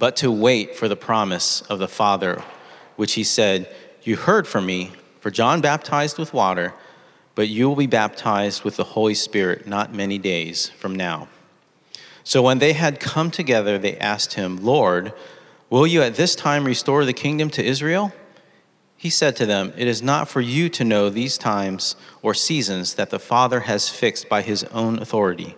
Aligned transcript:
but 0.00 0.16
to 0.16 0.32
wait 0.32 0.74
for 0.74 0.88
the 0.88 0.96
promise 0.96 1.60
of 1.68 1.78
the 1.78 1.86
Father, 1.86 2.42
which 2.96 3.12
he 3.12 3.22
said, 3.22 3.72
You 4.02 4.16
heard 4.16 4.48
from 4.48 4.64
me, 4.64 4.92
for 5.20 5.30
John 5.30 5.60
baptized 5.60 6.18
with 6.18 6.32
water, 6.32 6.72
but 7.34 7.48
you 7.48 7.68
will 7.68 7.76
be 7.76 7.86
baptized 7.86 8.64
with 8.64 8.76
the 8.76 8.84
Holy 8.84 9.12
Spirit 9.12 9.66
not 9.66 9.92
many 9.92 10.16
days 10.16 10.70
from 10.70 10.96
now. 10.96 11.28
So 12.24 12.40
when 12.40 12.60
they 12.60 12.72
had 12.72 12.98
come 12.98 13.30
together, 13.30 13.76
they 13.76 13.98
asked 13.98 14.34
him, 14.34 14.64
Lord, 14.64 15.12
will 15.68 15.86
you 15.86 16.00
at 16.00 16.14
this 16.14 16.34
time 16.34 16.64
restore 16.64 17.04
the 17.04 17.12
kingdom 17.12 17.50
to 17.50 17.64
Israel? 17.64 18.10
He 18.96 19.10
said 19.10 19.36
to 19.36 19.44
them, 19.44 19.74
It 19.76 19.86
is 19.86 20.02
not 20.02 20.28
for 20.28 20.40
you 20.40 20.70
to 20.70 20.84
know 20.84 21.10
these 21.10 21.36
times 21.36 21.94
or 22.22 22.32
seasons 22.32 22.94
that 22.94 23.10
the 23.10 23.18
Father 23.18 23.60
has 23.60 23.90
fixed 23.90 24.30
by 24.30 24.40
his 24.40 24.64
own 24.64 24.98
authority, 24.98 25.56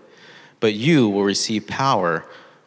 but 0.59 0.75
you 0.75 1.09
will 1.09 1.23
receive 1.23 1.69
power 1.69 2.27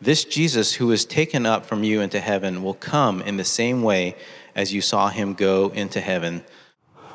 This 0.00 0.24
Jesus 0.24 0.74
who 0.74 0.92
is 0.92 1.04
taken 1.04 1.44
up 1.44 1.66
from 1.66 1.82
you 1.82 2.00
into 2.00 2.20
heaven 2.20 2.62
will 2.62 2.74
come 2.74 3.20
in 3.20 3.36
the 3.36 3.44
same 3.44 3.82
way 3.82 4.14
as 4.54 4.72
you 4.72 4.80
saw 4.80 5.08
him 5.08 5.34
go 5.34 5.70
into 5.70 6.00
heaven. 6.00 6.44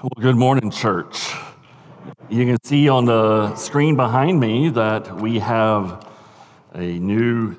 Well, 0.02 0.12
good 0.20 0.36
morning, 0.36 0.70
church. 0.70 1.31
You 2.30 2.45
can 2.45 2.58
see 2.66 2.89
on 2.89 3.06
the 3.06 3.56
screen 3.56 3.95
behind 3.95 4.38
me 4.38 4.67
that 4.72 5.16
we 5.22 5.39
have 5.39 6.06
a 6.73 7.00
new 7.00 7.56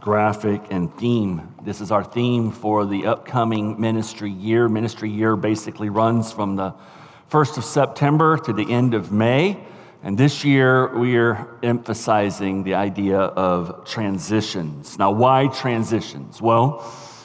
graphic 0.00 0.60
and 0.70 0.92
theme. 0.96 1.54
This 1.62 1.80
is 1.80 1.92
our 1.92 2.02
theme 2.02 2.50
for 2.50 2.84
the 2.84 3.06
upcoming 3.06 3.80
ministry 3.80 4.32
year. 4.32 4.68
Ministry 4.68 5.08
year 5.08 5.36
basically 5.36 5.88
runs 5.88 6.32
from 6.32 6.56
the 6.56 6.74
1st 7.30 7.58
of 7.58 7.64
September 7.64 8.38
to 8.38 8.52
the 8.52 8.72
end 8.72 8.94
of 8.94 9.12
May. 9.12 9.56
And 10.04 10.18
this 10.18 10.44
year, 10.44 10.94
we 10.94 11.16
are 11.16 11.48
emphasizing 11.62 12.62
the 12.62 12.74
idea 12.74 13.18
of 13.18 13.86
transitions. 13.86 14.98
Now, 14.98 15.12
why 15.12 15.46
transitions? 15.46 16.42
Well, 16.42 16.84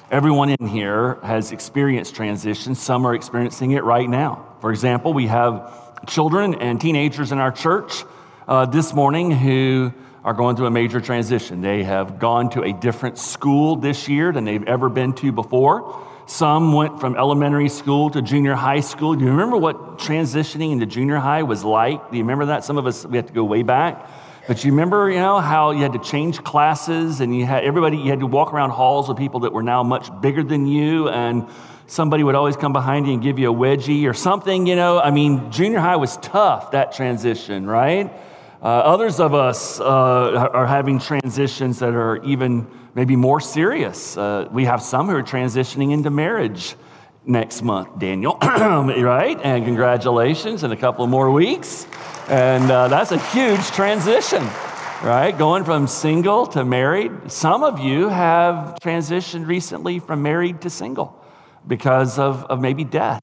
everyone 0.09 0.51
in 0.51 0.65
here 0.65 1.15
has 1.21 1.51
experienced 1.51 2.15
transitions. 2.15 2.79
Some 2.79 3.05
are 3.05 3.13
experiencing 3.13 3.71
it 3.71 3.83
right 3.83 4.09
now. 4.09 4.55
For 4.61 4.71
example, 4.71 5.11
we 5.11 5.27
have 5.27 6.05
children 6.07 6.55
and 6.55 6.79
teenagers 6.79 7.33
in 7.33 7.39
our 7.39 7.51
church 7.51 8.05
uh, 8.47 8.65
this 8.65 8.93
morning 8.93 9.29
who 9.29 9.93
are 10.23 10.33
going 10.33 10.55
through 10.55 10.67
a 10.67 10.71
major 10.71 11.01
transition. 11.01 11.59
They 11.59 11.83
have 11.83 12.17
gone 12.17 12.49
to 12.51 12.63
a 12.63 12.71
different 12.71 13.17
school 13.17 13.75
this 13.75 14.07
year 14.07 14.31
than 14.31 14.45
they've 14.45 14.63
ever 14.63 14.87
been 14.87 15.11
to 15.15 15.33
before. 15.33 16.07
Some 16.29 16.73
went 16.73 16.99
from 16.99 17.15
elementary 17.15 17.69
school 17.69 18.11
to 18.11 18.21
junior 18.21 18.53
high 18.53 18.81
school. 18.81 19.15
Do 19.15 19.25
you 19.25 19.31
remember 19.31 19.57
what 19.57 19.97
transitioning 19.97 20.71
into 20.71 20.85
junior 20.85 21.17
high 21.17 21.41
was 21.41 21.63
like? 21.63 22.11
Do 22.11 22.17
you 22.17 22.23
remember 22.23 22.45
that? 22.45 22.63
Some 22.63 22.77
of 22.77 22.85
us, 22.85 23.03
we 23.03 23.17
have 23.17 23.25
to 23.25 23.33
go 23.33 23.43
way 23.43 23.63
back. 23.63 24.07
But 24.47 24.63
you 24.63 24.69
remember, 24.69 25.09
you 25.09 25.17
know, 25.17 25.39
how 25.39 25.71
you 25.71 25.81
had 25.81 25.93
to 25.93 25.99
change 25.99 26.43
classes 26.43 27.19
and 27.19 27.35
you 27.35 27.47
had 27.47 27.63
everybody, 27.63 27.97
you 27.97 28.11
had 28.11 28.19
to 28.19 28.27
walk 28.27 28.53
around 28.53 28.69
halls 28.69 29.09
with 29.09 29.17
people 29.17 29.39
that 29.39 29.53
were 29.53 29.63
now 29.63 29.81
much 29.81 30.07
bigger 30.21 30.43
than 30.43 30.67
you 30.67 31.09
and 31.09 31.47
somebody 31.87 32.23
would 32.23 32.35
always 32.35 32.55
come 32.55 32.73
behind 32.73 33.07
you 33.07 33.13
and 33.13 33.23
give 33.23 33.39
you 33.39 33.51
a 33.51 33.55
wedgie 33.55 34.07
or 34.07 34.13
something, 34.13 34.67
you 34.67 34.75
know. 34.75 34.99
I 34.99 35.09
mean, 35.09 35.51
junior 35.51 35.79
high 35.79 35.95
was 35.95 36.17
tough, 36.17 36.69
that 36.71 36.91
transition, 36.91 37.65
right? 37.65 38.13
Uh, 38.61 38.65
others 38.65 39.21
of 39.21 39.33
us 39.33 39.79
uh, 39.79 39.83
are 39.85 40.67
having 40.67 40.99
transitions 40.99 41.79
that 41.79 41.93
are 41.93 42.21
even 42.25 42.67
maybe 42.93 43.15
more 43.15 43.39
serious. 43.39 44.17
Uh, 44.17 44.49
we 44.51 44.65
have 44.65 44.81
some 44.81 45.07
who 45.07 45.15
are 45.15 45.23
transitioning 45.23 45.93
into 45.93 46.09
marriage 46.09 46.75
next 47.25 47.61
month, 47.61 47.99
Daniel, 47.99 48.37
right? 48.41 49.39
And 49.43 49.63
congratulations 49.63 50.65
in 50.65 50.73
a 50.73 50.75
couple 50.75 51.07
more 51.07 51.31
weeks. 51.31 51.87
And 52.27 52.69
uh, 52.69 52.89
that's 52.89 53.13
a 53.13 53.17
huge 53.29 53.65
transition, 53.67 54.43
right? 55.03 55.31
Going 55.31 55.63
from 55.63 55.87
single 55.87 56.45
to 56.47 56.65
married. 56.65 57.31
Some 57.31 57.63
of 57.63 57.79
you 57.79 58.09
have 58.09 58.75
transitioned 58.81 59.47
recently 59.47 59.99
from 59.99 60.21
married 60.21 60.59
to 60.61 60.69
single 60.69 61.23
because 61.65 62.19
of, 62.19 62.43
of 62.45 62.59
maybe 62.59 62.83
death. 62.83 63.21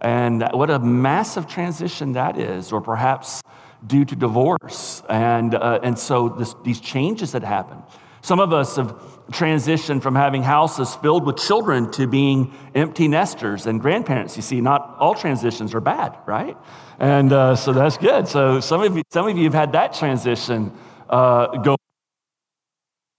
And 0.00 0.42
what 0.54 0.70
a 0.70 0.78
massive 0.78 1.46
transition 1.46 2.12
that 2.12 2.38
is, 2.38 2.72
or 2.72 2.80
perhaps 2.80 3.42
due 3.86 4.04
to 4.04 4.16
divorce. 4.16 5.02
And, 5.08 5.54
uh, 5.54 5.80
and 5.82 5.98
so 5.98 6.28
this, 6.28 6.54
these 6.64 6.80
changes 6.80 7.32
that 7.32 7.42
happen. 7.42 7.82
Some 8.22 8.38
of 8.38 8.52
us 8.52 8.76
have 8.76 8.92
transitioned 9.32 10.02
from 10.02 10.14
having 10.14 10.42
houses 10.42 10.94
filled 10.96 11.24
with 11.24 11.36
children 11.38 11.90
to 11.92 12.06
being 12.06 12.52
empty 12.74 13.08
nesters 13.08 13.66
and 13.66 13.80
grandparents. 13.80 14.36
You 14.36 14.42
see, 14.42 14.60
not 14.60 14.96
all 14.98 15.14
transitions 15.14 15.74
are 15.74 15.80
bad, 15.80 16.18
right? 16.26 16.56
And 16.98 17.32
uh, 17.32 17.56
so 17.56 17.72
that's 17.72 17.96
good. 17.96 18.28
So 18.28 18.60
some 18.60 18.82
of 18.82 18.94
you, 18.96 19.02
some 19.10 19.26
of 19.26 19.36
you 19.38 19.44
have 19.44 19.54
had 19.54 19.72
that 19.72 19.94
transition 19.94 20.72
uh, 21.08 21.46
go. 21.58 21.79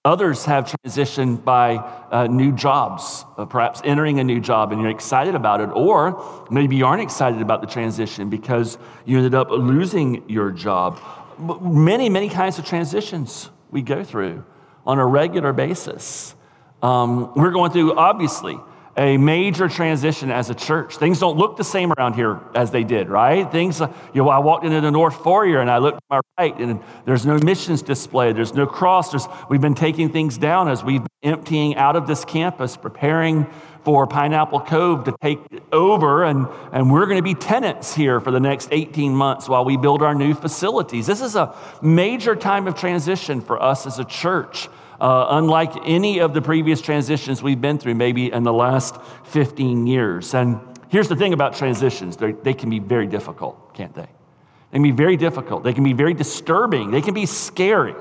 Others 0.04 0.46
have 0.46 0.66
transitioned 0.66 1.44
by 1.44 1.76
uh, 1.76 2.26
new 2.26 2.52
jobs, 2.52 3.24
uh, 3.38 3.46
perhaps 3.46 3.82
entering 3.84 4.20
a 4.20 4.24
new 4.24 4.40
job 4.40 4.72
and 4.72 4.82
you're 4.82 4.90
excited 4.90 5.36
about 5.36 5.62
it, 5.62 5.70
or 5.76 6.48
maybe 6.50 6.76
you 6.76 6.88
aren't 6.88 7.04
excited 7.04 7.40
about 7.40 7.62
the 7.62 7.68
transition 7.68 8.28
because 8.28 8.80
you 9.06 9.18
ended 9.18 9.36
up 9.36 9.52
losing 9.52 10.28
your 10.28 10.50
job. 10.50 11.00
Many, 11.38 12.10
many 12.10 12.30
kinds 12.30 12.58
of 12.58 12.66
transitions 12.66 13.52
we 13.70 13.84
go 13.84 14.04
through 14.04 14.44
on 14.88 14.98
a 14.98 15.06
regular 15.06 15.54
basis. 15.54 16.34
Um, 16.82 17.32
we're 17.36 17.52
going 17.52 17.70
through, 17.70 17.96
obviously, 17.96 18.58
a 18.98 19.18
major 19.18 19.70
transition 19.70 20.32
as 20.32 20.50
a 20.50 20.56
church. 20.56 20.98
Things 20.98 21.20
don't 21.20 21.38
look 21.38 21.56
the 21.56 21.64
same 21.64 21.94
around 21.94 22.14
here 22.14 22.40
as 22.56 22.72
they 22.72 22.84
did, 22.84 23.10
right? 23.10 23.50
Things, 23.50 23.80
uh, 23.80 23.88
you 24.14 24.24
know, 24.24 24.30
I 24.30 24.40
walked 24.40 24.66
into 24.66 24.82
the 24.82 24.92
North 24.92 25.16
Foyer 25.24 25.62
and 25.62 25.70
I 25.70 25.78
looked 25.78 26.00
to 26.00 26.04
my 26.10 26.20
right, 26.38 26.58
and 26.60 26.82
there's 27.06 27.26
no 27.26 27.38
missions 27.38 27.82
display, 27.82 28.34
there's 28.34 28.54
no 28.54 28.66
cross. 28.66 29.12
There's, 29.12 29.28
we've 29.50 29.62
been 29.62 29.76
taking 29.76 30.10
things 30.10 30.38
down 30.38 30.68
as 30.68 30.84
we've 30.84 31.02
been 31.02 31.34
emptying 31.34 31.76
out 31.76 31.96
of 31.96 32.08
this 32.08 32.26
campus, 32.26 32.76
preparing 32.76 33.48
for 33.84 34.06
Pineapple 34.06 34.62
Cove 34.62 35.06
to 35.06 35.16
take 35.22 35.40
over, 35.72 36.24
and, 36.24 36.48
and 36.72 36.92
we're 36.92 37.06
going 37.06 37.18
to 37.18 37.24
be 37.24 37.34
tenants 37.34 37.96
here 37.96 38.20
for 38.20 38.32
the 38.32 38.40
next 38.40 38.70
18 38.72 39.14
months 39.14 39.50
while 39.50 39.66
we 39.66 39.78
build 39.78 40.04
our 40.04 40.14
new 40.14 40.34
facilities. 40.34 41.08
This 41.08 41.22
is 41.22 41.36
a 41.36 41.56
major 41.82 42.36
time 42.36 42.68
of 42.68 42.76
transition 42.76 43.42
for 43.42 43.62
us 43.62 43.88
as 43.88 43.98
a 44.00 44.06
church. 44.06 44.68
Uh, 45.02 45.26
unlike 45.32 45.74
any 45.84 46.20
of 46.20 46.32
the 46.36 46.42
previous 46.44 46.80
transitions 46.80 47.42
we've 47.42 47.60
been 47.60 47.80
through, 47.80 47.96
maybe 47.96 48.32
in 48.32 48.44
the 48.44 48.54
last 48.54 49.02
15 49.24 49.88
years. 49.88 50.36
And 50.36 50.60
here's 50.90 51.08
the 51.08 51.16
thing 51.16 51.34
about 51.34 51.56
transitions 51.56 52.18
they 52.18 52.54
can 52.54 52.70
be 52.70 52.78
very 52.78 53.08
difficult, 53.08 53.74
can't 53.74 53.96
they? 53.96 54.04
They 54.04 54.76
can 54.76 54.84
be 54.84 54.92
very 54.92 55.18
difficult. 55.18 55.64
They 55.64 55.74
can 55.74 55.84
be 55.84 55.94
very 55.94 56.14
disturbing. 56.14 56.92
They 56.92 57.02
can 57.02 57.16
be 57.16 57.26
scary 57.26 57.96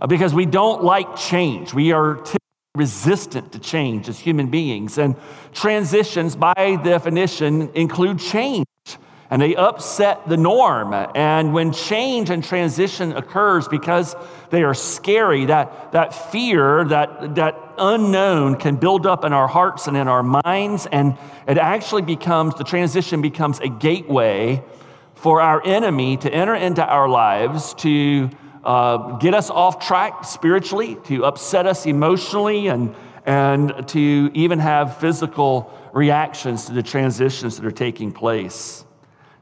uh, 0.00 0.08
because 0.08 0.34
we 0.34 0.44
don't 0.44 0.82
like 0.82 1.14
change. 1.14 1.72
We 1.72 1.92
are 1.92 2.24
resistant 2.74 3.52
to 3.52 3.60
change 3.60 4.08
as 4.08 4.18
human 4.18 4.48
beings. 4.48 4.98
And 4.98 5.14
transitions, 5.52 6.34
by 6.34 6.80
definition, 6.82 7.70
include 7.74 8.18
change. 8.18 8.66
And 9.34 9.42
they 9.42 9.56
upset 9.56 10.28
the 10.28 10.36
norm. 10.36 10.94
And 10.94 11.52
when 11.52 11.72
change 11.72 12.30
and 12.30 12.44
transition 12.44 13.16
occurs 13.16 13.66
because 13.66 14.14
they 14.50 14.62
are 14.62 14.74
scary, 14.74 15.46
that, 15.46 15.90
that 15.90 16.14
fear, 16.14 16.84
that, 16.84 17.34
that 17.34 17.58
unknown 17.76 18.54
can 18.54 18.76
build 18.76 19.08
up 19.08 19.24
in 19.24 19.32
our 19.32 19.48
hearts 19.48 19.88
and 19.88 19.96
in 19.96 20.06
our 20.06 20.22
minds. 20.22 20.86
And 20.86 21.18
it 21.48 21.58
actually 21.58 22.02
becomes, 22.02 22.54
the 22.54 22.62
transition 22.62 23.22
becomes 23.22 23.58
a 23.58 23.66
gateway 23.66 24.62
for 25.16 25.40
our 25.40 25.60
enemy 25.66 26.16
to 26.18 26.32
enter 26.32 26.54
into 26.54 26.86
our 26.86 27.08
lives 27.08 27.74
to 27.78 28.30
uh, 28.62 29.16
get 29.16 29.34
us 29.34 29.50
off 29.50 29.84
track 29.84 30.24
spiritually, 30.24 30.96
to 31.06 31.24
upset 31.24 31.66
us 31.66 31.86
emotionally, 31.86 32.68
and, 32.68 32.94
and 33.26 33.88
to 33.88 34.30
even 34.32 34.60
have 34.60 34.98
physical 34.98 35.76
reactions 35.92 36.66
to 36.66 36.72
the 36.72 36.84
transitions 36.84 37.56
that 37.56 37.66
are 37.66 37.72
taking 37.72 38.12
place. 38.12 38.84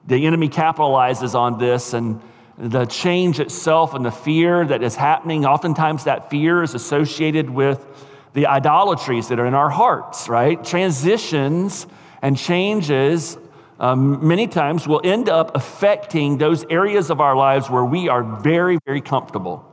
The 0.07 0.27
enemy 0.27 0.49
capitalizes 0.49 1.35
on 1.35 1.59
this 1.59 1.95
and 1.95 2.21
the 2.59 2.85
change 2.87 3.41
itself 3.41 3.95
and 3.95 4.05
the 4.05 4.11
fear 4.11 4.65
that 4.67 4.83
is 4.83 4.95
happening. 4.95 5.47
Oftentimes, 5.47 6.05
that 6.05 6.31
fear 6.31 6.63
is 6.63 6.75
associated 6.75 7.49
with 7.49 7.87
the 8.35 8.47
idolatries 8.47 9.29
that 9.29 9.39
are 9.39 9.47
in 9.47 9.55
our 9.55 9.71
hearts, 9.71 10.29
right? 10.29 10.63
Transitions 10.65 11.87
and 12.21 12.37
changes 12.37 13.39
um, 13.81 14.27
many 14.27 14.47
times 14.47 14.87
will 14.87 15.01
end 15.03 15.29
up 15.29 15.57
affecting 15.57 16.39
those 16.39 16.65
areas 16.71 17.11
of 17.11 17.21
our 17.21 17.35
lives 17.35 17.69
where 17.69 17.85
we 17.85 18.09
are 18.09 18.23
very, 18.23 18.79
very 18.87 19.01
comfortable 19.01 19.72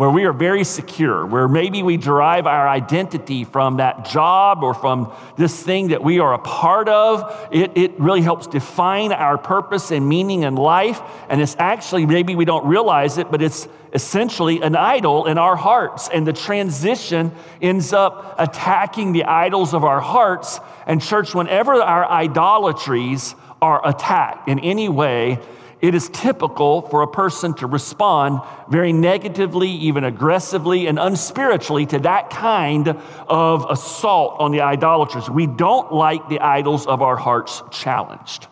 where 0.00 0.08
we 0.08 0.24
are 0.24 0.32
very 0.32 0.64
secure, 0.64 1.26
where 1.26 1.46
maybe 1.46 1.82
we 1.82 1.98
derive 1.98 2.46
our 2.46 2.66
identity 2.66 3.44
from 3.44 3.76
that 3.76 4.06
job 4.06 4.62
or 4.62 4.72
from 4.72 5.12
this 5.36 5.62
thing 5.62 5.88
that 5.88 6.02
we 6.02 6.20
are 6.20 6.32
a 6.32 6.38
part 6.38 6.88
of. 6.88 7.46
It, 7.52 7.76
it 7.76 8.00
really 8.00 8.22
helps 8.22 8.46
define 8.46 9.12
our 9.12 9.36
purpose 9.36 9.90
and 9.90 10.08
meaning 10.08 10.44
in 10.44 10.54
life. 10.54 11.02
And 11.28 11.38
it's 11.42 11.54
actually, 11.58 12.06
maybe 12.06 12.34
we 12.34 12.46
don't 12.46 12.64
realize 12.64 13.18
it, 13.18 13.30
but 13.30 13.42
it's 13.42 13.68
essentially 13.92 14.62
an 14.62 14.74
idol 14.74 15.26
in 15.26 15.36
our 15.36 15.54
hearts. 15.54 16.08
And 16.08 16.26
the 16.26 16.32
transition 16.32 17.32
ends 17.60 17.92
up 17.92 18.36
attacking 18.38 19.12
the 19.12 19.24
idols 19.24 19.74
of 19.74 19.84
our 19.84 20.00
hearts. 20.00 20.60
And, 20.86 21.02
church, 21.02 21.34
whenever 21.34 21.74
our 21.74 22.08
idolatries 22.08 23.34
are 23.60 23.86
attacked 23.86 24.48
in 24.48 24.60
any 24.60 24.88
way, 24.88 25.40
it 25.80 25.94
is 25.94 26.10
typical 26.12 26.82
for 26.82 27.02
a 27.02 27.06
person 27.06 27.54
to 27.54 27.66
respond 27.66 28.40
very 28.68 28.92
negatively, 28.92 29.70
even 29.70 30.04
aggressively, 30.04 30.86
and 30.86 30.98
unspiritually 30.98 31.86
to 31.86 31.98
that 32.00 32.28
kind 32.28 32.88
of 33.28 33.66
assault 33.70 34.36
on 34.40 34.52
the 34.52 34.60
idolaters. 34.60 35.30
We 35.30 35.46
don't 35.46 35.92
like 35.92 36.28
the 36.28 36.40
idols 36.40 36.86
of 36.86 37.00
our 37.00 37.16
hearts 37.16 37.62
challenged. 37.70 38.46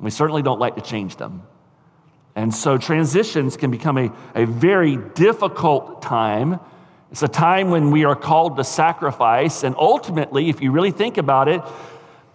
We 0.00 0.10
certainly 0.10 0.42
don't 0.42 0.58
like 0.58 0.74
to 0.74 0.82
change 0.82 1.16
them. 1.16 1.42
And 2.34 2.52
so 2.54 2.76
transitions 2.78 3.56
can 3.56 3.70
become 3.70 3.96
a, 3.96 4.12
a 4.34 4.44
very 4.44 4.96
difficult 4.96 6.02
time. 6.02 6.60
It's 7.10 7.22
a 7.22 7.28
time 7.28 7.70
when 7.70 7.92
we 7.92 8.04
are 8.04 8.16
called 8.16 8.56
to 8.56 8.64
sacrifice. 8.64 9.62
And 9.62 9.74
ultimately, 9.78 10.50
if 10.50 10.60
you 10.60 10.72
really 10.72 10.90
think 10.90 11.16
about 11.16 11.48
it, 11.48 11.62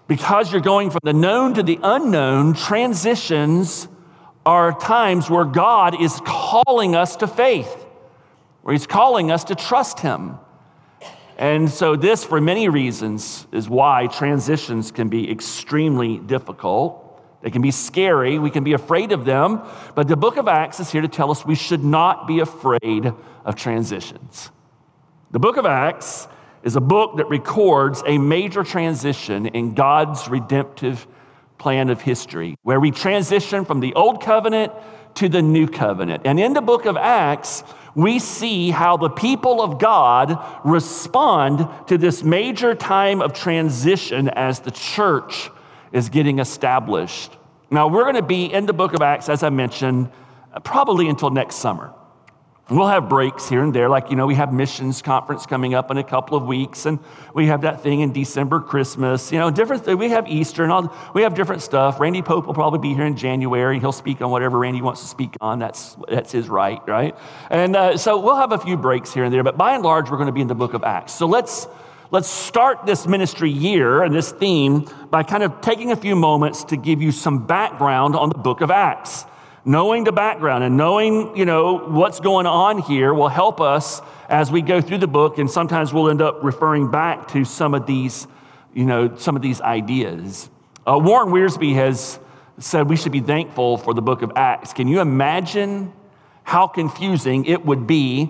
because 0.07 0.51
you're 0.51 0.61
going 0.61 0.89
from 0.89 1.01
the 1.03 1.13
known 1.13 1.53
to 1.53 1.63
the 1.63 1.79
unknown, 1.83 2.53
transitions 2.53 3.87
are 4.45 4.71
times 4.71 5.29
where 5.29 5.45
God 5.45 6.01
is 6.01 6.19
calling 6.25 6.95
us 6.95 7.15
to 7.17 7.27
faith, 7.27 7.85
where 8.61 8.73
He's 8.73 8.87
calling 8.87 9.31
us 9.31 9.43
to 9.45 9.55
trust 9.55 9.99
Him. 9.99 10.37
And 11.37 11.69
so, 11.69 11.95
this, 11.95 12.23
for 12.23 12.39
many 12.39 12.69
reasons, 12.69 13.47
is 13.51 13.67
why 13.67 14.07
transitions 14.07 14.91
can 14.91 15.09
be 15.09 15.31
extremely 15.31 16.17
difficult. 16.19 17.01
They 17.41 17.49
can 17.49 17.61
be 17.61 17.71
scary. 17.71 18.37
We 18.37 18.51
can 18.51 18.63
be 18.63 18.73
afraid 18.73 19.11
of 19.11 19.25
them. 19.25 19.61
But 19.95 20.07
the 20.07 20.15
book 20.15 20.37
of 20.37 20.47
Acts 20.47 20.79
is 20.79 20.91
here 20.91 21.01
to 21.01 21.07
tell 21.07 21.31
us 21.31 21.45
we 21.45 21.55
should 21.55 21.83
not 21.83 22.27
be 22.27 22.39
afraid 22.39 23.11
of 23.43 23.55
transitions. 23.55 24.51
The 25.31 25.39
book 25.39 25.57
of 25.57 25.65
Acts 25.65 26.27
is 26.63 26.75
a 26.75 26.81
book 26.81 27.17
that 27.17 27.27
records 27.27 28.03
a 28.05 28.17
major 28.17 28.63
transition 28.63 29.47
in 29.47 29.73
God's 29.73 30.27
redemptive 30.27 31.07
plan 31.61 31.89
of 31.89 32.01
history, 32.01 32.57
where 32.63 32.79
we 32.79 32.89
transition 32.89 33.63
from 33.65 33.79
the 33.79 33.93
old 33.93 34.21
covenant 34.21 34.73
to 35.13 35.29
the 35.29 35.41
new 35.41 35.67
covenant. 35.67 36.23
And 36.25 36.39
in 36.39 36.53
the 36.53 36.61
book 36.61 36.85
of 36.85 36.97
Acts, 36.97 37.63
we 37.93 38.17
see 38.17 38.71
how 38.71 38.97
the 38.97 39.09
people 39.09 39.61
of 39.61 39.77
God 39.77 40.43
respond 40.65 41.67
to 41.87 41.99
this 41.99 42.23
major 42.23 42.73
time 42.73 43.21
of 43.21 43.33
transition 43.33 44.29
as 44.29 44.61
the 44.61 44.71
church 44.71 45.51
is 45.91 46.09
getting 46.09 46.39
established. 46.39 47.37
Now, 47.69 47.87
we're 47.87 48.03
going 48.03 48.15
to 48.15 48.21
be 48.23 48.45
in 48.45 48.65
the 48.65 48.73
book 48.73 48.93
of 48.93 49.01
Acts, 49.01 49.29
as 49.29 49.43
I 49.43 49.49
mentioned, 49.49 50.09
probably 50.63 51.09
until 51.09 51.29
next 51.29 51.55
summer. 51.55 51.93
We'll 52.71 52.87
have 52.87 53.09
breaks 53.09 53.49
here 53.49 53.61
and 53.61 53.75
there, 53.75 53.89
like, 53.89 54.11
you 54.11 54.15
know, 54.15 54.25
we 54.25 54.35
have 54.35 54.53
missions 54.53 55.01
conference 55.01 55.45
coming 55.45 55.73
up 55.73 55.91
in 55.91 55.97
a 55.97 56.05
couple 56.05 56.37
of 56.37 56.45
weeks, 56.45 56.85
and 56.85 56.99
we 57.33 57.47
have 57.47 57.63
that 57.63 57.83
thing 57.83 57.99
in 57.99 58.13
December, 58.13 58.61
Christmas, 58.61 59.29
you 59.29 59.39
know, 59.39 59.51
different. 59.51 59.85
We 59.99 60.07
have 60.11 60.25
Easter 60.29 60.63
and 60.63 60.71
all, 60.71 60.95
we 61.13 61.23
have 61.23 61.33
different 61.33 61.63
stuff. 61.63 61.99
Randy 61.99 62.21
Pope 62.21 62.47
will 62.47 62.53
probably 62.53 62.79
be 62.79 62.95
here 62.95 63.05
in 63.05 63.17
January. 63.17 63.77
He'll 63.77 63.91
speak 63.91 64.21
on 64.21 64.31
whatever 64.31 64.57
Randy 64.57 64.81
wants 64.81 65.01
to 65.01 65.07
speak 65.07 65.35
on. 65.41 65.59
That's, 65.59 65.97
that's 66.07 66.31
his 66.31 66.47
right, 66.47 66.79
right? 66.87 67.13
And 67.49 67.75
uh, 67.75 67.97
so 67.97 68.17
we'll 68.21 68.37
have 68.37 68.53
a 68.53 68.57
few 68.57 68.77
breaks 68.77 69.13
here 69.13 69.25
and 69.25 69.33
there, 69.33 69.43
but 69.43 69.57
by 69.57 69.73
and 69.73 69.83
large, 69.83 70.09
we're 70.09 70.15
going 70.15 70.27
to 70.27 70.31
be 70.31 70.39
in 70.39 70.47
the 70.47 70.55
book 70.55 70.73
of 70.73 70.85
Acts. 70.85 71.13
So 71.13 71.25
let's, 71.25 71.67
let's 72.09 72.29
start 72.29 72.85
this 72.85 73.05
ministry 73.05 73.51
year 73.51 74.01
and 74.01 74.15
this 74.15 74.31
theme 74.31 74.87
by 75.09 75.23
kind 75.23 75.43
of 75.43 75.59
taking 75.59 75.91
a 75.91 75.97
few 75.97 76.15
moments 76.15 76.63
to 76.63 76.77
give 76.77 77.01
you 77.01 77.11
some 77.11 77.45
background 77.45 78.15
on 78.15 78.29
the 78.29 78.37
book 78.37 78.61
of 78.61 78.71
Acts 78.71 79.25
knowing 79.63 80.03
the 80.03 80.11
background 80.11 80.63
and 80.63 80.77
knowing, 80.77 81.35
you 81.35 81.45
know, 81.45 81.77
what's 81.77 82.19
going 82.19 82.45
on 82.45 82.79
here 82.79 83.13
will 83.13 83.29
help 83.29 83.61
us 83.61 84.01
as 84.29 84.51
we 84.51 84.61
go 84.61 84.81
through 84.81 84.97
the 84.97 85.07
book. 85.07 85.37
And 85.37 85.49
sometimes 85.49 85.93
we'll 85.93 86.09
end 86.09 86.21
up 86.21 86.43
referring 86.43 86.89
back 86.89 87.27
to 87.29 87.45
some 87.45 87.73
of 87.73 87.85
these, 87.85 88.27
you 88.73 88.85
know, 88.85 89.15
some 89.17 89.35
of 89.35 89.41
these 89.41 89.61
ideas. 89.61 90.49
Uh, 90.87 90.99
Warren 91.01 91.29
Wiersbe 91.29 91.73
has 91.75 92.19
said 92.57 92.89
we 92.89 92.95
should 92.95 93.11
be 93.11 93.19
thankful 93.19 93.77
for 93.77 93.93
the 93.93 94.01
book 94.01 94.21
of 94.21 94.31
Acts. 94.35 94.73
Can 94.73 94.87
you 94.87 94.99
imagine 94.99 95.93
how 96.43 96.67
confusing 96.67 97.45
it 97.45 97.65
would 97.65 97.87
be 97.87 98.29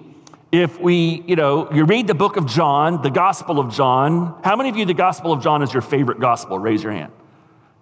if 0.51 0.79
we, 0.79 1.23
you 1.27 1.35
know, 1.35 1.71
you 1.71 1.85
read 1.85 2.07
the 2.07 2.13
book 2.13 2.35
of 2.35 2.45
John, 2.45 3.01
the 3.01 3.09
Gospel 3.09 3.57
of 3.57 3.73
John. 3.73 4.39
How 4.43 4.55
many 4.55 4.69
of 4.69 4.75
you, 4.75 4.85
the 4.85 4.93
Gospel 4.93 5.31
of 5.31 5.41
John 5.41 5.63
is 5.63 5.73
your 5.73 5.81
favorite 5.81 6.19
gospel? 6.19 6.59
Raise 6.59 6.83
your 6.83 6.91
hand. 6.91 7.13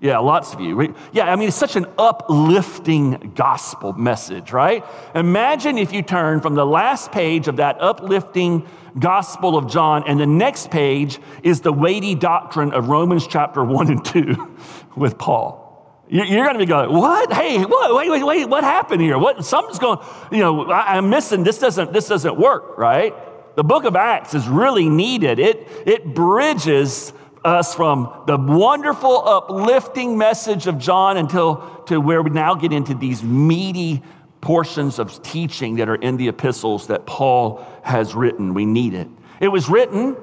Yeah, 0.01 0.19
lots 0.19 0.53
of 0.53 0.61
you. 0.61 0.95
Yeah, 1.11 1.29
I 1.29 1.35
mean, 1.35 1.49
it's 1.49 1.57
such 1.57 1.75
an 1.75 1.85
uplifting 1.97 3.33
gospel 3.35 3.91
message, 3.93 4.53
right? 4.53 4.85
Imagine 5.13 5.77
if 5.77 5.91
you 5.91 6.01
turn 6.01 6.39
from 6.39 6.55
the 6.55 6.65
last 6.65 7.11
page 7.11 7.49
of 7.49 7.57
that 7.57 7.81
uplifting 7.81 8.65
gospel 8.97 9.57
of 9.57 9.69
John, 9.69 10.03
and 10.07 10.17
the 10.17 10.25
next 10.25 10.71
page 10.71 11.19
is 11.43 11.61
the 11.61 11.73
weighty 11.73 12.15
doctrine 12.15 12.71
of 12.71 12.87
Romans 12.87 13.27
chapter 13.27 13.61
1 13.63 13.87
and 13.89 14.05
2 14.05 14.57
with 14.95 15.17
Paul. 15.17 15.67
You're 16.07 16.45
going 16.45 16.53
to 16.53 16.59
be 16.59 16.65
going, 16.65 16.91
what? 16.91 17.31
Hey, 17.31 17.63
what? 17.63 17.93
Wait, 17.93 18.09
wait, 18.09 18.23
wait, 18.23 18.45
what 18.49 18.63
happened 18.63 19.01
here? 19.01 19.19
What? 19.19 19.45
Something's 19.45 19.77
going, 19.77 19.99
you 20.31 20.39
know, 20.39 20.71
I'm 20.71 21.09
missing, 21.09 21.43
this 21.43 21.59
doesn't, 21.59 21.93
this 21.93 22.07
doesn't 22.07 22.39
work, 22.39 22.77
right? 22.79 23.13
The 23.55 23.63
book 23.63 23.83
of 23.83 23.95
Acts 23.95 24.33
is 24.33 24.47
really 24.47 24.89
needed. 24.89 25.37
It, 25.37 25.67
it 25.85 26.15
bridges 26.15 27.13
us 27.43 27.73
from 27.73 28.23
the 28.27 28.37
wonderful, 28.37 29.27
uplifting 29.27 30.17
message 30.17 30.67
of 30.67 30.77
John 30.77 31.17
until 31.17 31.57
to 31.87 31.99
where 31.99 32.21
we 32.21 32.29
now 32.31 32.55
get 32.55 32.73
into 32.73 32.93
these 32.93 33.23
meaty 33.23 34.01
portions 34.41 34.99
of 34.99 35.21
teaching 35.23 35.75
that 35.77 35.89
are 35.89 35.95
in 35.95 36.17
the 36.17 36.27
epistles 36.27 36.87
that 36.87 37.05
Paul 37.05 37.65
has 37.83 38.15
written. 38.15 38.53
We 38.53 38.65
need 38.65 38.93
it. 38.93 39.07
It 39.39 39.49
was 39.49 39.69
written 39.69 40.15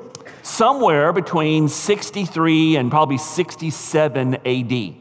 somewhere 0.43 1.13
between 1.13 1.69
63 1.69 2.77
and 2.77 2.91
probably 2.91 3.19
67 3.19 4.35
AD. 4.35 4.95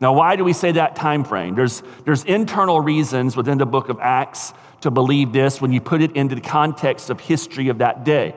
Now, 0.00 0.12
why 0.14 0.36
do 0.36 0.44
we 0.44 0.52
say 0.52 0.72
that 0.72 0.96
time 0.96 1.24
frame? 1.24 1.54
There's, 1.54 1.82
there's 2.04 2.24
internal 2.24 2.80
reasons 2.80 3.36
within 3.36 3.58
the 3.58 3.66
book 3.66 3.88
of 3.88 3.98
Acts 4.00 4.52
to 4.80 4.90
believe 4.90 5.32
this 5.32 5.60
when 5.60 5.72
you 5.72 5.80
put 5.80 6.02
it 6.02 6.16
into 6.16 6.34
the 6.34 6.40
context 6.40 7.08
of 7.08 7.20
history 7.20 7.68
of 7.68 7.78
that 7.78 8.04
day 8.04 8.34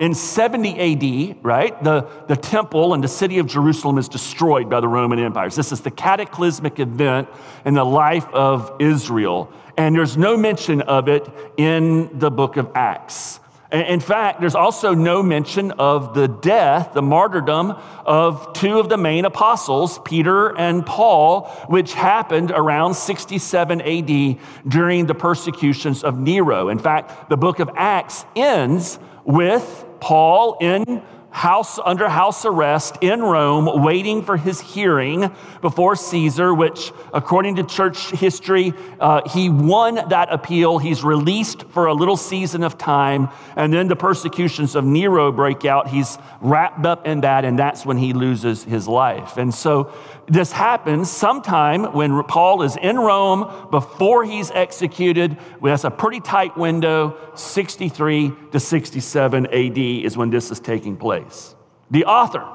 in 0.00 0.14
70 0.14 1.34
AD, 1.34 1.44
right, 1.44 1.84
the, 1.84 2.08
the 2.28 2.36
temple 2.36 2.94
and 2.94 3.04
the 3.04 3.08
city 3.08 3.38
of 3.38 3.46
Jerusalem 3.46 3.98
is 3.98 4.08
destroyed 4.08 4.70
by 4.70 4.80
the 4.80 4.88
Roman 4.88 5.18
empires. 5.18 5.54
This 5.54 5.70
is 5.70 5.82
the 5.82 5.90
cataclysmic 5.90 6.80
event 6.80 7.28
in 7.66 7.74
the 7.74 7.84
life 7.84 8.26
of 8.28 8.74
Israel. 8.80 9.52
And 9.76 9.94
there's 9.94 10.16
no 10.16 10.36
mention 10.36 10.80
of 10.80 11.08
it 11.08 11.28
in 11.58 12.18
the 12.18 12.30
book 12.30 12.56
of 12.56 12.70
Acts. 12.74 13.40
In 13.70 14.00
fact, 14.00 14.40
there's 14.40 14.54
also 14.54 14.94
no 14.94 15.22
mention 15.22 15.72
of 15.72 16.14
the 16.14 16.28
death, 16.28 16.94
the 16.94 17.02
martyrdom 17.02 17.72
of 18.06 18.52
two 18.54 18.78
of 18.78 18.88
the 18.88 18.96
main 18.96 19.24
apostles, 19.24 19.98
Peter 20.04 20.56
and 20.56 20.86
Paul, 20.86 21.48
which 21.66 21.92
happened 21.92 22.52
around 22.52 22.94
67 22.94 23.80
AD 23.80 24.38
during 24.68 25.06
the 25.06 25.14
persecutions 25.14 26.04
of 26.04 26.18
Nero. 26.18 26.68
In 26.68 26.78
fact, 26.78 27.28
the 27.28 27.36
book 27.36 27.58
of 27.58 27.68
Acts 27.76 28.24
ends 28.36 29.00
with 29.26 29.84
Paul 30.00 30.56
in 30.60 31.02
house 31.36 31.78
under 31.84 32.08
house 32.08 32.46
arrest 32.46 32.96
in 33.02 33.20
Rome, 33.20 33.82
waiting 33.84 34.22
for 34.22 34.38
his 34.38 34.58
hearing 34.58 35.30
before 35.60 35.94
Caesar, 35.94 36.54
which, 36.54 36.92
according 37.12 37.56
to 37.56 37.62
church 37.62 38.10
history, 38.12 38.72
uh, 38.98 39.20
he 39.28 39.50
won 39.50 39.96
that 40.08 40.32
appeal. 40.32 40.78
He's 40.78 41.04
released 41.04 41.64
for 41.64 41.86
a 41.86 41.92
little 41.92 42.16
season 42.16 42.62
of 42.62 42.78
time, 42.78 43.28
and 43.54 43.70
then 43.70 43.86
the 43.88 43.96
persecutions 43.96 44.74
of 44.74 44.86
Nero 44.86 45.30
break 45.30 45.66
out. 45.66 45.88
He's 45.88 46.16
wrapped 46.40 46.86
up 46.86 47.06
in 47.06 47.20
that, 47.20 47.44
and 47.44 47.58
that's 47.58 47.84
when 47.84 47.98
he 47.98 48.14
loses 48.14 48.64
his 48.64 48.88
life. 48.88 49.36
And 49.36 49.54
so 49.54 49.92
this 50.28 50.52
happens 50.52 51.10
sometime 51.10 51.92
when 51.92 52.22
Paul 52.24 52.62
is 52.62 52.76
in 52.76 52.98
Rome 52.98 53.68
before 53.70 54.24
he's 54.24 54.50
executed. 54.50 55.38
That's 55.62 55.84
a 55.84 55.90
pretty 55.90 56.20
tight 56.20 56.56
window. 56.56 57.16
63 57.34 58.32
to 58.52 58.60
67 58.60 59.46
AD 59.46 59.78
is 59.78 60.16
when 60.16 60.30
this 60.30 60.50
is 60.50 60.58
taking 60.58 60.96
place. 60.96 61.54
The 61.90 62.04
author 62.06 62.46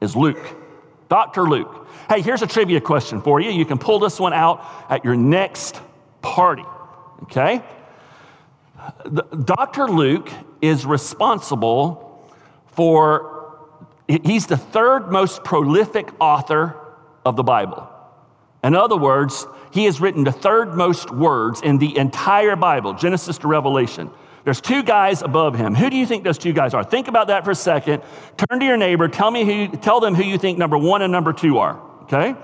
is 0.00 0.16
Luke, 0.16 0.56
Dr. 1.08 1.42
Luke. 1.42 1.88
Hey, 2.08 2.22
here's 2.22 2.42
a 2.42 2.46
trivia 2.46 2.80
question 2.80 3.20
for 3.20 3.40
you. 3.40 3.50
You 3.50 3.66
can 3.66 3.78
pull 3.78 3.98
this 3.98 4.18
one 4.18 4.32
out 4.32 4.64
at 4.88 5.04
your 5.04 5.16
next 5.16 5.80
party, 6.22 6.64
okay? 7.24 7.62
Dr. 9.44 9.86
Luke 9.86 10.30
is 10.62 10.86
responsible 10.86 12.26
for, 12.72 13.29
he's 14.10 14.46
the 14.46 14.56
third 14.56 15.10
most 15.10 15.44
prolific 15.44 16.08
author 16.20 16.76
of 17.24 17.36
the 17.36 17.42
Bible. 17.42 17.88
In 18.62 18.74
other 18.74 18.96
words, 18.96 19.46
he 19.72 19.84
has 19.84 20.00
written 20.00 20.24
the 20.24 20.32
third 20.32 20.74
most 20.74 21.10
words 21.10 21.60
in 21.62 21.78
the 21.78 21.96
entire 21.96 22.56
Bible, 22.56 22.94
Genesis 22.94 23.38
to 23.38 23.48
Revelation. 23.48 24.10
There's 24.44 24.60
two 24.60 24.82
guys 24.82 25.22
above 25.22 25.54
him. 25.54 25.74
Who 25.74 25.90
do 25.90 25.96
you 25.96 26.06
think 26.06 26.24
those 26.24 26.38
two 26.38 26.52
guys 26.52 26.74
are? 26.74 26.82
Think 26.82 27.08
about 27.08 27.28
that 27.28 27.44
for 27.44 27.50
a 27.50 27.54
second. 27.54 28.02
Turn 28.36 28.58
to 28.58 28.66
your 28.66 28.76
neighbor. 28.76 29.06
Tell 29.06 29.30
me 29.30 29.44
who. 29.44 29.76
Tell 29.76 30.00
them 30.00 30.14
who 30.14 30.24
you 30.24 30.38
think 30.38 30.58
number 30.58 30.78
one 30.78 31.02
and 31.02 31.12
number 31.12 31.32
two 31.32 31.58
are. 31.58 31.80
Okay, 32.02 32.34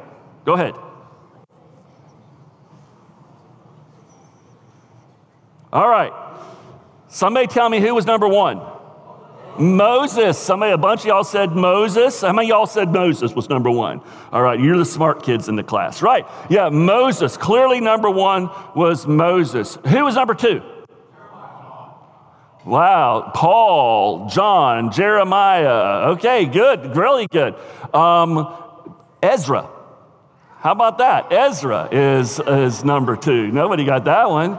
go 0.44 0.54
ahead. 0.54 0.74
All 5.72 5.88
right. 5.88 6.12
Somebody 7.08 7.46
tell 7.46 7.68
me 7.68 7.80
who 7.80 7.94
was 7.94 8.06
number 8.06 8.28
one. 8.28 8.60
Moses. 9.58 10.38
Somebody, 10.38 10.72
a 10.72 10.78
bunch 10.78 11.00
of 11.00 11.06
y'all 11.06 11.24
said 11.24 11.52
Moses. 11.52 12.20
How 12.20 12.32
many 12.32 12.48
y'all 12.48 12.66
said 12.66 12.92
Moses 12.92 13.34
was 13.34 13.48
number 13.48 13.70
one? 13.70 14.00
All 14.32 14.42
right, 14.42 14.58
you're 14.58 14.78
the 14.78 14.84
smart 14.84 15.22
kids 15.22 15.48
in 15.48 15.56
the 15.56 15.62
class, 15.62 16.02
right? 16.02 16.26
Yeah, 16.48 16.68
Moses. 16.68 17.36
Clearly, 17.36 17.80
number 17.80 18.10
one 18.10 18.50
was 18.74 19.06
Moses. 19.06 19.78
Who 19.86 20.04
was 20.04 20.14
number 20.14 20.34
two? 20.34 20.62
Wow, 22.64 23.30
Paul, 23.32 24.28
John, 24.28 24.90
Jeremiah. 24.90 26.10
Okay, 26.10 26.46
good, 26.46 26.96
really 26.96 27.28
good. 27.28 27.54
Um, 27.94 28.52
Ezra. 29.22 29.70
How 30.58 30.72
about 30.72 30.98
that? 30.98 31.32
Ezra 31.32 31.88
is, 31.92 32.40
is 32.40 32.84
number 32.84 33.16
two. 33.16 33.52
Nobody 33.52 33.84
got 33.84 34.04
that 34.06 34.28
one. 34.28 34.58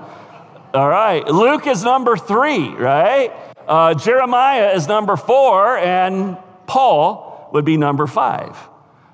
All 0.73 0.87
right, 0.87 1.25
Luke 1.27 1.67
is 1.67 1.83
number 1.83 2.15
three, 2.15 2.69
right? 2.69 3.33
Uh, 3.67 3.93
Jeremiah 3.93 4.71
is 4.71 4.87
number 4.87 5.17
four, 5.17 5.77
and 5.77 6.37
Paul 6.67 7.49
would 7.53 7.65
be 7.65 7.75
number 7.75 8.07
five. 8.07 8.57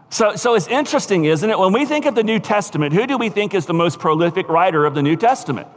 So, 0.10 0.36
so 0.36 0.53
it's 0.53 0.67
interesting, 0.67 1.25
isn't 1.25 1.50
it? 1.50 1.57
When 1.57 1.74
we 1.74 1.86
think 1.86 2.05
of 2.05 2.13
the 2.13 2.24
New 2.24 2.39
Testament, 2.39 2.93
who 2.93 3.07
do 3.07 3.17
we 3.17 3.29
think 3.29 3.55
is 3.55 3.65
the 3.65 3.74
most 3.74 3.98
prolific 3.98 4.48
writer 4.48 4.86
of 4.86 4.93
the 4.93 5.01
New 5.01 5.15
Testament? 5.15 5.67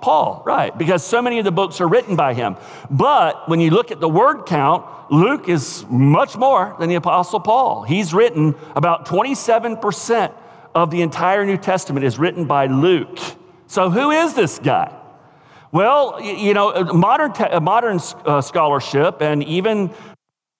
Paul, 0.00 0.42
right, 0.46 0.76
because 0.76 1.04
so 1.04 1.20
many 1.20 1.38
of 1.38 1.44
the 1.44 1.52
books 1.52 1.80
are 1.80 1.88
written 1.88 2.16
by 2.16 2.32
him. 2.32 2.56
But 2.90 3.48
when 3.50 3.60
you 3.60 3.70
look 3.70 3.90
at 3.90 4.00
the 4.00 4.08
word 4.08 4.44
count, 4.46 4.86
Luke 5.10 5.48
is 5.48 5.84
much 5.90 6.36
more 6.36 6.74
than 6.78 6.88
the 6.88 6.94
Apostle 6.94 7.40
Paul. 7.40 7.82
He's 7.82 8.14
written 8.14 8.54
about 8.74 9.04
27% 9.06 10.32
of 10.74 10.90
the 10.90 11.02
entire 11.02 11.44
New 11.44 11.58
Testament 11.58 12.06
is 12.06 12.18
written 12.18 12.46
by 12.46 12.66
Luke. 12.66 13.18
So 13.66 13.90
who 13.90 14.10
is 14.10 14.32
this 14.32 14.58
guy? 14.58 14.94
Well, 15.72 16.20
you 16.22 16.54
know, 16.54 16.70
uh, 16.70 16.92
modern, 16.92 17.32
te- 17.32 17.44
uh, 17.44 17.60
modern 17.60 17.98
uh, 18.24 18.40
scholarship 18.40 19.20
and 19.20 19.42
even 19.44 19.90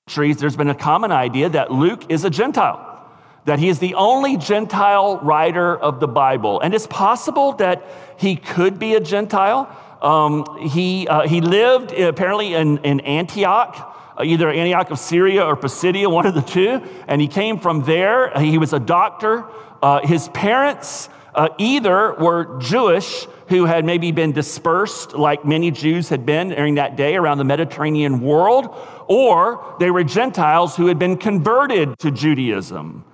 trees, 0.08 0.38
there's 0.38 0.56
been 0.56 0.68
a 0.68 0.74
common 0.74 1.12
idea 1.12 1.48
that 1.48 1.70
Luke 1.70 2.10
is 2.10 2.24
a 2.24 2.30
Gentile, 2.30 3.08
that 3.44 3.60
he 3.60 3.68
is 3.68 3.78
the 3.78 3.94
only 3.94 4.36
Gentile 4.36 5.18
writer 5.18 5.76
of 5.76 6.00
the 6.00 6.08
Bible. 6.08 6.60
And 6.60 6.74
it's 6.74 6.88
possible 6.88 7.52
that 7.54 7.84
he 8.16 8.34
could 8.34 8.78
be 8.78 8.94
a 8.94 9.00
Gentile. 9.00 9.70
Um, 10.02 10.58
he, 10.68 11.06
uh, 11.06 11.28
he 11.28 11.40
lived 11.40 11.92
apparently 11.92 12.54
in, 12.54 12.78
in 12.78 13.00
Antioch. 13.00 13.94
Uh, 14.18 14.24
either 14.24 14.50
Antioch 14.50 14.90
of 14.90 14.98
Syria 14.98 15.44
or 15.44 15.56
Pisidia, 15.56 16.08
one 16.10 16.26
of 16.26 16.34
the 16.34 16.42
two. 16.42 16.82
And 17.06 17.20
he 17.20 17.28
came 17.28 17.60
from 17.60 17.84
there. 17.84 18.36
He 18.40 18.58
was 18.58 18.72
a 18.72 18.80
doctor. 18.80 19.44
Uh, 19.80 20.04
his 20.04 20.28
parents 20.30 21.08
uh, 21.34 21.50
either 21.58 22.14
were 22.14 22.58
Jewish 22.58 23.26
who 23.48 23.64
had 23.64 23.84
maybe 23.84 24.12
been 24.12 24.32
dispersed, 24.32 25.14
like 25.14 25.44
many 25.44 25.70
Jews 25.70 26.08
had 26.08 26.26
been 26.26 26.48
during 26.48 26.74
that 26.76 26.96
day 26.96 27.16
around 27.16 27.38
the 27.38 27.44
Mediterranean 27.44 28.20
world, 28.20 28.74
or 29.06 29.76
they 29.78 29.90
were 29.90 30.04
Gentiles 30.04 30.76
who 30.76 30.86
had 30.86 30.98
been 30.98 31.16
converted 31.16 31.98
to 32.00 32.10
Judaism. 32.10 33.04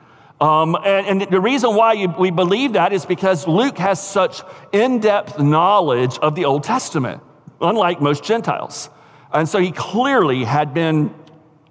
Um, 0.41 0.77
and, 0.85 1.23
and, 1.23 1.31
the 1.31 1.41
reason 1.41 1.77
why 1.77 1.93
you, 1.93 2.09
we 2.19 2.33
believe 2.33 2.73
that 2.73 2.93
is 2.93 3.07
because 3.07 3.47
Luke 3.47 3.79
has 3.79 4.05
such 4.05 4.43
in 4.73 4.99
depth 4.99 5.39
knowledge 5.39 6.19
of 6.19 6.35
the 6.35 6.47
Old 6.47 6.65
Testament, 6.65 7.23
unlike 7.61 8.01
most 8.01 8.25
Gentiles. 8.25 8.91
And 9.33 9.49
so 9.49 9.61
he 9.61 9.71
clearly 9.71 10.43
had 10.43 10.75
been 10.75 11.15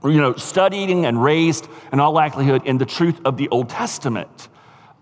you 0.03 0.19
know, 0.19 0.33
studying 0.35 1.05
and 1.05 1.21
raised, 1.21 1.67
in 1.91 1.99
all 1.99 2.11
likelihood, 2.11 2.65
in 2.65 2.77
the 2.77 2.85
truth 2.85 3.19
of 3.25 3.37
the 3.37 3.49
Old 3.49 3.69
Testament. 3.69 4.49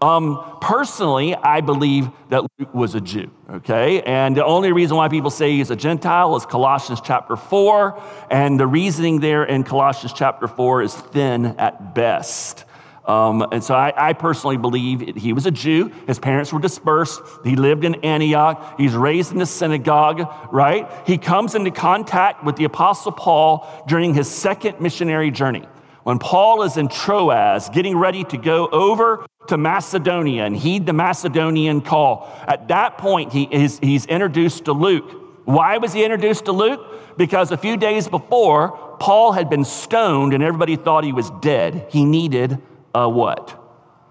Um, 0.02 0.58
personally, 0.62 1.36
I 1.36 1.60
believe 1.60 2.10
that 2.30 2.44
Luke 2.58 2.74
was 2.74 2.96
a 2.96 3.02
Jew, 3.02 3.30
okay? 3.50 4.02
And 4.04 4.36
the 4.36 4.46
only 4.46 4.72
reason 4.72 4.96
why 4.96 5.10
people 5.10 5.30
say 5.30 5.58
he's 5.58 5.72
a 5.72 5.76
Gentile 5.76 6.38
is 6.38 6.46
Colossians 6.46 7.02
chapter 7.04 7.36
4, 7.36 8.02
and 8.32 8.58
the 8.58 8.66
reasoning 8.66 9.20
there 9.20 9.44
in 9.44 9.64
Colossians 9.64 10.14
chapter 10.14 10.48
4 10.48 10.84
is 10.84 10.96
thin 10.96 11.48
at 11.58 11.94
best. 11.96 12.64
Um, 13.06 13.46
and 13.52 13.62
so 13.62 13.74
I, 13.74 13.92
I, 13.98 14.14
personally 14.14 14.58
believe 14.58 15.16
he 15.16 15.34
was 15.34 15.48
a 15.48 15.52
Jew. 15.52 15.92
His 16.06 16.20
parents 16.20 16.54
were 16.54 16.60
dispersed. 16.60 17.20
He 17.44 17.56
lived 17.56 17.84
in 17.84 17.96
Antioch. 18.06 18.76
He's 18.78 18.94
raised 18.94 19.32
in 19.32 19.40
the 19.40 19.48
synagogue, 19.48 20.32
right? 20.52 20.88
He 21.08 21.18
comes 21.18 21.56
into 21.56 21.72
contact 21.72 22.44
with 22.44 22.56
the 22.56 22.66
Apostle 22.66 23.12
Paul 23.12 23.68
during 23.88 24.14
his 24.14 24.30
second 24.30 24.80
missionary 24.80 25.32
journey. 25.32 25.68
When 26.04 26.20
Paul 26.20 26.62
is 26.64 26.78
in 26.78 26.88
Troas, 26.88 27.70
getting 27.70 27.98
ready 27.98 28.24
to 28.26 28.38
go 28.38 28.68
over 28.68 29.26
to 29.50 29.58
Macedonia 29.58 30.46
and 30.46 30.56
heed 30.56 30.86
the 30.86 30.94
Macedonian 30.94 31.82
call. 31.82 32.32
At 32.48 32.68
that 32.70 32.98
point, 32.98 33.34
he 33.34 33.44
is, 33.52 33.80
he's 33.80 34.06
introduced 34.06 34.66
to 34.66 34.74
Luke. 34.74 35.46
Why 35.46 35.78
was 35.78 35.94
he 35.94 36.04
introduced 36.04 36.46
to 36.46 36.52
Luke? 36.52 37.18
Because 37.18 37.52
a 37.52 37.58
few 37.58 37.76
days 37.76 38.08
before, 38.08 38.98
Paul 39.00 39.32
had 39.34 39.50
been 39.50 39.66
stoned 39.66 40.34
and 40.34 40.44
everybody 40.44 40.76
thought 40.76 41.04
he 41.04 41.12
was 41.12 41.30
dead. 41.42 41.88
He 41.90 42.06
needed 42.06 42.62
a 42.94 43.10
what? 43.10 43.60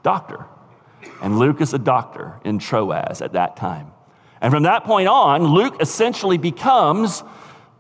Doctor. 0.03 0.47
And 1.23 1.39
Luke 1.39 1.61
is 1.61 1.75
a 1.75 1.79
doctor 1.79 2.41
in 2.45 2.59
Troas 2.59 3.23
at 3.23 3.33
that 3.33 3.57
time. 3.57 3.93
And 4.41 4.53
from 4.53 4.65
that 4.65 4.85
point 4.85 5.09
on, 5.09 5.45
Luke 5.45 5.77
essentially 5.81 6.39
becomes 6.39 7.25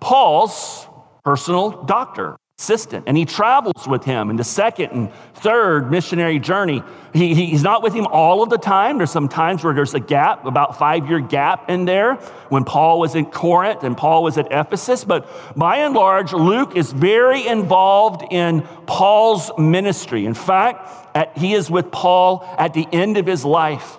Paul's 0.00 0.86
personal 1.24 1.82
doctor 1.84 2.36
assistant, 2.58 3.04
and 3.06 3.16
he 3.16 3.24
travels 3.24 3.86
with 3.86 4.02
him 4.02 4.30
in 4.30 4.36
the 4.36 4.42
second 4.42 4.90
and 4.90 5.12
third 5.34 5.92
missionary 5.92 6.40
journey. 6.40 6.82
He, 7.12 7.32
he's 7.32 7.62
not 7.62 7.84
with 7.84 7.94
him 7.94 8.08
all 8.08 8.42
of 8.42 8.50
the 8.50 8.58
time. 8.58 8.98
There's 8.98 9.12
some 9.12 9.28
times 9.28 9.62
where 9.62 9.72
there's 9.72 9.94
a 9.94 10.00
gap, 10.00 10.44
about 10.44 10.76
five 10.76 11.08
year 11.08 11.20
gap 11.20 11.70
in 11.70 11.84
there, 11.84 12.14
when 12.48 12.64
Paul 12.64 12.98
was 12.98 13.14
in 13.14 13.26
Corinth 13.26 13.84
and 13.84 13.96
Paul 13.96 14.24
was 14.24 14.38
at 14.38 14.48
Ephesus. 14.50 15.04
But 15.04 15.28
by 15.56 15.78
and 15.78 15.94
large, 15.94 16.32
Luke 16.32 16.76
is 16.76 16.90
very 16.90 17.46
involved 17.46 18.24
in 18.32 18.62
Paul's 18.86 19.52
ministry. 19.56 20.26
In 20.26 20.34
fact, 20.34 21.16
at, 21.16 21.38
he 21.38 21.54
is 21.54 21.70
with 21.70 21.92
Paul 21.92 22.44
at 22.58 22.74
the 22.74 22.88
end 22.92 23.18
of 23.18 23.26
his 23.26 23.44
life. 23.44 23.98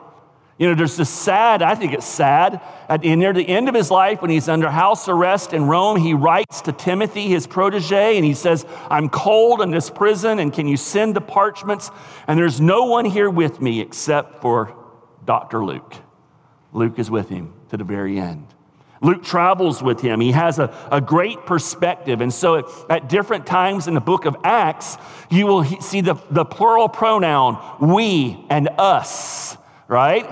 You 0.60 0.68
know, 0.68 0.75
there's 0.75 0.98
this 0.98 1.10
sad, 1.10 1.62
I 1.62 1.74
think 1.74 1.94
it's 1.94 2.06
sad, 2.06 2.60
at 2.89 3.01
near 3.01 3.32
the 3.32 3.48
end 3.48 3.70
of 3.70 3.75
his 3.75 3.89
life 3.89 4.22
when 4.22 4.30
he's 4.30 4.50
under 4.50 4.70
house 4.70 5.08
arrest 5.08 5.54
in 5.54 5.68
Rome, 5.68 5.96
he 5.96 6.13
writes 6.13 6.60
to 6.63 6.74
Timothy, 6.74 7.30
his 7.30 7.48
protege, 7.48 8.18
and 8.18 8.25
he 8.25 8.34
says, 8.34 8.66
I'm 8.89 9.08
cold 9.08 9.62
in 9.62 9.72
this 9.72 9.89
prison, 9.89 10.38
and 10.38 10.51
can 10.51 10.68
you 10.68 10.75
send 10.75 11.16
the 11.16 11.22
parchments? 11.22 11.92
And 12.28 12.38
there's 12.38 12.60
no 12.60 12.84
one 12.84 13.06
here 13.06 13.30
with 13.30 13.62
me 13.62 13.80
except 13.80 14.42
for 14.42 14.75
Dr. 15.24 15.63
Luke. 15.63 15.96
Luke 16.74 17.00
is 17.00 17.10
with 17.10 17.30
him 17.30 17.54
to 17.70 17.78
the 17.78 17.86
very 17.86 18.20
end. 18.20 18.46
Luke 19.01 19.24
travels 19.24 19.82
with 19.82 20.01
him. 20.01 20.20
He 20.20 20.34
has 20.34 20.60
a, 20.60 20.75
a 20.92 21.00
great 21.00 21.46
perspective. 21.46 22.20
And 22.20 22.34
so 22.34 22.56
at, 22.56 22.66
at 22.89 23.08
different 23.08 23.46
times 23.46 23.88
in 23.88 23.94
the 23.94 24.01
book 24.01 24.25
of 24.25 24.36
Acts, 24.44 24.98
you 25.30 25.48
will 25.48 25.63
see 25.63 26.01
the, 26.01 26.16
the 26.30 26.44
plural 26.44 26.89
pronoun 26.89 27.58
we 27.80 28.46
and 28.50 28.68
us 28.78 29.56
right? 29.89 30.24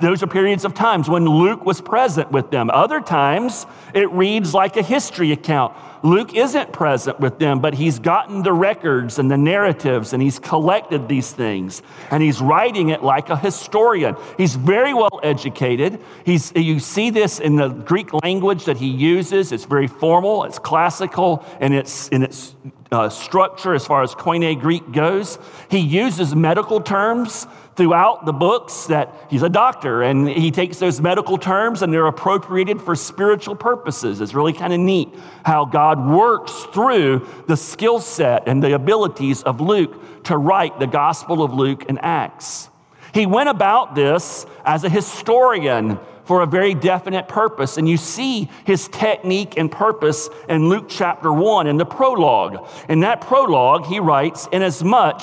those 0.00 0.24
are 0.24 0.26
periods 0.26 0.64
of 0.64 0.74
times 0.74 1.08
when 1.08 1.24
Luke 1.24 1.64
was 1.64 1.80
present 1.80 2.32
with 2.32 2.50
them. 2.50 2.68
Other 2.68 3.00
times, 3.00 3.64
it 3.94 4.10
reads 4.10 4.52
like 4.52 4.76
a 4.76 4.82
history 4.82 5.30
account. 5.30 5.74
Luke 6.02 6.34
isn't 6.34 6.72
present 6.72 7.18
with 7.20 7.38
them, 7.38 7.60
but 7.60 7.74
he's 7.74 8.00
gotten 8.00 8.42
the 8.42 8.52
records 8.52 9.18
and 9.18 9.30
the 9.30 9.36
narratives 9.36 10.12
and 10.12 10.22
he's 10.22 10.38
collected 10.38 11.08
these 11.08 11.32
things 11.32 11.80
and 12.10 12.22
he's 12.22 12.40
writing 12.40 12.88
it 12.90 13.02
like 13.02 13.30
a 13.30 13.36
historian. 13.36 14.16
He's 14.36 14.56
very 14.56 14.94
well 14.94 15.20
educated. 15.22 16.00
He's, 16.24 16.52
you 16.54 16.80
see 16.80 17.10
this 17.10 17.38
in 17.38 17.56
the 17.56 17.68
Greek 17.68 18.12
language 18.12 18.64
that 18.64 18.76
he 18.76 18.88
uses. 18.88 19.52
It's 19.52 19.64
very 19.64 19.86
formal, 19.86 20.44
it's 20.44 20.58
classical, 20.58 21.44
and 21.60 21.72
it's, 21.72 22.08
in 22.08 22.24
it's 22.24 22.54
uh, 22.90 23.08
structure 23.08 23.74
as 23.74 23.86
far 23.86 24.02
as 24.02 24.14
Koine 24.14 24.58
Greek 24.60 24.92
goes. 24.92 25.38
He 25.70 25.78
uses 25.78 26.34
medical 26.34 26.80
terms 26.80 27.46
throughout 27.78 28.26
the 28.26 28.32
books 28.32 28.86
that 28.86 29.14
he's 29.30 29.44
a 29.44 29.48
doctor 29.48 30.02
and 30.02 30.28
he 30.28 30.50
takes 30.50 30.78
those 30.78 31.00
medical 31.00 31.38
terms 31.38 31.80
and 31.80 31.92
they're 31.92 32.08
appropriated 32.08 32.82
for 32.82 32.96
spiritual 32.96 33.54
purposes. 33.54 34.20
It's 34.20 34.34
really 34.34 34.52
kind 34.52 34.72
of 34.72 34.80
neat 34.80 35.14
how 35.44 35.64
God 35.64 36.04
works 36.04 36.64
through 36.74 37.24
the 37.46 37.56
skill 37.56 38.00
set 38.00 38.48
and 38.48 38.60
the 38.60 38.74
abilities 38.74 39.44
of 39.44 39.60
Luke 39.60 40.24
to 40.24 40.36
write 40.36 40.80
the 40.80 40.88
Gospel 40.88 41.40
of 41.40 41.54
Luke 41.54 41.84
and 41.88 42.00
Acts. 42.02 42.68
He 43.14 43.26
went 43.26 43.48
about 43.48 43.94
this 43.94 44.44
as 44.64 44.82
a 44.82 44.88
historian 44.88 46.00
for 46.24 46.42
a 46.42 46.46
very 46.46 46.74
definite 46.74 47.28
purpose. 47.28 47.78
And 47.78 47.88
you 47.88 47.96
see 47.96 48.50
his 48.66 48.88
technique 48.88 49.56
and 49.56 49.70
purpose 49.70 50.28
in 50.48 50.68
Luke 50.68 50.86
chapter 50.88 51.32
1 51.32 51.68
in 51.68 51.76
the 51.76 51.86
prologue. 51.86 52.68
In 52.88 53.00
that 53.00 53.20
prologue, 53.20 53.86
he 53.86 54.00
writes, 54.00 54.48
Inasmuch 54.50 55.22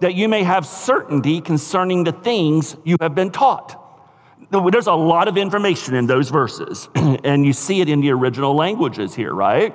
that 0.00 0.14
you 0.14 0.28
may 0.28 0.42
have 0.42 0.66
certainty 0.66 1.40
concerning 1.40 2.04
the 2.04 2.12
things 2.12 2.76
you 2.84 2.96
have 3.00 3.14
been 3.14 3.30
taught. 3.30 3.80
There's 4.50 4.86
a 4.86 4.92
lot 4.92 5.28
of 5.28 5.36
information 5.36 5.94
in 5.94 6.06
those 6.06 6.30
verses, 6.30 6.88
and 6.94 7.44
you 7.44 7.52
see 7.52 7.80
it 7.80 7.88
in 7.88 8.00
the 8.00 8.10
original 8.10 8.54
languages 8.54 9.14
here, 9.14 9.32
right? 9.32 9.74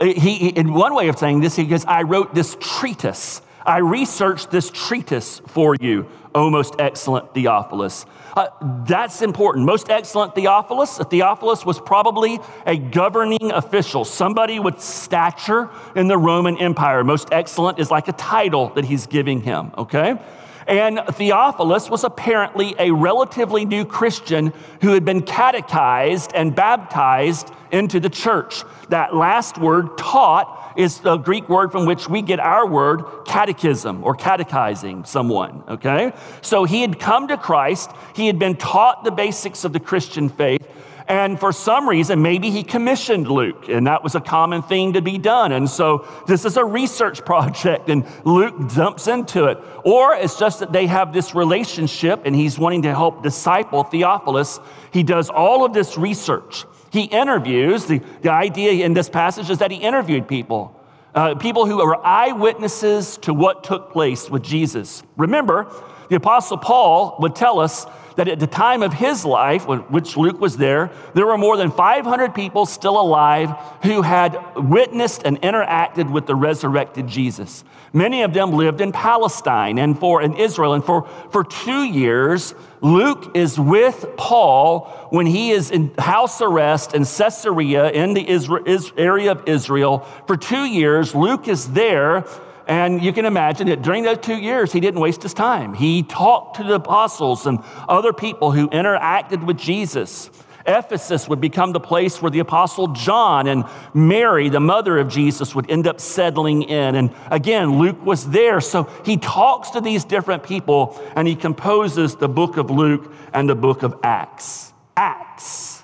He, 0.00 0.48
in 0.48 0.72
one 0.72 0.94
way 0.94 1.08
of 1.08 1.18
saying 1.18 1.40
this, 1.40 1.54
he 1.56 1.64
goes, 1.64 1.84
I 1.84 2.02
wrote 2.02 2.34
this 2.34 2.56
treatise. 2.60 3.42
I 3.64 3.78
researched 3.78 4.50
this 4.50 4.70
treatise 4.70 5.40
for 5.48 5.76
you, 5.76 6.08
O 6.34 6.50
most 6.50 6.76
excellent 6.78 7.34
Theophilus. 7.34 8.06
Uh, 8.34 8.48
that's 8.86 9.20
important. 9.22 9.66
Most 9.66 9.90
excellent 9.90 10.34
Theophilus. 10.34 10.98
Theophilus 10.98 11.66
was 11.66 11.78
probably 11.80 12.40
a 12.66 12.76
governing 12.76 13.52
official, 13.52 14.04
somebody 14.04 14.58
with 14.58 14.80
stature 14.80 15.68
in 15.94 16.08
the 16.08 16.16
Roman 16.16 16.56
Empire. 16.58 17.04
Most 17.04 17.28
excellent 17.32 17.78
is 17.78 17.90
like 17.90 18.08
a 18.08 18.12
title 18.12 18.70
that 18.70 18.84
he's 18.84 19.06
giving 19.06 19.42
him, 19.42 19.72
okay? 19.76 20.18
And 20.66 21.00
Theophilus 21.10 21.90
was 21.90 22.04
apparently 22.04 22.74
a 22.78 22.90
relatively 22.90 23.64
new 23.64 23.84
Christian 23.84 24.52
who 24.80 24.92
had 24.92 25.04
been 25.04 25.22
catechized 25.22 26.32
and 26.34 26.54
baptized 26.54 27.50
into 27.70 28.00
the 28.00 28.10
church. 28.10 28.62
That 28.90 29.14
last 29.14 29.58
word, 29.58 29.96
taught, 29.98 30.74
is 30.76 31.00
the 31.00 31.16
Greek 31.16 31.48
word 31.48 31.72
from 31.72 31.86
which 31.86 32.08
we 32.08 32.22
get 32.22 32.40
our 32.40 32.66
word 32.66 33.02
catechism 33.26 34.04
or 34.04 34.14
catechizing 34.14 35.04
someone, 35.04 35.62
okay? 35.68 36.12
So 36.40 36.64
he 36.64 36.80
had 36.80 36.98
come 36.98 37.28
to 37.28 37.36
Christ, 37.36 37.90
he 38.14 38.26
had 38.26 38.38
been 38.38 38.56
taught 38.56 39.04
the 39.04 39.10
basics 39.10 39.64
of 39.64 39.72
the 39.72 39.80
Christian 39.80 40.28
faith, 40.28 40.66
and 41.08 41.38
for 41.38 41.52
some 41.52 41.88
reason, 41.88 42.22
maybe 42.22 42.50
he 42.50 42.62
commissioned 42.62 43.28
Luke, 43.28 43.68
and 43.68 43.86
that 43.86 44.02
was 44.02 44.14
a 44.14 44.20
common 44.20 44.62
thing 44.62 44.92
to 44.94 45.02
be 45.02 45.18
done. 45.18 45.52
And 45.52 45.68
so 45.68 46.06
this 46.26 46.44
is 46.44 46.56
a 46.56 46.64
research 46.64 47.24
project, 47.24 47.88
and 47.88 48.06
Luke 48.24 48.70
jumps 48.70 49.08
into 49.08 49.46
it. 49.46 49.58
Or 49.84 50.14
it's 50.14 50.38
just 50.38 50.60
that 50.60 50.72
they 50.72 50.86
have 50.86 51.12
this 51.12 51.34
relationship, 51.34 52.22
and 52.24 52.34
he's 52.34 52.58
wanting 52.58 52.82
to 52.82 52.94
help 52.94 53.22
disciple 53.22 53.84
Theophilus. 53.84 54.60
He 54.92 55.02
does 55.02 55.30
all 55.30 55.64
of 55.64 55.72
this 55.72 55.96
research. 55.96 56.64
He 56.92 57.04
interviews, 57.04 57.86
the, 57.86 58.00
the 58.20 58.30
idea 58.30 58.84
in 58.84 58.92
this 58.92 59.08
passage 59.08 59.48
is 59.48 59.58
that 59.58 59.70
he 59.70 59.78
interviewed 59.78 60.28
people, 60.28 60.78
uh, 61.14 61.34
people 61.36 61.66
who 61.66 61.78
were 61.78 62.04
eyewitnesses 62.04 63.16
to 63.18 63.32
what 63.32 63.64
took 63.64 63.92
place 63.92 64.28
with 64.28 64.42
Jesus. 64.42 65.02
Remember, 65.16 65.72
the 66.10 66.16
Apostle 66.16 66.58
Paul 66.58 67.16
would 67.20 67.34
tell 67.34 67.58
us 67.58 67.86
that 68.16 68.28
at 68.28 68.40
the 68.40 68.46
time 68.46 68.82
of 68.82 68.92
his 68.92 69.24
life, 69.24 69.66
which 69.66 70.16
Luke 70.16 70.40
was 70.40 70.56
there, 70.56 70.90
there 71.14 71.26
were 71.26 71.38
more 71.38 71.56
than 71.56 71.70
500 71.70 72.34
people 72.34 72.66
still 72.66 73.00
alive 73.00 73.50
who 73.82 74.02
had 74.02 74.38
witnessed 74.56 75.22
and 75.24 75.40
interacted 75.42 76.10
with 76.10 76.26
the 76.26 76.34
resurrected 76.34 77.06
Jesus. 77.06 77.64
Many 77.92 78.22
of 78.22 78.32
them 78.32 78.52
lived 78.52 78.80
in 78.80 78.90
Palestine 78.90 79.78
and 79.78 79.98
for 79.98 80.22
in 80.22 80.34
Israel. 80.36 80.72
And 80.72 80.84
for, 80.84 81.06
for 81.30 81.44
two 81.44 81.84
years, 81.84 82.54
Luke 82.80 83.32
is 83.34 83.60
with 83.60 84.06
Paul 84.16 84.86
when 85.10 85.26
he 85.26 85.50
is 85.50 85.70
in 85.70 85.92
house 85.98 86.40
arrest 86.40 86.94
in 86.94 87.04
Caesarea 87.04 87.90
in 87.90 88.14
the 88.14 88.26
Israel, 88.26 88.64
area 88.96 89.32
of 89.32 89.46
Israel. 89.46 90.06
For 90.26 90.36
two 90.36 90.64
years, 90.64 91.14
Luke 91.14 91.48
is 91.48 91.72
there 91.72 92.24
and 92.66 93.02
you 93.02 93.12
can 93.12 93.24
imagine 93.24 93.66
that 93.68 93.82
during 93.82 94.04
those 94.04 94.18
two 94.18 94.36
years, 94.36 94.72
he 94.72 94.80
didn't 94.80 95.00
waste 95.00 95.22
his 95.22 95.34
time. 95.34 95.74
He 95.74 96.02
talked 96.02 96.56
to 96.56 96.64
the 96.64 96.74
apostles 96.74 97.46
and 97.46 97.58
other 97.88 98.12
people 98.12 98.52
who 98.52 98.68
interacted 98.68 99.44
with 99.44 99.58
Jesus. 99.58 100.30
Ephesus 100.66 101.28
would 101.28 101.40
become 101.40 101.72
the 101.72 101.80
place 101.80 102.22
where 102.22 102.30
the 102.30 102.38
apostle 102.38 102.88
John 102.88 103.48
and 103.48 103.64
Mary, 103.94 104.48
the 104.48 104.60
mother 104.60 104.98
of 104.98 105.08
Jesus, 105.08 105.54
would 105.54 105.70
end 105.70 105.86
up 105.86 106.00
settling 106.00 106.62
in. 106.62 106.94
And 106.94 107.12
again, 107.30 107.78
Luke 107.78 108.04
was 108.04 108.30
there. 108.30 108.60
So 108.60 108.84
he 109.04 109.16
talks 109.16 109.70
to 109.70 109.80
these 109.80 110.04
different 110.04 110.44
people 110.44 111.00
and 111.16 111.26
he 111.26 111.34
composes 111.34 112.14
the 112.14 112.28
book 112.28 112.58
of 112.58 112.70
Luke 112.70 113.12
and 113.32 113.48
the 113.48 113.56
book 113.56 113.82
of 113.82 113.98
Acts. 114.04 114.72
Acts. 114.96 115.82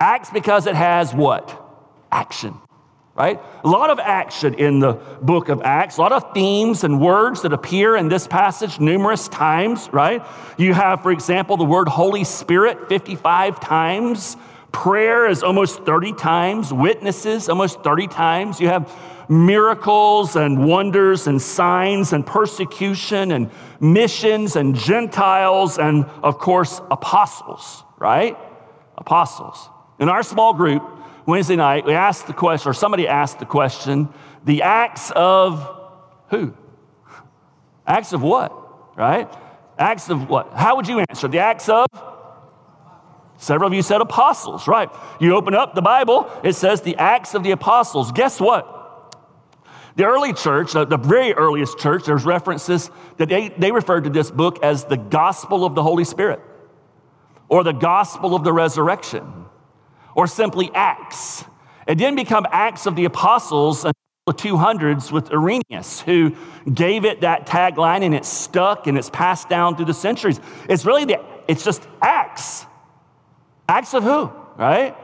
Acts 0.00 0.30
because 0.30 0.66
it 0.66 0.74
has 0.74 1.12
what? 1.14 1.62
Action 2.10 2.58
right? 3.16 3.40
A 3.64 3.68
lot 3.68 3.90
of 3.90 3.98
action 3.98 4.54
in 4.54 4.78
the 4.78 4.92
book 5.22 5.48
of 5.48 5.62
Acts, 5.62 5.96
a 5.96 6.00
lot 6.00 6.12
of 6.12 6.34
themes 6.34 6.84
and 6.84 7.00
words 7.00 7.42
that 7.42 7.52
appear 7.52 7.96
in 7.96 8.08
this 8.08 8.26
passage 8.26 8.78
numerous 8.78 9.26
times, 9.28 9.88
right? 9.90 10.24
You 10.58 10.74
have, 10.74 11.02
for 11.02 11.10
example, 11.10 11.56
the 11.56 11.64
word 11.64 11.88
Holy 11.88 12.24
Spirit 12.24 12.88
55 12.88 13.58
times, 13.58 14.36
prayer 14.70 15.26
is 15.26 15.42
almost 15.42 15.84
30 15.84 16.12
times, 16.12 16.72
witnesses 16.72 17.48
almost 17.48 17.82
30 17.82 18.08
times. 18.08 18.60
You 18.60 18.68
have 18.68 18.92
miracles 19.28 20.36
and 20.36 20.66
wonders 20.66 21.26
and 21.26 21.40
signs 21.40 22.12
and 22.12 22.24
persecution 22.24 23.32
and 23.32 23.50
missions 23.80 24.56
and 24.56 24.74
Gentiles 24.74 25.78
and, 25.78 26.04
of 26.22 26.38
course, 26.38 26.80
apostles, 26.90 27.82
right? 27.98 28.36
Apostles. 28.98 29.70
In 29.98 30.08
our 30.08 30.22
small 30.22 30.52
group, 30.52 30.82
Wednesday 31.26 31.56
night, 31.56 31.84
we 31.84 31.92
asked 31.92 32.28
the 32.28 32.32
question, 32.32 32.70
or 32.70 32.72
somebody 32.72 33.08
asked 33.08 33.40
the 33.40 33.46
question, 33.46 34.08
the 34.44 34.62
acts 34.62 35.10
of 35.10 35.68
who? 36.28 36.54
Acts 37.84 38.12
of 38.12 38.22
what? 38.22 38.96
Right? 38.96 39.28
Acts 39.76 40.08
of 40.08 40.28
what? 40.28 40.52
How 40.54 40.76
would 40.76 40.86
you 40.86 41.00
answer? 41.00 41.26
The 41.26 41.40
acts 41.40 41.68
of? 41.68 41.86
Several 43.38 43.66
of 43.66 43.74
you 43.74 43.82
said 43.82 44.00
apostles, 44.00 44.68
right? 44.68 44.88
You 45.20 45.34
open 45.36 45.54
up 45.54 45.74
the 45.74 45.82
Bible, 45.82 46.30
it 46.44 46.54
says 46.54 46.82
the 46.82 46.96
acts 46.96 47.34
of 47.34 47.42
the 47.42 47.50
apostles. 47.50 48.12
Guess 48.12 48.40
what? 48.40 48.72
The 49.96 50.04
early 50.04 50.32
church, 50.32 50.72
the, 50.74 50.84
very 50.84 51.32
earliest 51.32 51.78
church, 51.78 52.04
there's 52.04 52.24
references 52.24 52.90
that 53.16 53.28
they, 53.28 53.48
they 53.48 53.72
referred 53.72 54.04
to 54.04 54.10
this 54.10 54.30
book 54.30 54.62
as 54.62 54.84
the 54.84 54.96
gospel 54.96 55.64
of 55.64 55.74
the 55.74 55.82
Holy 55.82 56.04
Spirit 56.04 56.40
or 57.48 57.64
the 57.64 57.72
gospel 57.72 58.34
of 58.34 58.44
the 58.44 58.52
resurrection 58.52 59.45
or 60.16 60.26
simply 60.26 60.70
Acts. 60.74 61.44
It 61.86 61.94
didn't 61.96 62.16
become 62.16 62.46
Acts 62.50 62.86
of 62.86 62.96
the 62.96 63.04
Apostles 63.04 63.84
until 63.84 63.92
the 64.26 64.32
200s 64.32 65.12
with 65.12 65.30
Irenaeus, 65.30 66.00
who 66.00 66.34
gave 66.72 67.04
it 67.04 67.20
that 67.20 67.46
tagline 67.46 68.02
and 68.02 68.12
it 68.12 68.24
stuck 68.24 68.88
and 68.88 68.98
it's 68.98 69.10
passed 69.10 69.48
down 69.48 69.76
through 69.76 69.84
the 69.84 69.94
centuries. 69.94 70.40
It's 70.68 70.84
really 70.84 71.04
the, 71.04 71.24
it's 71.46 71.62
just 71.62 71.86
Acts. 72.02 72.66
Acts 73.68 73.94
of 73.94 74.02
who, 74.02 74.32
right? 74.56 74.96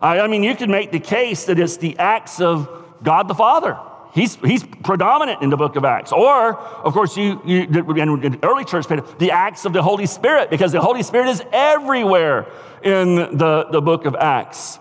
I, 0.00 0.20
I 0.20 0.26
mean, 0.28 0.42
you 0.42 0.54
could 0.54 0.70
make 0.70 0.92
the 0.92 1.00
case 1.00 1.44
that 1.46 1.58
it's 1.58 1.76
the 1.76 1.98
acts 1.98 2.40
of 2.40 2.68
God 3.02 3.28
the 3.28 3.34
Father. 3.34 3.78
He's, 4.12 4.34
he's 4.36 4.64
predominant 4.64 5.42
in 5.42 5.50
the 5.50 5.56
book 5.56 5.76
of 5.76 5.84
Acts. 5.84 6.10
Or, 6.12 6.58
of 6.58 6.92
course, 6.92 7.16
you, 7.16 7.40
you 7.44 7.60
in 7.62 8.38
early 8.42 8.64
church, 8.64 8.86
the 8.86 9.30
acts 9.30 9.64
of 9.64 9.72
the 9.72 9.82
Holy 9.82 10.06
Spirit, 10.06 10.50
because 10.50 10.72
the 10.72 10.80
Holy 10.80 11.02
Spirit 11.02 11.28
is 11.28 11.42
everywhere 11.52 12.46
in 12.82 13.14
the, 13.14 13.66
the 13.70 13.80
book 13.80 14.06
of 14.06 14.16
Acts. 14.16 14.78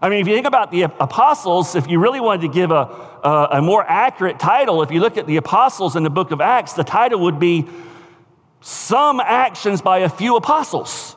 I 0.00 0.08
mean, 0.08 0.20
if 0.20 0.28
you 0.28 0.34
think 0.34 0.46
about 0.46 0.70
the 0.70 0.82
apostles, 0.82 1.74
if 1.74 1.88
you 1.88 1.98
really 1.98 2.20
wanted 2.20 2.42
to 2.42 2.48
give 2.48 2.70
a, 2.70 2.88
a, 3.24 3.48
a 3.52 3.62
more 3.62 3.84
accurate 3.84 4.38
title, 4.38 4.82
if 4.82 4.92
you 4.92 5.00
look 5.00 5.16
at 5.16 5.26
the 5.26 5.38
apostles 5.38 5.96
in 5.96 6.04
the 6.04 6.10
book 6.10 6.30
of 6.30 6.40
Acts, 6.40 6.74
the 6.74 6.84
title 6.84 7.20
would 7.20 7.40
be 7.40 7.66
Some 8.60 9.18
Actions 9.18 9.82
by 9.82 9.98
a 9.98 10.08
Few 10.08 10.36
Apostles. 10.36 11.16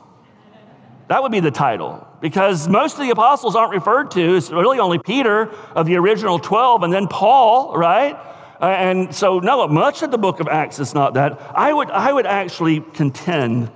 That 1.06 1.22
would 1.22 1.30
be 1.30 1.40
the 1.40 1.52
title 1.52 2.08
because 2.22 2.68
most 2.68 2.94
of 2.94 3.00
the 3.00 3.10
apostles 3.10 3.56
aren't 3.56 3.72
referred 3.72 4.12
to. 4.12 4.36
It's 4.36 4.50
really 4.50 4.78
only 4.78 4.98
Peter 4.98 5.52
of 5.74 5.86
the 5.86 5.96
original 5.96 6.38
12 6.38 6.84
and 6.84 6.92
then 6.92 7.08
Paul, 7.08 7.76
right? 7.76 8.14
Uh, 8.60 8.66
and 8.66 9.12
so, 9.12 9.40
no, 9.40 9.66
much 9.66 10.02
of 10.02 10.12
the 10.12 10.18
book 10.18 10.38
of 10.38 10.46
Acts 10.46 10.78
is 10.78 10.94
not 10.94 11.14
that. 11.14 11.42
I 11.52 11.72
would, 11.72 11.90
I 11.90 12.12
would 12.12 12.26
actually 12.26 12.80
contend, 12.94 13.72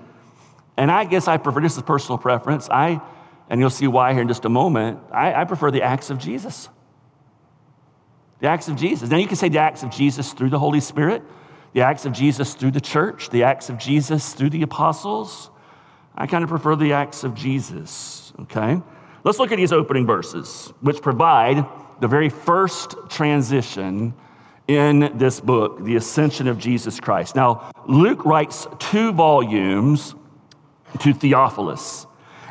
and 0.76 0.92
I 0.92 1.04
guess 1.04 1.26
I 1.26 1.38
prefer, 1.38 1.61
this 1.61 1.76
is 1.76 1.82
personal 1.82 2.18
preference, 2.18 2.70
I, 2.70 3.00
and 3.50 3.61
you'll 3.61 3.68
see 3.68 3.88
why 3.88 4.12
here 4.12 4.22
in 4.22 4.28
just 4.28 4.44
a 4.44 4.48
moment, 4.48 5.00
I, 5.11 5.35
I 5.35 5.44
prefer 5.44 5.72
the 5.72 5.82
Acts 5.82 6.11
of 6.11 6.18
Jesus. 6.18 6.68
The 8.38 8.46
Acts 8.46 8.68
of 8.68 8.76
Jesus. 8.76 9.11
Now, 9.11 9.16
you 9.16 9.26
can 9.26 9.37
say 9.37 9.48
the 9.48 9.59
Acts 9.59 9.82
of 9.82 9.90
Jesus 9.90 10.32
through 10.32 10.50
the 10.50 10.59
Holy 10.61 10.80
Spirit, 10.80 11.24
the 11.72 11.80
Acts 11.80 12.06
of 12.06 12.12
Jesus 12.12 12.54
through 12.54 12.70
the 12.70 12.80
church, 12.80 13.28
the 13.30 13.42
Acts 13.42 13.70
of 13.70 13.78
Jesus 13.78 14.35
through 14.35 14.50
the 14.50 14.62
apostles. 14.62 15.50
I 16.16 16.26
kind 16.26 16.44
of 16.44 16.48
prefer 16.48 16.76
the 16.76 16.92
Acts 16.92 17.24
of 17.24 17.35
Jesus, 17.35 18.25
okay? 18.42 18.81
Let's 19.25 19.38
look 19.38 19.53
at 19.53 19.57
these 19.57 19.72
opening 19.72 20.07
verses, 20.07 20.72
which 20.81 21.03
provide 21.03 21.64
the 22.01 22.09
very 22.09 22.29
first 22.29 22.94
transition 23.09 24.14
in 24.68 25.12
this 25.16 25.40
book, 25.40 25.83
The 25.85 25.96
Ascension 25.96 26.49
of 26.49 26.59
Jesus 26.59 27.01
Christ. 27.01 27.37
Now, 27.37 27.70
Luke 27.87 28.25
writes 28.25 28.66
two 28.79 29.12
volumes 29.12 30.14
to 31.01 31.12
Theophilus, 31.12 32.07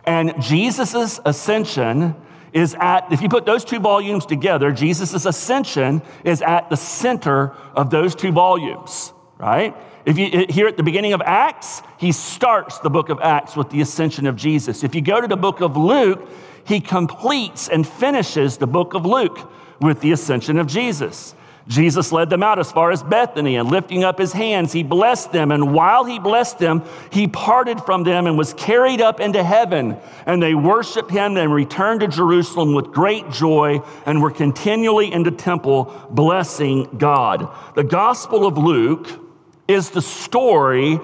and 0.05 0.33
Jesus' 0.41 1.19
ascension 1.25 2.15
is 2.53 2.75
at, 2.79 3.11
if 3.11 3.21
you 3.21 3.27
put 3.27 3.45
those 3.45 3.65
two 3.65 3.79
volumes 3.79 4.25
together, 4.25 4.71
Jesus' 4.71 5.25
ascension 5.25 6.01
is 6.23 6.41
at 6.41 6.69
the 6.69 6.77
center 6.77 7.53
of 7.75 7.89
those 7.89 8.15
two 8.15 8.31
volumes, 8.31 9.11
right? 9.37 9.75
If 10.05 10.19
you 10.19 10.29
eh, 10.31 10.45
here 10.49 10.67
at 10.67 10.77
the 10.77 10.83
beginning 10.83 11.13
of 11.13 11.21
Acts, 11.21 11.81
he 11.97 12.11
starts 12.11 12.79
the 12.79 12.89
book 12.89 13.09
of 13.09 13.19
Acts 13.19 13.55
with 13.55 13.69
the 13.69 13.81
ascension 13.81 14.27
of 14.27 14.35
Jesus. 14.35 14.83
If 14.83 14.93
you 14.93 15.01
go 15.01 15.19
to 15.19 15.27
the 15.27 15.37
book 15.37 15.61
of 15.61 15.75
Luke, 15.75 16.27
he 16.65 16.79
completes 16.79 17.67
and 17.67 17.87
finishes 17.87 18.57
the 18.57 18.67
book 18.67 18.93
of 18.93 19.05
Luke 19.05 19.51
with 19.81 20.01
the 20.01 20.11
ascension 20.11 20.57
of 20.57 20.67
Jesus. 20.67 21.35
Jesus 21.67 22.11
led 22.11 22.29
them 22.29 22.43
out 22.43 22.59
as 22.59 22.71
far 22.71 22.91
as 22.91 23.01
Bethany, 23.01 23.55
and 23.55 23.71
lifting 23.71 24.03
up 24.03 24.19
his 24.19 24.33
hands, 24.33 24.71
he 24.71 24.83
blessed 24.83 25.31
them. 25.31 25.51
And 25.51 25.73
while 25.73 26.05
he 26.05 26.19
blessed 26.19 26.59
them, 26.59 26.83
he 27.11 27.27
parted 27.27 27.81
from 27.81 28.03
them 28.03 28.27
and 28.27 28.37
was 28.37 28.53
carried 28.53 29.01
up 29.01 29.19
into 29.19 29.43
heaven. 29.43 29.97
And 30.27 30.43
they 30.43 30.53
worshiped 30.53 31.09
him 31.09 31.37
and 31.37 31.51
returned 31.51 32.01
to 32.01 32.07
Jerusalem 32.07 32.75
with 32.75 32.91
great 32.91 33.31
joy 33.31 33.79
and 34.05 34.21
were 34.21 34.29
continually 34.29 35.11
in 35.11 35.23
the 35.23 35.31
temple 35.31 36.07
blessing 36.11 36.97
God. 36.99 37.49
The 37.73 37.83
Gospel 37.83 38.45
of 38.45 38.59
Luke 38.59 39.24
is 39.67 39.89
the 39.89 40.01
story 40.01 40.99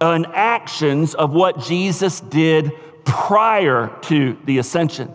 and 0.00 0.26
actions 0.26 1.14
of 1.14 1.32
what 1.32 1.60
Jesus 1.60 2.20
did 2.20 2.72
prior 3.04 3.96
to 4.02 4.36
the 4.44 4.58
ascension. 4.58 5.14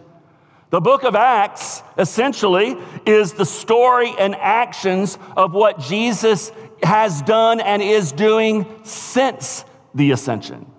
The 0.69 0.81
book 0.81 1.03
of 1.03 1.15
Acts 1.15 1.81
essentially 1.97 2.75
is 3.05 3.33
the 3.33 3.45
story 3.45 4.13
and 4.19 4.36
actions 4.36 5.17
of 5.36 5.53
what 5.53 5.79
Jesus 5.79 6.51
has 6.83 7.21
done 7.21 7.60
and 7.60 7.81
is 7.81 8.12
doing 8.12 8.65
since 8.83 9.63
the 9.95 10.12
ascension. 10.12 10.69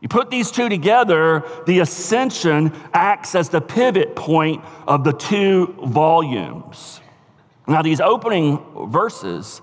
You 0.00 0.08
put 0.08 0.30
these 0.30 0.50
two 0.50 0.68
together, 0.68 1.42
the 1.66 1.80
ascension 1.80 2.72
acts 2.92 3.34
as 3.34 3.48
the 3.48 3.60
pivot 3.60 4.14
point 4.14 4.64
of 4.86 5.04
the 5.04 5.12
two 5.12 5.74
volumes. 5.84 7.00
Now, 7.66 7.82
these 7.82 8.00
opening 8.00 8.62
verses, 8.88 9.60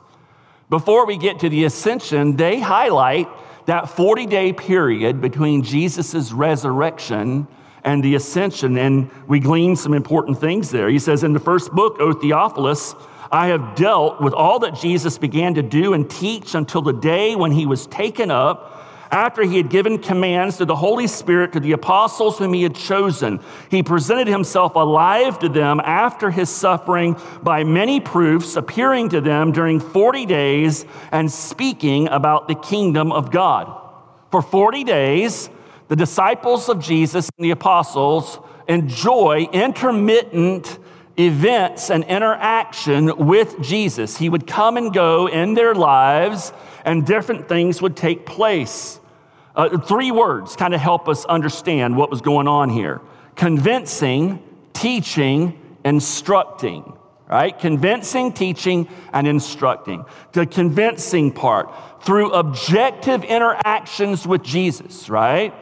before 0.73 1.05
we 1.05 1.17
get 1.17 1.37
to 1.37 1.49
the 1.49 1.65
ascension, 1.65 2.35
they 2.35 2.59
highlight 2.59 3.29
that 3.67 3.89
40 3.89 4.25
day 4.25 4.51
period 4.51 5.21
between 5.21 5.61
Jesus' 5.61 6.31
resurrection 6.31 7.47
and 7.83 8.03
the 8.03 8.15
ascension. 8.15 8.75
And 8.79 9.11
we 9.27 9.39
glean 9.39 9.75
some 9.75 9.93
important 9.93 10.39
things 10.39 10.71
there. 10.71 10.89
He 10.89 10.97
says 10.97 11.23
in 11.23 11.31
the 11.31 11.39
first 11.39 11.71
book, 11.73 11.97
O 11.99 12.11
Theophilus, 12.11 12.95
I 13.31 13.49
have 13.49 13.75
dealt 13.75 14.19
with 14.19 14.33
all 14.33 14.57
that 14.61 14.73
Jesus 14.73 15.19
began 15.19 15.53
to 15.53 15.61
do 15.61 15.93
and 15.93 16.09
teach 16.09 16.55
until 16.55 16.81
the 16.81 16.91
day 16.91 17.35
when 17.35 17.51
he 17.51 17.67
was 17.67 17.85
taken 17.85 18.31
up 18.31 18.83
after 19.13 19.43
he 19.43 19.57
had 19.57 19.69
given 19.69 19.99
commands 19.99 20.57
to 20.57 20.65
the 20.65 20.75
Holy 20.75 21.05
Spirit 21.05 21.53
to 21.53 21.59
the 21.59 21.73
apostles 21.73 22.39
whom 22.39 22.51
he 22.51 22.63
had 22.63 22.73
chosen, 22.73 23.39
he 23.69 23.83
presented 23.83 24.27
himself 24.27 24.73
alive 24.73 25.37
to 25.37 25.49
them 25.49 25.79
after 25.81 26.31
his 26.31 26.49
suffering 26.49 27.15
by 27.43 27.63
many 27.63 27.99
proofs, 27.99 28.55
appearing 28.55 29.09
to 29.09 29.21
them 29.21 29.51
during 29.51 29.79
40 29.79 30.25
days 30.25 30.83
and 31.11 31.31
speaking 31.31 32.07
about 32.07 32.47
the 32.47 32.55
kingdom 32.55 33.11
of 33.11 33.29
God. 33.29 33.71
For 34.31 34.41
40 34.41 34.83
days, 34.83 35.47
the 35.89 35.95
disciples 35.95 36.67
of 36.67 36.79
Jesus 36.79 37.29
and 37.37 37.45
the 37.45 37.51
apostles 37.51 38.39
enjoy 38.67 39.47
intermittent 39.53 40.79
events 41.19 41.91
and 41.91 42.03
interaction 42.05 43.27
with 43.27 43.61
Jesus. 43.61 44.17
He 44.17 44.27
would 44.27 44.47
come 44.47 44.75
and 44.75 44.91
go 44.91 45.27
in 45.27 45.53
their 45.53 45.75
lives, 45.75 46.51
and 46.83 47.05
different 47.05 47.47
things 47.47 47.79
would 47.79 47.95
take 47.95 48.25
place. 48.25 48.99
Uh, 49.55 49.77
three 49.77 50.11
words 50.11 50.55
kind 50.55 50.73
of 50.73 50.81
help 50.81 51.07
us 51.07 51.25
understand 51.25 51.95
what 51.95 52.09
was 52.09 52.21
going 52.21 52.47
on 52.47 52.69
here 52.69 53.01
convincing, 53.35 54.41
teaching, 54.73 55.59
instructing. 55.83 56.97
Right? 57.27 57.57
Convincing, 57.57 58.33
teaching, 58.33 58.87
and 59.11 59.27
instructing. 59.27 60.05
The 60.33 60.45
convincing 60.45 61.31
part 61.31 61.73
through 62.03 62.31
objective 62.31 63.23
interactions 63.23 64.27
with 64.27 64.43
Jesus, 64.43 65.09
right? 65.09 65.53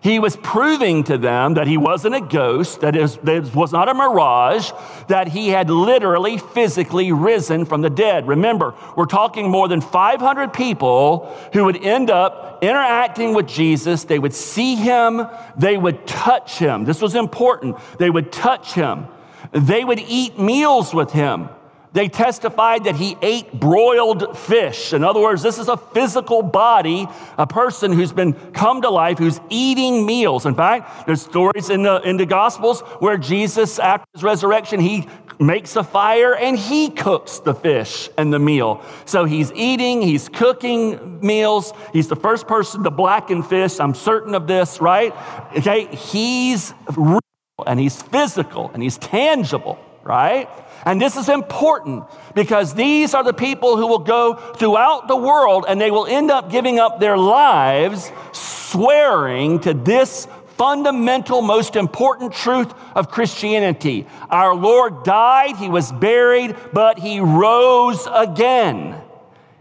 He 0.00 0.18
was 0.18 0.36
proving 0.36 1.02
to 1.04 1.18
them 1.18 1.54
that 1.54 1.66
he 1.66 1.76
wasn't 1.76 2.14
a 2.14 2.20
ghost, 2.20 2.82
that 2.82 2.94
it 2.94 3.54
was 3.54 3.72
not 3.72 3.88
a 3.88 3.94
mirage, 3.94 4.70
that 5.08 5.28
he 5.28 5.48
had 5.48 5.70
literally 5.70 6.38
physically 6.38 7.10
risen 7.10 7.64
from 7.64 7.80
the 7.80 7.90
dead. 7.90 8.28
Remember, 8.28 8.74
we're 8.96 9.06
talking 9.06 9.50
more 9.50 9.66
than 9.66 9.80
500 9.80 10.52
people 10.52 11.34
who 11.52 11.64
would 11.64 11.82
end 11.84 12.10
up 12.10 12.62
interacting 12.62 13.34
with 13.34 13.48
Jesus. 13.48 14.04
They 14.04 14.18
would 14.18 14.34
see 14.34 14.76
him, 14.76 15.26
they 15.56 15.76
would 15.76 16.06
touch 16.06 16.58
him. 16.58 16.84
This 16.84 17.02
was 17.02 17.14
important. 17.14 17.76
They 17.98 18.10
would 18.10 18.30
touch 18.30 18.74
him, 18.74 19.08
they 19.52 19.84
would 19.84 20.00
eat 20.00 20.38
meals 20.38 20.94
with 20.94 21.10
him. 21.10 21.48
They 21.92 22.08
testified 22.08 22.84
that 22.84 22.96
he 22.96 23.16
ate 23.22 23.58
broiled 23.58 24.36
fish. 24.36 24.92
In 24.92 25.02
other 25.02 25.20
words, 25.20 25.42
this 25.42 25.58
is 25.58 25.68
a 25.68 25.76
physical 25.76 26.42
body, 26.42 27.06
a 27.36 27.46
person 27.46 27.92
who's 27.92 28.12
been 28.12 28.34
come 28.52 28.82
to 28.82 28.90
life, 28.90 29.18
who's 29.18 29.40
eating 29.48 30.04
meals. 30.04 30.46
In 30.46 30.54
fact, 30.54 31.06
there's 31.06 31.22
stories 31.22 31.70
in 31.70 31.82
the, 31.82 32.00
in 32.02 32.16
the 32.16 32.26
Gospels 32.26 32.80
where 33.00 33.16
Jesus, 33.16 33.78
after 33.78 34.06
his 34.12 34.22
resurrection, 34.22 34.80
he 34.80 35.08
makes 35.40 35.76
a 35.76 35.84
fire 35.84 36.34
and 36.34 36.58
he 36.58 36.90
cooks 36.90 37.38
the 37.40 37.54
fish 37.54 38.10
and 38.18 38.32
the 38.32 38.38
meal. 38.38 38.82
So 39.04 39.24
he's 39.24 39.52
eating, 39.52 40.02
he's 40.02 40.28
cooking 40.28 41.20
meals. 41.20 41.72
He's 41.92 42.08
the 42.08 42.16
first 42.16 42.46
person 42.46 42.82
to 42.84 42.90
blacken 42.90 43.42
fish. 43.42 43.78
I'm 43.80 43.94
certain 43.94 44.34
of 44.34 44.46
this, 44.46 44.80
right? 44.80 45.14
Okay, 45.56 45.86
he's 45.94 46.74
real 46.96 47.20
and 47.66 47.78
he's 47.78 48.00
physical 48.02 48.70
and 48.74 48.82
he's 48.82 48.98
tangible, 48.98 49.78
right? 50.02 50.48
And 50.88 50.98
this 50.98 51.18
is 51.18 51.28
important 51.28 52.04
because 52.34 52.72
these 52.72 53.12
are 53.12 53.22
the 53.22 53.34
people 53.34 53.76
who 53.76 53.86
will 53.86 53.98
go 53.98 54.36
throughout 54.54 55.06
the 55.06 55.16
world 55.16 55.66
and 55.68 55.78
they 55.78 55.90
will 55.90 56.06
end 56.06 56.30
up 56.30 56.50
giving 56.50 56.78
up 56.78 56.98
their 56.98 57.18
lives 57.18 58.10
swearing 58.32 59.60
to 59.60 59.74
this 59.74 60.26
fundamental, 60.56 61.42
most 61.42 61.76
important 61.76 62.32
truth 62.32 62.72
of 62.94 63.10
Christianity. 63.10 64.06
Our 64.30 64.54
Lord 64.54 65.04
died, 65.04 65.56
He 65.56 65.68
was 65.68 65.92
buried, 65.92 66.56
but 66.72 66.98
He 66.98 67.20
rose 67.20 68.08
again. 68.10 68.98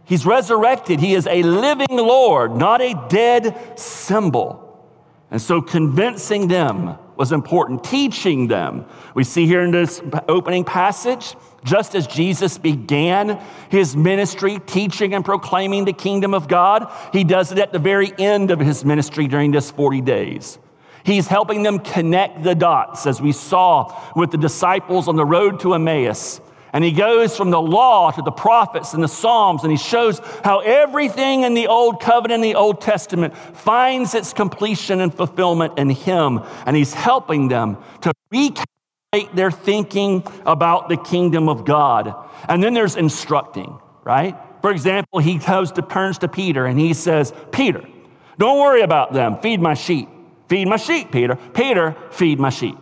He's 0.06 0.26
resurrected. 0.26 1.02
He 1.02 1.14
is 1.14 1.28
a 1.28 1.44
living 1.44 1.88
Lord, 1.90 2.56
not 2.56 2.80
a 2.80 2.94
dead 3.10 3.78
symbol. 3.78 4.82
And 5.30 5.42
so 5.42 5.62
convincing 5.62 6.48
them 6.48 6.98
was 7.18 7.32
important, 7.32 7.84
teaching 7.84 8.48
them. 8.48 8.86
We 9.16 9.24
see 9.24 9.46
here 9.46 9.62
in 9.62 9.72
this 9.72 10.02
opening 10.28 10.64
passage, 10.64 11.36
just 11.64 11.96
as 11.96 12.08
Jesus 12.08 12.58
began 12.58 13.42
his 13.70 13.96
ministry 13.96 14.60
teaching 14.66 15.14
and 15.14 15.26
proclaiming 15.26 15.86
the 15.86 15.94
kingdom 15.94 16.34
of 16.34 16.48
God, 16.48 16.92
he 17.12 17.24
does 17.24 17.52
it 17.52 17.60
at 17.60 17.74
the 17.74 17.80
very 17.80 18.14
end 18.18 18.52
of 18.52 18.60
his 18.60 18.86
ministry 18.86 19.28
during 19.28 19.52
this 19.52 19.72
40 19.72 20.02
days. 20.02 20.60
He's 21.04 21.28
helping 21.28 21.64
them 21.64 21.80
connect 21.80 22.44
the 22.44 22.54
dots, 22.54 23.08
as 23.08 23.22
we 23.22 23.32
saw 23.32 23.98
with 24.16 24.32
the 24.32 24.38
disciples 24.38 25.08
on 25.08 25.16
the 25.16 25.26
road 25.26 25.62
to 25.62 25.74
Emmaus. 25.74 26.42
And 26.78 26.84
he 26.84 26.92
goes 26.92 27.36
from 27.36 27.50
the 27.50 27.60
law 27.60 28.12
to 28.12 28.22
the 28.22 28.30
prophets 28.30 28.94
and 28.94 29.04
the 29.04 29.08
Psalms, 29.08 29.64
and 29.64 29.72
he 29.72 29.80
shows 29.80 30.20
how 30.44 30.60
everything 30.60 31.42
in 31.42 31.56
the 31.56 31.66
Old 31.66 32.00
Covenant, 32.00 32.44
in 32.46 32.52
the 32.52 32.54
Old 32.54 32.82
Testament, 32.82 33.36
finds 33.36 34.14
its 34.14 34.32
completion 34.32 35.02
and 35.02 35.12
fulfillment 35.12 35.80
in 35.80 35.90
him. 35.90 36.40
And 36.68 36.76
he's 36.76 36.94
helping 36.94 37.48
them 37.48 37.80
to 38.02 38.14
recalibrate 38.32 39.34
their 39.34 39.50
thinking 39.50 40.22
about 40.46 40.88
the 40.88 40.98
kingdom 40.98 41.50
of 41.50 41.66
God. 41.66 42.14
And 42.48 42.64
then 42.64 42.76
there's 42.76 42.96
instructing, 42.96 43.80
right? 44.04 44.38
For 44.62 44.70
example, 44.70 45.18
he 45.18 45.40
goes 45.40 45.72
to, 45.72 45.82
turns 45.82 46.20
to 46.20 46.28
Peter 46.28 46.68
and 46.68 46.80
he 46.80 46.94
says, 46.94 47.34
Peter, 47.52 47.90
don't 48.38 48.60
worry 48.60 48.82
about 48.82 49.14
them. 49.14 49.40
Feed 49.40 49.62
my 49.62 49.74
sheep. 49.74 50.10
Feed 50.48 50.68
my 50.68 50.78
sheep, 50.78 51.12
Peter. 51.12 51.38
Peter, 51.56 51.96
feed 52.12 52.40
my 52.40 52.52
sheep. 52.52 52.78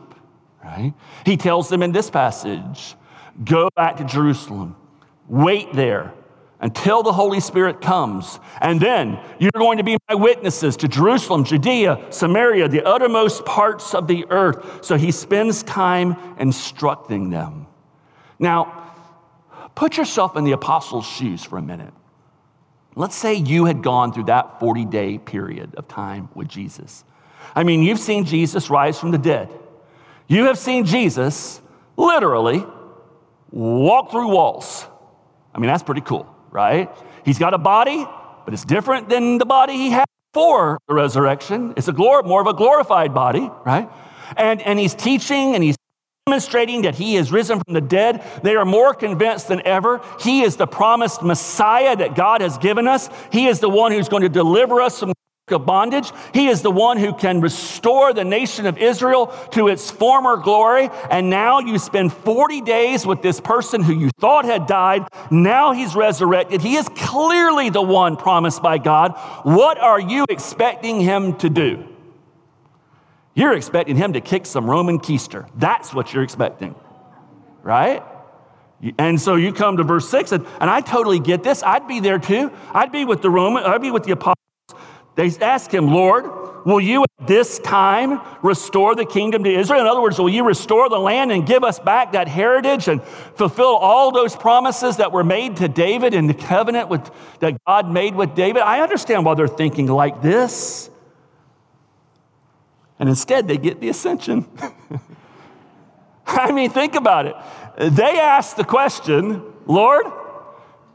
Right? 0.61 0.93
He 1.25 1.37
tells 1.37 1.69
them 1.69 1.81
in 1.81 1.93
this 1.93 2.09
passage, 2.09 2.95
Go 3.43 3.69
back 3.75 3.97
to 3.97 4.05
Jerusalem. 4.05 4.75
Wait 5.27 5.73
there 5.73 6.13
until 6.61 7.03
the 7.03 7.11
Holy 7.11 7.39
Spirit 7.39 7.81
comes. 7.81 8.39
And 8.61 8.79
then 8.79 9.19
you're 9.39 9.51
going 9.53 9.77
to 9.77 9.83
be 9.83 9.97
my 10.09 10.15
witnesses 10.15 10.77
to 10.77 10.87
Jerusalem, 10.87 11.43
Judea, 11.43 12.07
Samaria, 12.09 12.67
the 12.69 12.83
uttermost 12.83 13.45
parts 13.45 13.93
of 13.93 14.07
the 14.07 14.25
earth. 14.29 14.83
So 14.83 14.97
he 14.97 15.11
spends 15.11 15.63
time 15.63 16.15
instructing 16.39 17.29
them. 17.29 17.67
Now, 18.39 18.93
put 19.75 19.97
yourself 19.97 20.35
in 20.35 20.43
the 20.43 20.53
apostles' 20.53 21.05
shoes 21.05 21.43
for 21.43 21.57
a 21.57 21.61
minute. 21.61 21.93
Let's 22.95 23.15
say 23.15 23.33
you 23.33 23.65
had 23.65 23.83
gone 23.83 24.13
through 24.13 24.25
that 24.25 24.59
40 24.59 24.85
day 24.85 25.17
period 25.17 25.75
of 25.75 25.87
time 25.87 26.29
with 26.33 26.47
Jesus. 26.47 27.03
I 27.53 27.63
mean, 27.63 27.83
you've 27.83 27.99
seen 27.99 28.25
Jesus 28.25 28.69
rise 28.69 28.99
from 28.99 29.11
the 29.11 29.17
dead. 29.17 29.49
You 30.27 30.45
have 30.45 30.57
seen 30.57 30.85
Jesus 30.85 31.61
literally 31.97 32.65
walk 33.51 34.11
through 34.11 34.29
walls. 34.29 34.85
I 35.53 35.59
mean, 35.59 35.67
that's 35.67 35.83
pretty 35.83 36.01
cool, 36.01 36.27
right? 36.51 36.89
He's 37.23 37.39
got 37.39 37.53
a 37.53 37.57
body, 37.57 38.05
but 38.45 38.53
it's 38.53 38.65
different 38.65 39.09
than 39.09 39.37
the 39.37 39.45
body 39.45 39.73
he 39.73 39.89
had 39.89 40.05
before 40.33 40.77
the 40.87 40.93
resurrection. 40.93 41.73
It's 41.77 41.87
a 41.87 41.93
glor- 41.93 42.25
more 42.25 42.41
of 42.41 42.47
a 42.47 42.53
glorified 42.53 43.13
body, 43.13 43.49
right? 43.65 43.89
And, 44.35 44.61
and 44.61 44.77
he's 44.77 44.93
teaching 44.93 45.55
and 45.55 45.63
he's 45.63 45.77
demonstrating 46.27 46.81
that 46.81 46.95
he 46.95 47.15
is 47.15 47.31
risen 47.31 47.61
from 47.63 47.73
the 47.73 47.81
dead. 47.81 48.23
They 48.43 48.55
are 48.55 48.65
more 48.65 48.93
convinced 48.93 49.47
than 49.47 49.61
ever. 49.65 50.01
He 50.19 50.41
is 50.41 50.57
the 50.57 50.67
promised 50.67 51.21
Messiah 51.21 51.95
that 51.95 52.15
God 52.15 52.41
has 52.41 52.57
given 52.57 52.87
us. 52.87 53.09
He 53.31 53.47
is 53.47 53.59
the 53.59 53.69
one 53.69 53.91
who's 53.91 54.09
going 54.09 54.23
to 54.23 54.29
deliver 54.29 54.81
us 54.81 54.99
from 54.99 55.13
of 55.51 55.63
bondage. 55.63 56.11
He 56.33 56.47
is 56.47 56.63
the 56.63 56.71
one 56.71 56.97
who 56.97 57.13
can 57.13 57.39
restore 57.39 58.13
the 58.13 58.23
nation 58.23 58.65
of 58.65 58.79
Israel 58.79 59.27
to 59.51 59.67
its 59.67 59.91
former 59.91 60.37
glory. 60.37 60.89
And 61.11 61.29
now 61.29 61.59
you 61.59 61.77
spend 61.77 62.13
40 62.13 62.61
days 62.61 63.05
with 63.05 63.21
this 63.21 63.39
person 63.39 63.83
who 63.83 63.93
you 63.93 64.09
thought 64.19 64.45
had 64.45 64.65
died. 64.65 65.03
Now 65.29 65.71
he's 65.71 65.95
resurrected. 65.95 66.61
He 66.61 66.77
is 66.77 66.89
clearly 66.95 67.69
the 67.69 67.81
one 67.81 68.17
promised 68.17 68.63
by 68.63 68.79
God. 68.79 69.11
What 69.43 69.77
are 69.77 69.99
you 69.99 70.25
expecting 70.29 70.99
him 70.99 71.37
to 71.37 71.49
do? 71.51 71.89
You're 73.35 73.53
expecting 73.53 73.97
him 73.97 74.13
to 74.13 74.21
kick 74.21 74.47
some 74.47 74.67
Roman 74.67 74.97
keister. 74.97 75.47
That's 75.57 75.93
what 75.93 76.11
you're 76.11 76.23
expecting, 76.23 76.73
right? 77.61 78.01
And 78.97 79.21
so 79.21 79.35
you 79.35 79.53
come 79.53 79.77
to 79.77 79.83
verse 79.83 80.09
six, 80.09 80.31
and, 80.31 80.45
and 80.59 80.71
I 80.71 80.81
totally 80.81 81.19
get 81.19 81.43
this. 81.43 81.61
I'd 81.61 81.87
be 81.87 81.99
there 81.99 82.17
too. 82.17 82.51
I'd 82.73 82.91
be 82.91 83.05
with 83.05 83.21
the 83.21 83.29
Roman, 83.29 83.63
I'd 83.63 83.81
be 83.81 83.91
with 83.91 84.05
the 84.05 84.13
apostles. 84.13 84.44
They 85.15 85.31
ask 85.41 85.73
him, 85.73 85.87
Lord, 85.87 86.25
will 86.65 86.81
you 86.81 87.03
at 87.03 87.27
this 87.27 87.59
time 87.59 88.19
restore 88.41 88.95
the 88.95 89.05
kingdom 89.05 89.43
to 89.45 89.49
Israel? 89.49 89.81
In 89.81 89.87
other 89.87 90.01
words, 90.01 90.19
will 90.19 90.29
you 90.29 90.45
restore 90.45 90.89
the 90.89 90.99
land 90.99 91.31
and 91.31 91.47
give 91.47 91.63
us 91.63 91.79
back 91.79 92.11
that 92.11 92.27
heritage 92.27 92.87
and 92.87 93.01
fulfill 93.03 93.75
all 93.75 94.11
those 94.11 94.35
promises 94.35 94.97
that 94.97 95.11
were 95.11 95.23
made 95.23 95.57
to 95.57 95.69
David 95.69 96.13
in 96.13 96.27
the 96.27 96.33
covenant 96.33 96.89
with, 96.89 97.09
that 97.39 97.57
God 97.65 97.89
made 97.89 98.15
with 98.15 98.35
David? 98.35 98.61
I 98.61 98.81
understand 98.81 99.25
why 99.25 99.35
they're 99.35 99.47
thinking 99.47 99.87
like 99.87 100.21
this. 100.21 100.89
And 102.99 103.07
instead, 103.07 103.47
they 103.47 103.57
get 103.57 103.79
the 103.79 103.89
ascension. 103.89 104.45
I 106.27 106.51
mean, 106.51 106.69
think 106.69 106.95
about 106.95 107.25
it. 107.25 107.35
They 107.77 108.19
ask 108.19 108.55
the 108.55 108.63
question, 108.63 109.43
Lord, 109.65 110.05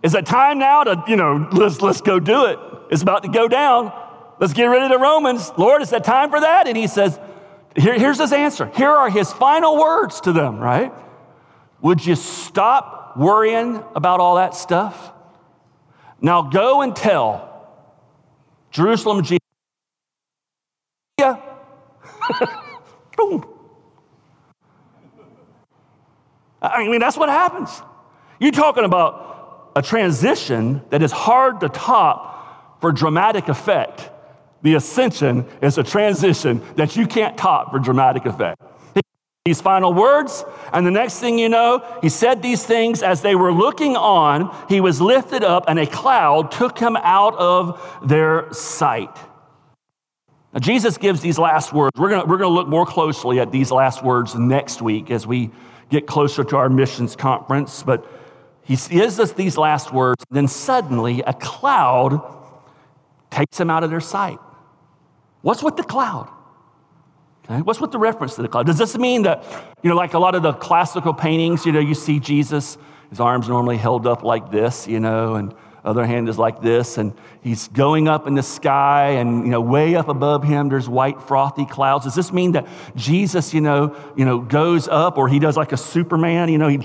is 0.02 0.14
it 0.14 0.26
time 0.26 0.58
now 0.58 0.84
to, 0.84 1.04
you 1.06 1.16
know, 1.16 1.48
let's, 1.52 1.80
let's 1.80 2.00
go 2.00 2.18
do 2.18 2.46
it? 2.46 2.58
It's 2.90 3.02
about 3.02 3.22
to 3.22 3.28
go 3.28 3.48
down. 3.48 3.92
Let's 4.40 4.54
get 4.54 4.64
rid 4.64 4.82
of 4.82 4.88
the 4.88 4.98
Romans. 4.98 5.52
Lord, 5.58 5.82
is 5.82 5.90
that 5.90 6.02
time 6.02 6.30
for 6.30 6.40
that? 6.40 6.66
And 6.66 6.74
he 6.74 6.86
says, 6.86 7.20
Here, 7.76 7.98
here's 7.98 8.18
his 8.18 8.32
answer. 8.32 8.66
Here 8.74 8.88
are 8.88 9.10
his 9.10 9.30
final 9.30 9.78
words 9.78 10.22
to 10.22 10.32
them, 10.32 10.58
right? 10.58 10.92
Would 11.82 12.04
you 12.04 12.16
stop 12.16 13.18
worrying 13.18 13.84
about 13.94 14.18
all 14.20 14.36
that 14.36 14.54
stuff? 14.54 15.12
Now 16.22 16.40
go 16.42 16.80
and 16.80 16.96
tell 16.96 17.68
Jerusalem. 18.70 19.22
Boom. 23.16 23.44
I 26.62 26.88
mean, 26.88 27.00
that's 27.00 27.16
what 27.16 27.28
happens. 27.28 27.82
You're 28.38 28.52
talking 28.52 28.84
about 28.84 29.72
a 29.76 29.82
transition 29.82 30.80
that 30.90 31.02
is 31.02 31.12
hard 31.12 31.60
to 31.60 31.68
top 31.68 32.80
for 32.80 32.90
dramatic 32.90 33.48
effect. 33.48 34.10
The 34.62 34.74
ascension 34.74 35.46
is 35.62 35.78
a 35.78 35.82
transition 35.82 36.62
that 36.76 36.96
you 36.96 37.06
can't 37.06 37.36
top 37.36 37.70
for 37.70 37.78
dramatic 37.78 38.26
effect. 38.26 38.60
These 39.46 39.62
final 39.62 39.94
words, 39.94 40.44
and 40.70 40.86
the 40.86 40.90
next 40.90 41.18
thing 41.18 41.38
you 41.38 41.48
know, 41.48 41.82
he 42.02 42.10
said 42.10 42.42
these 42.42 42.64
things 42.64 43.02
as 43.02 43.22
they 43.22 43.34
were 43.34 43.52
looking 43.52 43.96
on. 43.96 44.54
He 44.68 44.82
was 44.82 45.00
lifted 45.00 45.42
up, 45.42 45.64
and 45.66 45.78
a 45.78 45.86
cloud 45.86 46.52
took 46.52 46.78
him 46.78 46.94
out 46.96 47.34
of 47.38 47.80
their 48.06 48.52
sight. 48.52 49.16
Now, 50.52 50.60
Jesus 50.60 50.98
gives 50.98 51.22
these 51.22 51.38
last 51.38 51.72
words. 51.72 51.98
We're 51.98 52.10
going 52.10 52.28
we're 52.28 52.36
going 52.36 52.50
to 52.50 52.54
look 52.54 52.68
more 52.68 52.84
closely 52.84 53.40
at 53.40 53.50
these 53.50 53.70
last 53.70 54.04
words 54.04 54.34
next 54.34 54.82
week 54.82 55.10
as 55.10 55.26
we 55.26 55.50
get 55.88 56.06
closer 56.06 56.44
to 56.44 56.56
our 56.56 56.68
missions 56.68 57.16
conference. 57.16 57.82
But 57.82 58.06
he 58.62 58.76
gives 58.76 59.18
us 59.18 59.32
these 59.32 59.56
last 59.56 59.90
words. 59.90 60.22
Then 60.30 60.48
suddenly, 60.48 61.22
a 61.22 61.32
cloud 61.32 62.20
takes 63.30 63.58
him 63.58 63.70
out 63.70 63.84
of 63.84 63.90
their 63.90 64.00
sight. 64.00 64.38
What's 65.42 65.62
with 65.62 65.76
the 65.76 65.82
cloud? 65.82 66.30
Okay, 67.44 67.62
what's 67.62 67.80
with 67.80 67.90
the 67.90 67.98
reference 67.98 68.36
to 68.36 68.42
the 68.42 68.48
cloud? 68.48 68.66
Does 68.66 68.78
this 68.78 68.96
mean 68.96 69.22
that, 69.22 69.44
you 69.82 69.90
know, 69.90 69.96
like 69.96 70.14
a 70.14 70.18
lot 70.18 70.34
of 70.34 70.42
the 70.42 70.52
classical 70.52 71.14
paintings, 71.14 71.64
you 71.66 71.72
know, 71.72 71.80
you 71.80 71.94
see 71.94 72.20
Jesus, 72.20 72.76
his 73.08 73.20
arms 73.20 73.48
normally 73.48 73.76
held 73.76 74.06
up 74.06 74.22
like 74.22 74.50
this, 74.50 74.86
you 74.86 75.00
know, 75.00 75.34
and 75.34 75.54
other 75.82 76.04
hand 76.04 76.28
is 76.28 76.38
like 76.38 76.60
this, 76.60 76.98
and 76.98 77.14
he's 77.42 77.68
going 77.68 78.06
up 78.06 78.26
in 78.26 78.34
the 78.34 78.42
sky, 78.42 79.12
and 79.12 79.44
you 79.44 79.50
know, 79.50 79.62
way 79.62 79.94
up 79.94 80.08
above 80.08 80.44
him, 80.44 80.68
there's 80.68 80.88
white 80.88 81.22
frothy 81.22 81.64
clouds. 81.64 82.04
Does 82.04 82.14
this 82.14 82.32
mean 82.32 82.52
that 82.52 82.68
Jesus, 82.96 83.54
you 83.54 83.62
know, 83.62 83.96
you 84.14 84.26
know, 84.26 84.40
goes 84.40 84.88
up, 84.88 85.16
or 85.16 85.26
he 85.26 85.38
does 85.38 85.56
like 85.56 85.72
a 85.72 85.78
Superman, 85.78 86.50
you 86.50 86.58
know, 86.58 86.68
he 86.68 86.78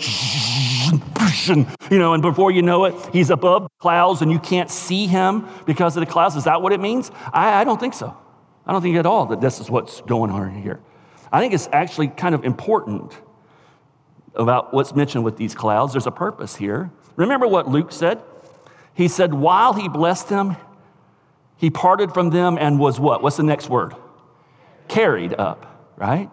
you 1.90 2.00
know, 2.00 2.14
and 2.14 2.22
before 2.22 2.52
you 2.52 2.62
know 2.62 2.86
it, 2.86 2.96
he's 3.12 3.30
above 3.30 3.68
clouds 3.80 4.22
and 4.22 4.32
you 4.32 4.40
can't 4.40 4.70
see 4.70 5.08
him 5.08 5.48
because 5.66 5.98
of 5.98 6.06
the 6.06 6.12
clouds. 6.12 6.36
Is 6.36 6.46
that 6.46 6.62
what 6.62 6.72
it 6.72 6.80
means? 6.80 7.12
I, 7.34 7.62
I 7.62 7.64
don't 7.64 7.80
think 7.80 7.94
so. 7.94 8.16
I 8.66 8.72
don't 8.72 8.82
think 8.82 8.98
at 8.98 9.06
all 9.06 9.28
that 9.28 9.42
this 9.42 9.60
is 9.60 9.70
what's 9.70 10.02
going 10.02 10.32
on 10.32 10.56
here. 10.56 10.80
I 11.32 11.40
think 11.40 11.54
it's 11.54 11.70
actually 11.72 12.08
kind 12.08 12.34
of 12.34 12.44
important 12.44 13.14
about 14.34 14.74
what's 14.74 14.96
mentioned 14.96 15.24
with 15.24 15.38
these 15.38 15.56
clouds. 15.56 15.94
There's 15.94 16.08
a 16.08 16.12
purpose 16.12 16.56
here. 16.56 16.92
Remember 17.16 17.48
what 17.48 17.68
Luke 17.68 17.92
said? 17.92 18.22
He 18.94 19.08
said, 19.08 19.34
while 19.34 19.74
he 19.74 19.88
blessed 19.88 20.30
them, 20.30 20.58
he 21.58 21.70
parted 21.70 22.14
from 22.14 22.30
them 22.30 22.58
and 22.58 22.80
was 22.80 23.00
what? 23.00 23.22
What's 23.22 23.38
the 23.38 23.44
next 23.44 23.70
word? 23.70 23.96
Carried 24.88 25.34
up, 25.34 25.94
right? 25.98 26.30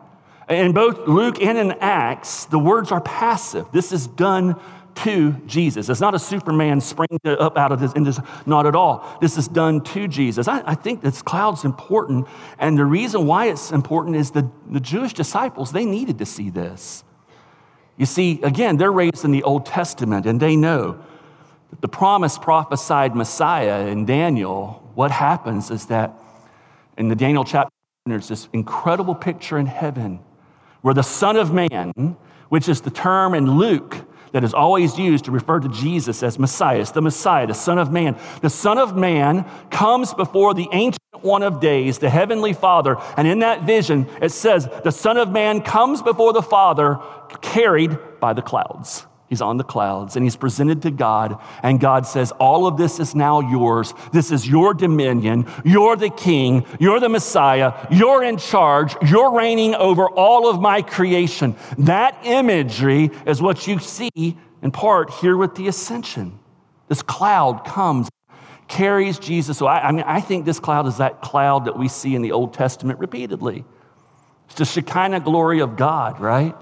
In 0.48 0.72
both 0.72 1.06
Luke 1.06 1.40
and 1.40 1.56
in 1.56 1.72
Acts, 1.80 2.46
the 2.46 2.58
words 2.58 2.90
are 2.92 3.00
passive. 3.00 3.66
This 3.72 3.92
is 3.92 4.06
done 4.06 4.60
to 4.96 5.32
Jesus. 5.46 5.88
It's 5.88 6.00
not 6.00 6.14
a 6.14 6.18
Superman 6.18 6.80
springing 6.80 7.20
up 7.24 7.56
out 7.56 7.72
of 7.72 7.80
this, 7.80 7.92
this 7.92 8.20
not 8.46 8.66
at 8.66 8.74
all. 8.74 9.18
This 9.20 9.38
is 9.38 9.48
done 9.48 9.80
to 9.84 10.08
Jesus. 10.08 10.48
I, 10.48 10.62
I, 10.66 10.74
think 10.74 11.02
this 11.02 11.22
cloud's 11.22 11.64
important, 11.64 12.26
and 12.58 12.78
the 12.78 12.84
reason 12.84 13.26
why 13.26 13.46
it's 13.46 13.72
important 13.72 14.16
is 14.16 14.30
the, 14.30 14.50
the 14.70 14.80
Jewish 14.80 15.14
disciples, 15.14 15.72
they 15.72 15.84
needed 15.84 16.18
to 16.18 16.26
see 16.26 16.50
this. 16.50 17.04
You 17.96 18.06
see, 18.06 18.40
again, 18.42 18.76
they're 18.76 18.92
raised 18.92 19.24
in 19.24 19.32
the 19.32 19.42
Old 19.42 19.66
Testament, 19.66 20.26
and 20.26 20.40
they 20.40 20.56
know 20.56 21.02
that 21.70 21.80
the 21.80 21.88
promised 21.88 22.42
prophesied 22.42 23.14
Messiah 23.14 23.86
in 23.86 24.04
Daniel, 24.04 24.90
what 24.94 25.10
happens 25.10 25.70
is 25.70 25.86
that 25.86 26.12
in 26.96 27.08
the 27.08 27.16
Daniel 27.16 27.44
chapter, 27.44 27.72
there's 28.04 28.28
this 28.28 28.48
incredible 28.52 29.14
picture 29.14 29.58
in 29.58 29.66
heaven 29.66 30.20
where 30.82 30.94
the 30.94 31.02
Son 31.02 31.36
of 31.36 31.52
Man, 31.52 32.16
which 32.48 32.68
is 32.68 32.80
the 32.80 32.90
term 32.90 33.34
in 33.34 33.58
Luke 33.58 33.96
that 34.32 34.44
is 34.44 34.54
always 34.54 34.98
used 34.98 35.26
to 35.26 35.30
refer 35.30 35.60
to 35.60 35.68
Jesus 35.68 36.22
as 36.22 36.38
Messiah, 36.38 36.84
the 36.86 37.02
Messiah, 37.02 37.46
the 37.46 37.54
Son 37.54 37.78
of 37.78 37.92
Man. 37.92 38.18
The 38.40 38.50
Son 38.50 38.78
of 38.78 38.96
Man 38.96 39.44
comes 39.70 40.12
before 40.14 40.54
the 40.54 40.68
ancient 40.72 40.98
one 41.20 41.42
of 41.42 41.60
days, 41.60 41.98
the 41.98 42.10
Heavenly 42.10 42.52
Father. 42.52 42.96
And 43.16 43.28
in 43.28 43.40
that 43.40 43.62
vision, 43.62 44.08
it 44.20 44.30
says, 44.30 44.68
the 44.82 44.90
Son 44.90 45.16
of 45.16 45.30
Man 45.30 45.60
comes 45.60 46.02
before 46.02 46.32
the 46.32 46.42
Father 46.42 46.98
carried 47.40 47.96
by 48.20 48.32
the 48.32 48.42
clouds. 48.42 49.06
He's 49.32 49.40
on 49.40 49.56
the 49.56 49.64
clouds 49.64 50.14
and 50.14 50.26
he's 50.26 50.36
presented 50.36 50.82
to 50.82 50.90
God. 50.90 51.40
And 51.62 51.80
God 51.80 52.06
says, 52.06 52.32
All 52.32 52.66
of 52.66 52.76
this 52.76 53.00
is 53.00 53.14
now 53.14 53.40
yours. 53.40 53.94
This 54.12 54.30
is 54.30 54.46
your 54.46 54.74
dominion. 54.74 55.46
You're 55.64 55.96
the 55.96 56.10
king. 56.10 56.66
You're 56.78 57.00
the 57.00 57.08
Messiah. 57.08 57.72
You're 57.90 58.22
in 58.24 58.36
charge. 58.36 58.94
You're 59.08 59.32
reigning 59.32 59.74
over 59.74 60.06
all 60.06 60.50
of 60.50 60.60
my 60.60 60.82
creation. 60.82 61.56
That 61.78 62.14
imagery 62.26 63.10
is 63.24 63.40
what 63.40 63.66
you 63.66 63.78
see 63.78 64.36
in 64.60 64.70
part 64.70 65.08
here 65.08 65.38
with 65.38 65.54
the 65.54 65.66
ascension. 65.66 66.38
This 66.88 67.00
cloud 67.00 67.64
comes, 67.64 68.10
carries 68.68 69.18
Jesus. 69.18 69.56
So 69.56 69.64
I, 69.64 69.88
I 69.88 69.92
mean, 69.92 70.04
I 70.06 70.20
think 70.20 70.44
this 70.44 70.60
cloud 70.60 70.86
is 70.86 70.98
that 70.98 71.22
cloud 71.22 71.64
that 71.64 71.78
we 71.78 71.88
see 71.88 72.14
in 72.14 72.20
the 72.20 72.32
Old 72.32 72.52
Testament 72.52 72.98
repeatedly. 72.98 73.64
It's 74.48 74.56
the 74.56 74.66
Shekinah 74.66 75.20
glory 75.20 75.60
of 75.60 75.78
God, 75.78 76.20
right? 76.20 76.54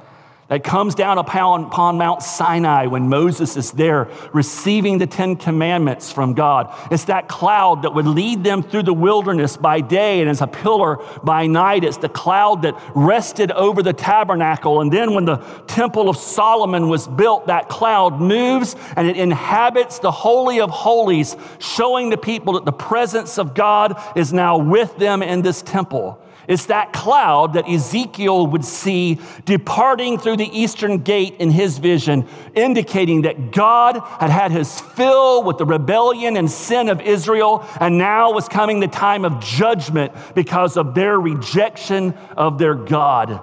That 0.50 0.64
comes 0.64 0.96
down 0.96 1.16
upon, 1.16 1.64
upon 1.64 1.96
Mount 1.96 2.22
Sinai 2.22 2.86
when 2.86 3.08
Moses 3.08 3.56
is 3.56 3.70
there 3.70 4.08
receiving 4.32 4.98
the 4.98 5.06
Ten 5.06 5.36
Commandments 5.36 6.10
from 6.10 6.34
God. 6.34 6.74
It's 6.90 7.04
that 7.04 7.28
cloud 7.28 7.82
that 7.82 7.94
would 7.94 8.06
lead 8.06 8.42
them 8.42 8.64
through 8.64 8.82
the 8.82 8.92
wilderness 8.92 9.56
by 9.56 9.80
day 9.80 10.20
and 10.20 10.28
as 10.28 10.40
a 10.40 10.48
pillar 10.48 10.96
by 11.22 11.46
night. 11.46 11.84
It's 11.84 11.98
the 11.98 12.08
cloud 12.08 12.62
that 12.62 12.74
rested 12.96 13.52
over 13.52 13.80
the 13.80 13.92
tabernacle. 13.92 14.80
And 14.80 14.92
then 14.92 15.14
when 15.14 15.24
the 15.24 15.36
Temple 15.68 16.08
of 16.08 16.16
Solomon 16.16 16.88
was 16.88 17.06
built, 17.06 17.46
that 17.46 17.68
cloud 17.68 18.20
moves 18.20 18.74
and 18.96 19.06
it 19.06 19.16
inhabits 19.16 20.00
the 20.00 20.10
Holy 20.10 20.60
of 20.60 20.68
Holies, 20.70 21.36
showing 21.60 22.10
the 22.10 22.18
people 22.18 22.54
that 22.54 22.64
the 22.64 22.72
presence 22.72 23.38
of 23.38 23.54
God 23.54 23.96
is 24.16 24.32
now 24.32 24.58
with 24.58 24.96
them 24.98 25.22
in 25.22 25.42
this 25.42 25.62
temple. 25.62 26.20
It's 26.48 26.66
that 26.66 26.92
cloud 26.92 27.54
that 27.54 27.68
Ezekiel 27.68 28.46
would 28.46 28.64
see 28.64 29.18
departing 29.44 30.18
through 30.18 30.38
the 30.38 30.58
eastern 30.58 30.98
gate 30.98 31.36
in 31.38 31.50
his 31.50 31.78
vision, 31.78 32.26
indicating 32.54 33.22
that 33.22 33.52
God 33.52 34.00
had 34.20 34.30
had 34.30 34.52
his 34.52 34.80
fill 34.80 35.42
with 35.42 35.58
the 35.58 35.66
rebellion 35.66 36.36
and 36.36 36.50
sin 36.50 36.88
of 36.88 37.00
Israel, 37.00 37.66
and 37.80 37.98
now 37.98 38.32
was 38.32 38.48
coming 38.48 38.80
the 38.80 38.88
time 38.88 39.24
of 39.24 39.40
judgment 39.40 40.12
because 40.34 40.76
of 40.76 40.94
their 40.94 41.18
rejection 41.18 42.14
of 42.36 42.58
their 42.58 42.74
God. 42.74 43.40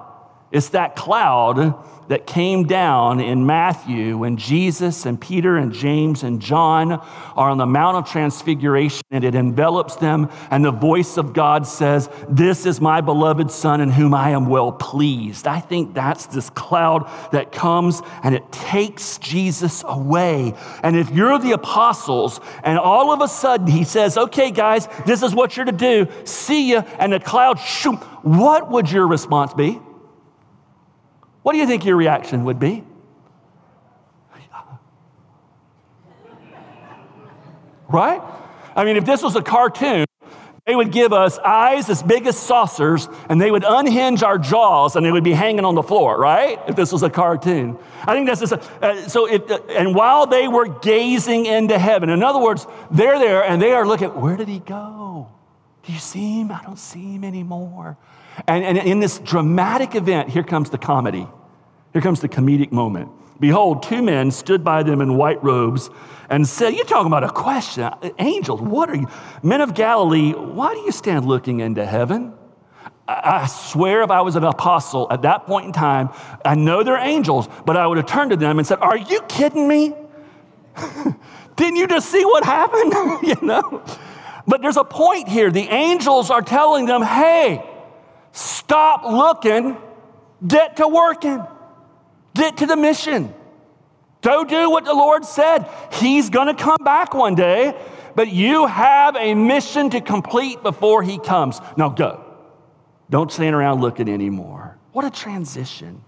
It's 0.51 0.69
that 0.69 0.95
cloud 0.95 1.83
that 2.07 2.25
came 2.25 2.63
down 2.65 3.19
in 3.19 3.45
Matthew 3.45 4.17
when 4.17 4.37
Jesus 4.37 5.05
and 5.05 5.19
Peter 5.19 5.57
and 5.57 5.73
James 5.73 6.23
and 6.23 6.41
John 6.41 6.93
are 6.93 7.49
on 7.49 7.57
the 7.57 7.65
Mount 7.65 7.97
of 7.97 8.09
Transfiguration 8.09 9.03
and 9.11 9.23
it 9.23 9.35
envelops 9.35 9.97
them. 9.97 10.29
And 10.49 10.63
the 10.63 10.71
voice 10.71 11.17
of 11.17 11.33
God 11.33 11.67
says, 11.67 12.09
This 12.29 12.65
is 12.65 12.79
my 12.79 13.01
beloved 13.01 13.51
Son 13.51 13.81
in 13.81 13.91
whom 13.91 14.13
I 14.13 14.29
am 14.29 14.45
well 14.45 14.71
pleased. 14.71 15.47
I 15.47 15.59
think 15.59 15.93
that's 15.93 16.27
this 16.27 16.49
cloud 16.49 17.09
that 17.31 17.51
comes 17.51 18.01
and 18.23 18.33
it 18.33 18.49
takes 18.51 19.17
Jesus 19.17 19.83
away. 19.85 20.53
And 20.83 20.95
if 20.95 21.09
you're 21.09 21.39
the 21.39 21.51
apostles 21.51 22.39
and 22.63 22.79
all 22.79 23.11
of 23.11 23.21
a 23.21 23.27
sudden 23.27 23.67
he 23.67 23.83
says, 23.83 24.17
Okay, 24.17 24.51
guys, 24.51 24.87
this 25.05 25.23
is 25.23 25.35
what 25.35 25.57
you're 25.57 25.65
to 25.65 25.71
do, 25.71 26.07
see 26.23 26.69
you, 26.69 26.79
and 26.99 27.11
the 27.11 27.19
cloud, 27.19 27.59
shoot, 27.59 27.97
what 28.23 28.71
would 28.71 28.89
your 28.89 29.07
response 29.07 29.53
be? 29.53 29.81
What 31.47 31.53
do 31.53 31.59
you 31.59 31.65
think 31.65 31.85
your 31.85 31.95
reaction 31.95 32.43
would 32.43 32.59
be? 32.59 32.83
Right? 37.87 38.21
I 38.75 38.83
mean, 38.83 38.97
if 38.97 39.05
this 39.05 39.23
was 39.23 39.37
a 39.37 39.41
cartoon, 39.41 40.03
they 40.65 40.75
would 40.75 40.91
give 40.91 41.13
us 41.13 41.37
eyes 41.37 41.89
as 41.89 42.03
big 42.03 42.27
as 42.27 42.37
saucers 42.37 43.07
and 43.29 43.39
they 43.39 43.49
would 43.49 43.63
unhinge 43.65 44.23
our 44.23 44.37
jaws 44.37 44.97
and 44.97 45.05
they 45.05 45.11
would 45.13 45.23
be 45.23 45.31
hanging 45.31 45.63
on 45.63 45.73
the 45.73 45.83
floor, 45.83 46.19
right? 46.19 46.59
If 46.67 46.75
this 46.75 46.91
was 46.91 47.01
a 47.01 47.09
cartoon. 47.09 47.79
I 48.01 48.13
think 48.13 48.27
that's 48.27 48.41
just 48.41 48.51
a, 48.51 48.85
uh, 48.85 49.07
so. 49.07 49.25
It, 49.25 49.49
uh, 49.49 49.59
and 49.69 49.95
while 49.95 50.27
they 50.27 50.49
were 50.49 50.67
gazing 50.67 51.45
into 51.45 51.79
heaven, 51.79 52.09
in 52.09 52.23
other 52.23 52.39
words, 52.39 52.67
they're 52.91 53.19
there 53.19 53.45
and 53.45 53.61
they 53.61 53.71
are 53.71 53.87
looking, 53.87 54.09
where 54.09 54.35
did 54.35 54.49
he 54.49 54.59
go? 54.59 55.29
Do 55.83 55.93
you 55.93 55.99
see 55.99 56.41
him? 56.41 56.51
I 56.51 56.61
don't 56.63 56.77
see 56.77 57.13
him 57.13 57.23
anymore. 57.23 57.97
And, 58.49 58.65
and 58.65 58.77
in 58.77 58.99
this 58.99 59.17
dramatic 59.19 59.95
event, 59.95 60.27
here 60.27 60.43
comes 60.43 60.71
the 60.71 60.77
comedy. 60.77 61.25
Here 61.97 62.01
comes 62.03 62.19
the 62.19 62.29
comedic 62.29 62.71
moment. 62.71 63.09
Behold, 63.39 63.81
two 63.81 64.03
men 64.03 64.29
stood 64.29 64.63
by 64.63 64.83
them 64.83 65.01
in 65.01 65.17
white 65.17 65.43
robes 65.43 65.89
and 66.29 66.47
said, 66.47 66.75
You're 66.75 66.85
talking 66.85 67.07
about 67.07 67.23
a 67.23 67.31
question. 67.31 67.89
Angels, 68.19 68.61
what 68.61 68.87
are 68.91 68.95
you? 68.95 69.07
Men 69.41 69.61
of 69.61 69.73
Galilee, 69.73 70.33
why 70.33 70.75
do 70.75 70.81
you 70.81 70.91
stand 70.91 71.25
looking 71.25 71.59
into 71.59 71.83
heaven? 71.83 72.35
I 73.07 73.47
swear 73.47 74.03
if 74.03 74.11
I 74.11 74.21
was 74.21 74.35
an 74.35 74.43
apostle 74.43 75.07
at 75.09 75.23
that 75.23 75.47
point 75.47 75.65
in 75.65 75.71
time, 75.71 76.09
I 76.45 76.53
know 76.53 76.83
they're 76.83 76.99
angels, 76.99 77.49
but 77.65 77.75
I 77.75 77.87
would 77.87 77.97
have 77.97 78.05
turned 78.05 78.29
to 78.29 78.37
them 78.37 78.59
and 78.59 78.67
said, 78.67 78.77
Are 78.77 78.95
you 78.95 79.19
kidding 79.21 79.67
me? 79.67 79.95
Didn't 81.55 81.77
you 81.77 81.87
just 81.87 82.11
see 82.11 82.23
what 82.23 82.43
happened? 82.43 82.93
you 83.23 83.37
know? 83.41 83.83
But 84.45 84.61
there's 84.61 84.77
a 84.77 84.83
point 84.83 85.29
here. 85.29 85.49
The 85.49 85.67
angels 85.67 86.29
are 86.29 86.43
telling 86.43 86.85
them, 86.85 87.01
Hey, 87.01 87.67
stop 88.33 89.03
looking, 89.03 89.77
get 90.45 90.77
to 90.77 90.87
working. 90.87 91.43
Get 92.37 92.57
to 92.57 92.67
the 92.67 92.77
mission. 92.77 93.33
Go 94.21 94.43
do 94.43 94.69
what 94.69 94.85
the 94.85 94.93
Lord 94.93 95.25
said. 95.25 95.67
He's 95.93 96.29
going 96.29 96.47
to 96.47 96.53
come 96.53 96.77
back 96.83 97.13
one 97.13 97.33
day, 97.33 97.75
but 98.15 98.29
you 98.29 98.67
have 98.67 99.15
a 99.15 99.33
mission 99.33 99.89
to 99.89 100.01
complete 100.01 100.61
before 100.61 101.01
He 101.01 101.17
comes. 101.17 101.59
Now 101.75 101.89
go. 101.89 102.23
Don't 103.09 103.31
stand 103.31 103.55
around 103.55 103.81
looking 103.81 104.07
anymore. 104.07 104.77
What 104.91 105.05
a 105.05 105.09
transition. 105.09 106.03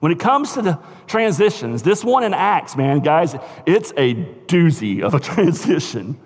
When 0.00 0.12
it 0.12 0.18
comes 0.18 0.52
to 0.54 0.62
the 0.62 0.78
transitions, 1.06 1.82
this 1.82 2.04
one 2.04 2.22
in 2.22 2.34
Acts, 2.34 2.76
man, 2.76 3.00
guys, 3.00 3.34
it's 3.64 3.92
a 3.96 4.14
doozy 4.14 5.02
of 5.02 5.14
a 5.14 5.20
transition. 5.32 6.20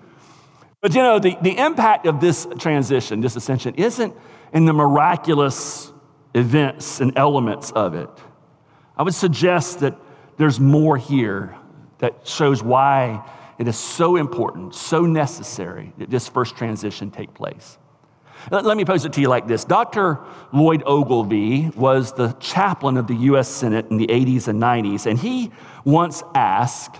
But 0.81 0.95
you 0.95 1.03
know, 1.03 1.19
the, 1.19 1.37
the 1.40 1.57
impact 1.57 2.07
of 2.07 2.21
this 2.21 2.49
transition, 2.59 3.21
this 3.21 3.37
ascension, 3.37 3.75
isn't 3.77 4.14
in 4.53 4.64
the 4.64 4.73
miraculous 4.73 5.93
events 6.35 7.01
and 7.01 7.16
elements 7.16 7.71
of 7.73 7.95
it. 7.95 8.09
I 9.01 9.03
would 9.03 9.15
suggest 9.15 9.81
that 9.81 9.97
there's 10.37 10.61
more 10.61 10.99
here 10.99 11.57
that 12.01 12.29
shows 12.29 12.63
why 12.63 13.27
it 13.59 13.67
is 13.67 13.79
so 13.79 14.17
important, 14.17 14.75
so 14.75 15.07
necessary 15.07 15.95
that 15.97 16.11
this 16.11 16.29
first 16.29 16.55
transition 16.55 17.11
take 17.11 17.33
place. 17.33 17.79
Let 18.51 18.77
me 18.77 18.85
pose 18.85 19.07
it 19.07 19.15
to 19.15 19.23
you 19.23 19.29
like 19.29 19.49
this 19.49 19.65
Dr. 19.65 20.19
Lloyd 20.53 20.83
Ogilvie 20.85 21.71
was 21.75 22.13
the 22.13 22.33
chaplain 22.41 22.99
of 22.99 23.07
the 23.07 23.15
US 23.15 23.49
Senate 23.49 23.87
in 23.91 23.97
the 23.97 24.07
80s 24.09 24.49
and 24.49 24.61
90s, 24.61 25.07
and 25.07 25.19
he 25.19 25.51
once 25.83 26.23
asked, 26.35 26.97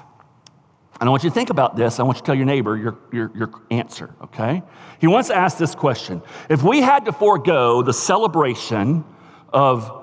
and 0.99 1.07
I 1.07 1.11
want 1.11 1.23
you 1.23 1.29
to 1.29 1.35
think 1.35 1.51
about 1.51 1.77
this. 1.77 2.01
I 2.01 2.03
want 2.05 2.17
you 2.17 2.23
to 2.23 2.27
tell 2.27 2.35
your 2.35 2.47
neighbor 2.47 2.79
your, 2.79 2.97
your, 3.13 3.31
your 3.35 3.51
answer, 3.71 4.15
okay? 4.23 4.63
He 5.03 5.07
once 5.07 5.29
asked 5.29 5.59
this 5.59 5.75
question 5.75 6.23
If 6.49 6.63
we 6.63 6.81
had 6.81 7.05
to 7.05 7.13
forego 7.13 7.83
the 7.83 7.93
celebration 7.93 9.05
of 9.53 9.99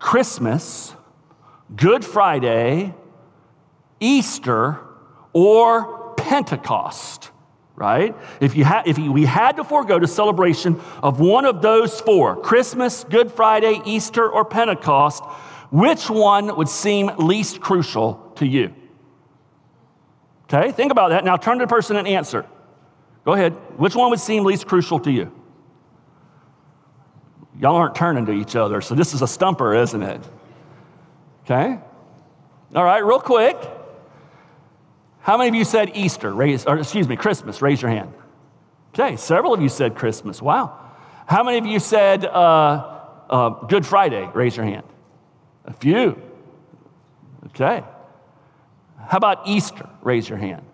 Christmas 0.00 0.95
Good 1.74 2.04
Friday, 2.04 2.94
Easter, 3.98 4.78
or 5.32 6.14
Pentecost, 6.14 7.30
right? 7.74 8.14
If, 8.40 8.54
you 8.56 8.64
ha- 8.64 8.84
if 8.86 8.98
we 8.98 9.24
had 9.24 9.56
to 9.56 9.64
forego 9.64 9.98
the 9.98 10.06
celebration 10.06 10.80
of 11.02 11.18
one 11.18 11.44
of 11.44 11.62
those 11.62 12.00
four 12.00 12.36
Christmas, 12.40 13.04
Good 13.04 13.32
Friday, 13.32 13.80
Easter, 13.84 14.28
or 14.28 14.44
Pentecost 14.44 15.24
which 15.70 16.08
one 16.08 16.56
would 16.56 16.68
seem 16.68 17.10
least 17.18 17.60
crucial 17.60 18.32
to 18.36 18.46
you? 18.46 18.74
Okay, 20.44 20.70
think 20.72 20.92
about 20.92 21.08
that. 21.08 21.24
Now 21.24 21.36
turn 21.36 21.58
to 21.58 21.64
the 21.64 21.68
person 21.68 21.96
and 21.96 22.06
answer. 22.06 22.46
Go 23.24 23.32
ahead. 23.32 23.52
Which 23.76 23.96
one 23.96 24.10
would 24.10 24.20
seem 24.20 24.44
least 24.44 24.66
crucial 24.66 25.00
to 25.00 25.10
you? 25.10 25.32
Y'all 27.58 27.74
aren't 27.76 27.94
turning 27.94 28.26
to 28.26 28.32
each 28.32 28.54
other, 28.54 28.80
so 28.80 28.94
this 28.94 29.12
is 29.12 29.22
a 29.22 29.26
stumper, 29.26 29.74
isn't 29.74 30.02
it? 30.02 30.20
Okay? 31.46 31.78
All 32.74 32.84
right, 32.84 33.04
real 33.04 33.20
quick. 33.20 33.56
How 35.20 35.38
many 35.38 35.48
of 35.48 35.54
you 35.54 35.64
said 35.64 35.92
Easter? 35.94 36.32
Raise, 36.32 36.66
or 36.66 36.78
excuse 36.78 37.08
me, 37.08 37.14
Christmas. 37.14 37.62
Raise 37.62 37.80
your 37.80 37.90
hand. 37.90 38.12
Okay, 38.92 39.16
several 39.16 39.54
of 39.54 39.62
you 39.62 39.68
said 39.68 39.94
Christmas. 39.94 40.42
Wow. 40.42 40.78
How 41.26 41.44
many 41.44 41.58
of 41.58 41.66
you 41.66 41.78
said 41.78 42.24
uh, 42.24 43.00
uh, 43.30 43.48
Good 43.66 43.86
Friday? 43.86 44.28
Raise 44.34 44.56
your 44.56 44.66
hand. 44.66 44.84
A 45.66 45.72
few. 45.72 46.20
Okay. 47.46 47.82
How 49.06 49.18
about 49.18 49.46
Easter? 49.46 49.88
Raise 50.02 50.28
your 50.28 50.38
hand. 50.38 50.64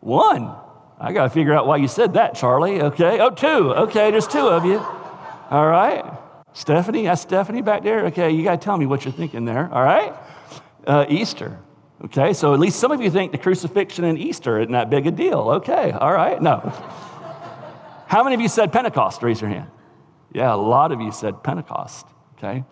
One. 0.00 0.54
I 1.00 1.12
got 1.12 1.24
to 1.24 1.30
figure 1.30 1.54
out 1.54 1.66
why 1.66 1.78
you 1.78 1.88
said 1.88 2.14
that, 2.14 2.34
Charlie. 2.34 2.82
Okay. 2.82 3.18
Oh, 3.20 3.30
two. 3.30 3.72
Okay, 3.74 4.10
there's 4.10 4.26
two 4.26 4.46
of 4.46 4.64
you. 4.64 4.78
All 5.50 5.66
right. 5.66 6.04
Stephanie, 6.54 7.02
that's 7.02 7.20
Stephanie 7.20 7.62
back 7.62 7.82
there. 7.82 8.06
Okay, 8.06 8.30
you 8.30 8.44
got 8.44 8.60
to 8.60 8.64
tell 8.64 8.78
me 8.78 8.86
what 8.86 9.04
you're 9.04 9.12
thinking 9.12 9.44
there. 9.44 9.68
All 9.72 9.82
right? 9.82 10.14
Uh, 10.86 11.04
Easter. 11.08 11.58
Okay, 12.04 12.32
so 12.32 12.54
at 12.54 12.60
least 12.60 12.78
some 12.78 12.92
of 12.92 13.00
you 13.00 13.10
think 13.10 13.32
the 13.32 13.38
crucifixion 13.38 14.04
and 14.04 14.18
Easter 14.18 14.60
isn't 14.60 14.72
that 14.72 14.88
big 14.88 15.06
a 15.06 15.10
deal. 15.10 15.50
Okay, 15.56 15.90
all 15.90 16.12
right. 16.12 16.40
No. 16.40 16.60
How 18.06 18.22
many 18.22 18.34
of 18.34 18.40
you 18.40 18.48
said 18.48 18.72
Pentecost? 18.72 19.22
Raise 19.22 19.40
your 19.40 19.50
hand. 19.50 19.68
Yeah, 20.32 20.54
a 20.54 20.56
lot 20.56 20.92
of 20.92 21.00
you 21.00 21.10
said 21.10 21.42
Pentecost. 21.42 22.06
Okay. 22.38 22.64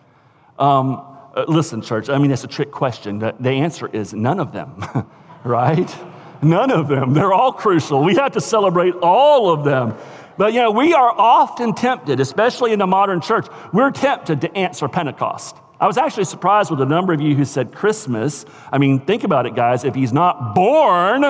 Um, 0.57 1.05
uh, 1.35 1.45
listen, 1.47 1.81
church, 1.81 2.09
I 2.09 2.17
mean, 2.19 2.31
it's 2.31 2.43
a 2.43 2.47
trick 2.47 2.71
question. 2.71 3.19
The, 3.19 3.35
the 3.39 3.49
answer 3.49 3.87
is 3.87 4.13
none 4.13 4.39
of 4.39 4.53
them, 4.53 4.81
right? 5.43 5.93
None 6.41 6.71
of 6.71 6.87
them. 6.87 7.13
They're 7.13 7.33
all 7.33 7.51
crucial. 7.51 8.03
We 8.03 8.15
have 8.15 8.33
to 8.33 8.41
celebrate 8.41 8.93
all 9.01 9.51
of 9.51 9.65
them. 9.65 9.95
But 10.37 10.53
you 10.53 10.61
know, 10.61 10.71
we 10.71 10.93
are 10.93 11.09
often 11.09 11.73
tempted, 11.73 12.19
especially 12.19 12.73
in 12.73 12.79
the 12.79 12.87
modern 12.87 13.21
church, 13.21 13.47
we're 13.71 13.91
tempted 13.91 14.41
to 14.41 14.57
answer 14.57 14.87
Pentecost. 14.87 15.55
I 15.79 15.87
was 15.87 15.97
actually 15.97 16.25
surprised 16.25 16.71
with 16.71 16.81
a 16.81 16.85
number 16.85 17.13
of 17.13 17.21
you 17.21 17.35
who 17.35 17.45
said 17.45 17.73
Christmas. 17.73 18.45
I 18.71 18.77
mean, 18.77 19.01
think 19.01 19.23
about 19.23 19.45
it, 19.45 19.55
guys. 19.55 19.83
If 19.83 19.95
he's 19.95 20.13
not 20.13 20.55
born, 20.55 21.21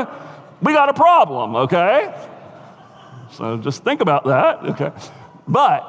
we 0.62 0.74
got 0.74 0.90
a 0.90 0.94
problem, 0.94 1.56
okay? 1.56 2.14
So 3.32 3.58
just 3.58 3.84
think 3.84 4.02
about 4.02 4.26
that, 4.26 4.64
okay? 4.64 4.92
But 5.48 5.82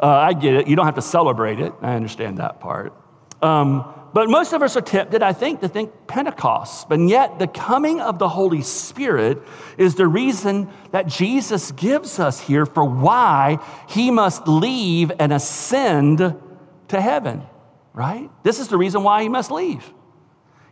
uh, 0.00 0.06
I 0.06 0.34
get 0.34 0.54
it. 0.54 0.68
You 0.68 0.76
don't 0.76 0.84
have 0.84 0.96
to 0.96 1.02
celebrate 1.02 1.60
it. 1.60 1.72
I 1.80 1.94
understand 1.94 2.38
that 2.38 2.60
part. 2.60 2.92
Um, 3.42 3.92
but 4.18 4.28
most 4.28 4.52
of 4.52 4.62
us 4.62 4.76
are 4.76 4.80
tempted, 4.80 5.22
I 5.22 5.32
think, 5.32 5.60
to 5.60 5.68
think 5.68 5.92
Pentecost. 6.08 6.88
But 6.88 6.98
yet, 6.98 7.38
the 7.38 7.46
coming 7.46 8.00
of 8.00 8.18
the 8.18 8.28
Holy 8.28 8.62
Spirit 8.62 9.40
is 9.76 9.94
the 9.94 10.08
reason 10.08 10.68
that 10.90 11.06
Jesus 11.06 11.70
gives 11.70 12.18
us 12.18 12.40
here 12.40 12.66
for 12.66 12.82
why 12.82 13.60
he 13.88 14.10
must 14.10 14.48
leave 14.48 15.12
and 15.20 15.32
ascend 15.32 16.18
to 16.88 17.00
heaven, 17.00 17.46
right? 17.92 18.28
This 18.42 18.58
is 18.58 18.66
the 18.66 18.76
reason 18.76 19.04
why 19.04 19.22
he 19.22 19.28
must 19.28 19.52
leave. 19.52 19.88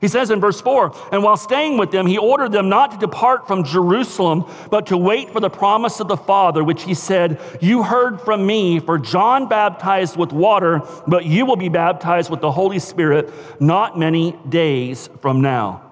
He 0.07 0.09
says 0.09 0.31
in 0.31 0.41
verse 0.41 0.61
4 0.61 0.95
And 1.11 1.25
while 1.25 1.37
staying 1.37 1.79
with 1.79 1.91
them, 1.91 2.07
he 2.07 2.17
ordered 2.17 2.53
them 2.53 2.69
not 2.69 2.93
to 2.93 2.97
depart 2.97 3.49
from 3.49 3.65
Jerusalem, 3.65 4.49
but 4.71 4.87
to 4.87 4.97
wait 4.97 5.31
for 5.33 5.41
the 5.41 5.51
promise 5.51 5.99
of 5.99 6.07
the 6.07 6.17
Father, 6.17 6.63
which 6.63 6.85
he 6.85 6.95
said, 6.95 7.41
You 7.61 7.83
heard 7.83 8.21
from 8.21 8.47
me, 8.47 8.79
for 8.79 8.99
John 8.99 9.49
baptized 9.49 10.17
with 10.17 10.31
water, 10.31 10.81
but 11.09 11.25
you 11.25 11.45
will 11.45 11.57
be 11.57 11.69
baptized 11.69 12.31
with 12.31 12.41
the 12.41 12.53
Holy 12.53 12.79
Spirit 12.79 13.33
not 13.61 13.99
many 13.99 14.39
days 14.49 15.11
from 15.21 15.41
now. 15.41 15.83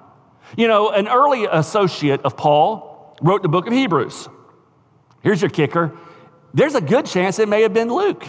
You 0.56 0.68
know, 0.68 0.90
an 0.90 1.08
early 1.08 1.48
associate 1.50 2.20
of 2.20 2.36
Paul 2.36 3.16
wrote 3.20 3.42
the 3.42 3.48
book 3.48 3.66
of 3.66 3.72
Hebrews. 3.72 4.28
Here's 5.24 5.42
your 5.42 5.50
kicker 5.50 5.92
there's 6.54 6.76
a 6.76 6.80
good 6.80 7.06
chance 7.06 7.40
it 7.40 7.48
may 7.48 7.62
have 7.62 7.74
been 7.74 7.92
Luke. 7.92 8.24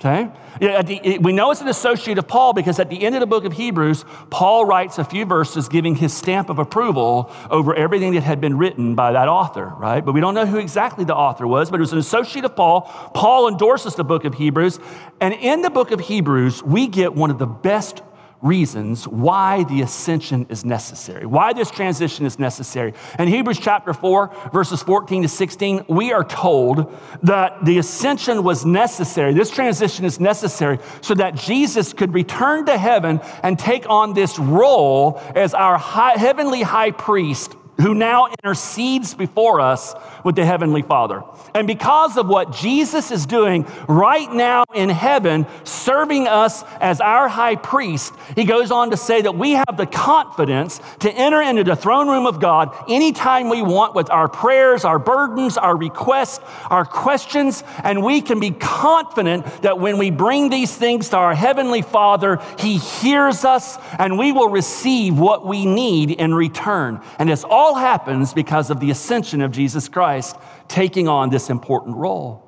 Okay? 0.00 0.30
The, 0.60 1.18
we 1.20 1.32
know 1.32 1.50
it's 1.50 1.60
an 1.60 1.68
associate 1.68 2.18
of 2.18 2.28
Paul 2.28 2.52
because 2.52 2.78
at 2.78 2.90
the 2.90 3.04
end 3.04 3.14
of 3.14 3.20
the 3.20 3.26
book 3.26 3.44
of 3.44 3.52
Hebrews, 3.52 4.04
Paul 4.28 4.64
writes 4.64 4.98
a 4.98 5.04
few 5.04 5.24
verses 5.24 5.68
giving 5.68 5.94
his 5.94 6.12
stamp 6.12 6.50
of 6.50 6.58
approval 6.58 7.32
over 7.50 7.74
everything 7.74 8.14
that 8.14 8.22
had 8.22 8.40
been 8.40 8.58
written 8.58 8.94
by 8.94 9.12
that 9.12 9.28
author, 9.28 9.66
right? 9.78 10.04
But 10.04 10.12
we 10.12 10.20
don't 10.20 10.34
know 10.34 10.46
who 10.46 10.58
exactly 10.58 11.04
the 11.04 11.14
author 11.14 11.46
was, 11.46 11.70
but 11.70 11.78
it 11.78 11.80
was 11.80 11.92
an 11.92 11.98
associate 11.98 12.44
of 12.44 12.56
Paul. 12.56 12.82
Paul 13.14 13.48
endorses 13.48 13.94
the 13.94 14.04
book 14.04 14.24
of 14.24 14.34
Hebrews. 14.34 14.80
And 15.20 15.32
in 15.34 15.62
the 15.62 15.70
book 15.70 15.90
of 15.90 16.00
Hebrews, 16.00 16.62
we 16.62 16.86
get 16.86 17.14
one 17.14 17.30
of 17.30 17.38
the 17.38 17.46
best 17.46 18.02
reasons 18.44 19.08
why 19.08 19.64
the 19.64 19.80
ascension 19.80 20.46
is 20.50 20.64
necessary, 20.64 21.24
why 21.24 21.52
this 21.52 21.70
transition 21.70 22.26
is 22.26 22.38
necessary. 22.38 22.92
In 23.18 23.26
Hebrews 23.26 23.58
chapter 23.58 23.94
4, 23.94 24.50
verses 24.52 24.82
14 24.82 25.22
to 25.22 25.28
16, 25.28 25.86
we 25.88 26.12
are 26.12 26.24
told 26.24 26.94
that 27.22 27.64
the 27.64 27.78
ascension 27.78 28.44
was 28.44 28.66
necessary. 28.66 29.32
This 29.32 29.50
transition 29.50 30.04
is 30.04 30.20
necessary 30.20 30.78
so 31.00 31.14
that 31.14 31.34
Jesus 31.34 31.92
could 31.94 32.12
return 32.12 32.66
to 32.66 32.76
heaven 32.76 33.20
and 33.42 33.58
take 33.58 33.88
on 33.88 34.12
this 34.12 34.38
role 34.38 35.20
as 35.34 35.54
our 35.54 35.78
high, 35.78 36.18
heavenly 36.18 36.62
high 36.62 36.90
priest 36.90 37.56
who 37.78 37.94
now 37.94 38.28
intercedes 38.42 39.14
before 39.14 39.60
us 39.60 39.94
with 40.24 40.36
the 40.36 40.44
Heavenly 40.44 40.82
Father. 40.82 41.22
And 41.54 41.66
because 41.66 42.16
of 42.16 42.28
what 42.28 42.52
Jesus 42.52 43.10
is 43.10 43.26
doing 43.26 43.66
right 43.88 44.32
now 44.32 44.64
in 44.74 44.88
heaven, 44.88 45.46
serving 45.64 46.26
us 46.26 46.64
as 46.80 47.00
our 47.00 47.28
high 47.28 47.56
priest, 47.56 48.12
he 48.34 48.44
goes 48.44 48.70
on 48.70 48.90
to 48.90 48.96
say 48.96 49.22
that 49.22 49.36
we 49.36 49.52
have 49.52 49.76
the 49.76 49.86
confidence 49.86 50.80
to 51.00 51.12
enter 51.12 51.40
into 51.40 51.64
the 51.64 51.76
throne 51.76 52.08
room 52.08 52.26
of 52.26 52.40
God 52.40 52.74
anytime 52.88 53.48
we 53.48 53.62
want 53.62 53.94
with 53.94 54.10
our 54.10 54.28
prayers, 54.28 54.84
our 54.84 54.98
burdens, 54.98 55.56
our 55.56 55.76
requests, 55.76 56.40
our 56.70 56.84
questions, 56.84 57.62
and 57.82 58.02
we 58.02 58.20
can 58.20 58.40
be 58.40 58.50
confident 58.50 59.46
that 59.62 59.78
when 59.78 59.98
we 59.98 60.10
bring 60.10 60.50
these 60.50 60.74
things 60.76 61.08
to 61.10 61.16
our 61.16 61.34
Heavenly 61.34 61.82
Father, 61.82 62.40
He 62.58 62.78
hears 62.78 63.44
us 63.44 63.78
and 63.98 64.18
we 64.18 64.32
will 64.32 64.48
receive 64.48 65.18
what 65.18 65.46
we 65.46 65.66
need 65.66 66.10
in 66.10 66.34
return. 66.34 67.00
And 67.18 67.30
it's 67.30 67.44
all 67.44 67.63
all 67.64 67.74
happens 67.76 68.34
because 68.34 68.68
of 68.68 68.78
the 68.78 68.90
ascension 68.90 69.40
of 69.40 69.50
Jesus 69.50 69.88
Christ 69.88 70.36
taking 70.68 71.08
on 71.08 71.30
this 71.30 71.48
important 71.48 71.96
role. 71.96 72.42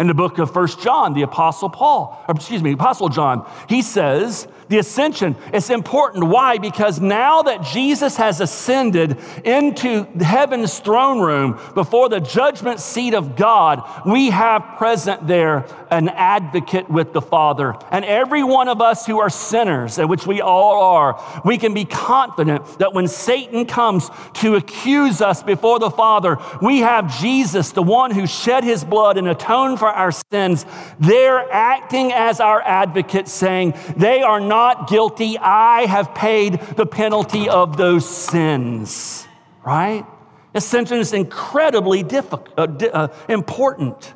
In 0.00 0.08
the 0.08 0.14
book 0.14 0.38
of 0.38 0.52
First 0.52 0.82
John, 0.82 1.14
the 1.14 1.22
Apostle 1.22 1.70
Paul, 1.70 2.24
excuse 2.28 2.60
me, 2.60 2.72
Apostle 2.72 3.08
John, 3.08 3.48
he 3.68 3.82
says 3.82 4.48
the 4.72 4.78
ascension 4.78 5.36
is 5.52 5.68
important. 5.68 6.24
Why? 6.24 6.56
Because 6.56 6.98
now 6.98 7.42
that 7.42 7.62
Jesus 7.62 8.16
has 8.16 8.40
ascended 8.40 9.18
into 9.44 10.04
heaven's 10.18 10.78
throne 10.78 11.20
room 11.20 11.60
before 11.74 12.08
the 12.08 12.20
judgment 12.20 12.80
seat 12.80 13.12
of 13.12 13.36
God, 13.36 13.82
we 14.06 14.30
have 14.30 14.78
present 14.78 15.26
there 15.26 15.66
an 15.90 16.08
advocate 16.08 16.88
with 16.88 17.12
the 17.12 17.20
Father. 17.20 17.76
And 17.90 18.06
every 18.06 18.42
one 18.42 18.68
of 18.68 18.80
us 18.80 19.04
who 19.04 19.20
are 19.20 19.28
sinners, 19.28 19.98
and 19.98 20.08
which 20.08 20.26
we 20.26 20.40
all 20.40 20.82
are, 20.82 21.42
we 21.44 21.58
can 21.58 21.74
be 21.74 21.84
confident 21.84 22.78
that 22.78 22.94
when 22.94 23.08
Satan 23.08 23.66
comes 23.66 24.08
to 24.36 24.54
accuse 24.54 25.20
us 25.20 25.42
before 25.42 25.80
the 25.80 25.90
Father, 25.90 26.38
we 26.62 26.78
have 26.78 27.20
Jesus, 27.20 27.72
the 27.72 27.82
one 27.82 28.10
who 28.10 28.26
shed 28.26 28.64
his 28.64 28.84
blood 28.84 29.18
and 29.18 29.28
atoned 29.28 29.80
for 29.80 29.88
our 29.88 30.12
sins. 30.12 30.64
They're 30.98 31.52
acting 31.52 32.10
as 32.10 32.40
our 32.40 32.62
advocate, 32.62 33.28
saying, 33.28 33.74
They 33.98 34.22
are 34.22 34.40
not 34.40 34.61
not 34.62 34.88
guilty. 34.88 35.36
I 35.38 35.86
have 35.86 36.14
paid 36.14 36.60
the 36.76 36.86
penalty 36.86 37.48
of 37.48 37.76
those 37.76 38.08
sins, 38.08 39.26
right? 39.66 40.06
Ascension 40.54 40.98
is 40.98 41.12
incredibly 41.12 42.02
difficult, 42.04 42.48
uh, 42.56 42.68
uh, 42.92 43.08
important. 43.28 44.14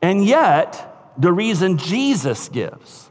And 0.00 0.24
yet, 0.24 0.68
the 1.18 1.32
reason 1.32 1.78
Jesus 1.78 2.48
gives 2.48 3.10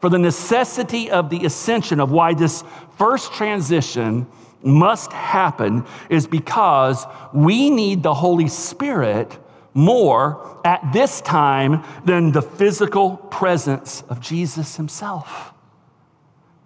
for 0.00 0.08
the 0.08 0.18
necessity 0.18 1.10
of 1.10 1.28
the 1.28 1.44
ascension, 1.44 2.00
of 2.00 2.10
why 2.10 2.32
this 2.32 2.64
first 2.96 3.34
transition 3.34 4.26
must 4.62 5.12
happen, 5.12 5.84
is 6.08 6.26
because 6.26 7.04
we 7.34 7.68
need 7.68 8.02
the 8.02 8.14
Holy 8.14 8.48
Spirit 8.48 9.38
more 9.76 10.60
at 10.64 10.92
this 10.92 11.20
time 11.20 11.84
than 12.04 12.32
the 12.32 12.42
physical 12.42 13.16
presence 13.16 14.02
of 14.08 14.20
Jesus 14.20 14.76
himself. 14.76 15.52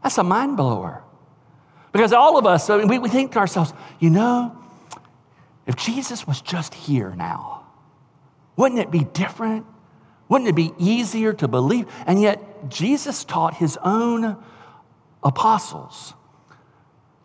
That's 0.03 0.17
a 0.17 0.23
mind 0.23 0.57
blower. 0.57 1.03
Because 1.93 2.13
all 2.13 2.39
of 2.39 2.47
us, 2.47 2.71
i 2.71 2.85
we, 2.85 2.99
we 2.99 3.09
think 3.09 3.33
to 3.33 3.39
ourselves, 3.39 3.73
you 3.99 4.11
know, 4.11 4.57
if 5.67 5.77
Jesus 5.77 6.27
was 6.27 6.41
just 6.41 6.73
here 6.73 7.15
now, 7.17 7.67
wouldn't 8.57 8.81
it 8.81 8.91
be 8.91 9.05
different? 9.05 9.67
Wouldn't 10.29 10.49
it 10.49 10.55
be 10.55 10.73
easier 10.79 11.33
to 11.35 11.49
believe? 11.49 11.87
And 12.07 12.23
yet, 12.23 12.71
Jesus 12.71 13.25
taught 13.25 13.55
his 13.55 13.77
own 13.83 14.37
apostles 15.23 16.15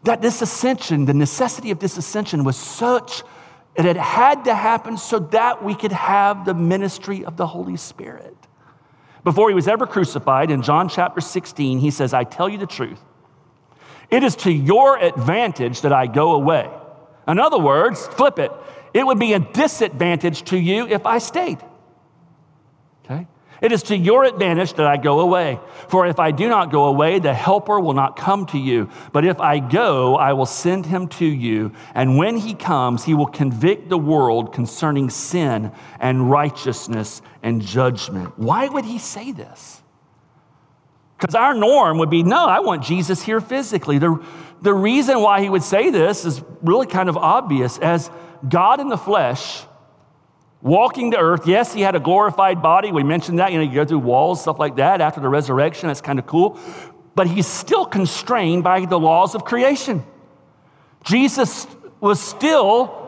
that 0.03 0.21
this 0.21 0.41
ascension, 0.41 1.05
the 1.05 1.13
necessity 1.13 1.71
of 1.71 1.79
this 1.79 1.97
ascension, 1.97 2.43
was 2.43 2.57
such 2.57 3.23
it 3.75 3.85
had 3.85 3.97
had 3.97 4.45
to 4.45 4.55
happen 4.55 4.97
so 4.97 5.19
that 5.19 5.63
we 5.63 5.75
could 5.75 5.91
have 5.91 6.45
the 6.45 6.53
ministry 6.53 7.25
of 7.25 7.35
the 7.37 7.47
Holy 7.47 7.75
Spirit. 7.75 8.35
Before 9.23 9.49
he 9.49 9.55
was 9.55 9.67
ever 9.67 9.85
crucified, 9.85 10.51
in 10.51 10.61
John 10.61 10.87
chapter 10.87 11.19
16, 11.19 11.79
he 11.79 11.91
says, 11.91 12.13
I 12.13 12.23
tell 12.23 12.47
you 12.47 12.57
the 12.57 12.67
truth. 12.67 12.99
It 14.09 14.23
is 14.23 14.35
to 14.37 14.51
your 14.51 14.97
advantage 14.97 15.81
that 15.81 15.91
I 15.91 16.07
go 16.07 16.33
away. 16.33 16.69
In 17.27 17.39
other 17.39 17.57
words, 17.57 18.05
flip 18.07 18.39
it. 18.39 18.51
It 18.93 19.05
would 19.05 19.19
be 19.19 19.33
a 19.33 19.39
disadvantage 19.39 20.43
to 20.43 20.57
you 20.57 20.87
if 20.87 21.05
I 21.05 21.17
stayed. 21.17 21.57
Okay? 23.03 23.27
It 23.61 23.71
is 23.71 23.83
to 23.83 23.97
your 23.97 24.25
advantage 24.25 24.73
that 24.73 24.85
I 24.85 24.97
go 24.97 25.21
away. 25.21 25.59
For 25.87 26.05
if 26.05 26.19
I 26.19 26.31
do 26.31 26.49
not 26.49 26.71
go 26.71 26.85
away, 26.85 27.19
the 27.19 27.33
Helper 27.33 27.79
will 27.79 27.93
not 27.93 28.17
come 28.17 28.45
to 28.47 28.57
you. 28.57 28.89
But 29.13 29.25
if 29.25 29.39
I 29.39 29.59
go, 29.59 30.15
I 30.15 30.33
will 30.33 30.45
send 30.45 30.85
him 30.85 31.07
to 31.09 31.25
you. 31.25 31.71
And 31.93 32.17
when 32.17 32.37
he 32.37 32.53
comes, 32.53 33.05
he 33.05 33.13
will 33.13 33.27
convict 33.27 33.89
the 33.89 33.97
world 33.97 34.53
concerning 34.53 35.09
sin 35.09 35.71
and 35.99 36.29
righteousness 36.29 37.21
and 37.41 37.61
judgment. 37.61 38.37
Why 38.37 38.67
would 38.67 38.85
he 38.85 38.97
say 38.97 39.31
this? 39.31 39.81
Because 41.17 41.35
our 41.35 41.53
norm 41.53 41.97
would 41.99 42.09
be 42.09 42.23
no, 42.23 42.45
I 42.45 42.59
want 42.59 42.83
Jesus 42.83 43.23
here 43.23 43.39
physically. 43.39 43.99
The, 43.99 44.21
the 44.61 44.73
reason 44.73 45.21
why 45.21 45.41
he 45.41 45.49
would 45.49 45.63
say 45.63 45.89
this 45.89 46.25
is 46.25 46.43
really 46.61 46.87
kind 46.87 47.07
of 47.07 47.15
obvious. 47.15 47.77
As 47.77 48.11
God 48.47 48.79
in 48.79 48.89
the 48.89 48.97
flesh, 48.97 49.63
walking 50.65 51.11
to 51.11 51.17
earth. 51.17 51.45
Yes, 51.45 51.73
he 51.73 51.81
had 51.81 51.95
a 51.95 51.99
glorified 51.99 52.61
body. 52.61 52.91
We 52.91 53.03
mentioned 53.03 53.39
that. 53.39 53.51
You 53.51 53.59
know, 53.59 53.63
you 53.63 53.75
go 53.75 53.85
through 53.85 53.99
walls, 53.99 54.41
stuff 54.41 54.57
like 54.57 54.77
that 54.77 54.99
after 54.99 55.21
the 55.21 55.29
resurrection. 55.29 55.87
That's 55.87 56.01
kind 56.01 56.17
of 56.17 56.25
cool. 56.25 56.59
But 57.13 57.27
he's 57.27 57.47
still 57.47 57.85
constrained 57.85 58.63
by 58.63 58.85
the 58.85 58.99
laws 58.99 59.35
of 59.35 59.45
creation. 59.45 60.03
Jesus 61.03 61.67
was 62.01 62.19
still 62.19 63.03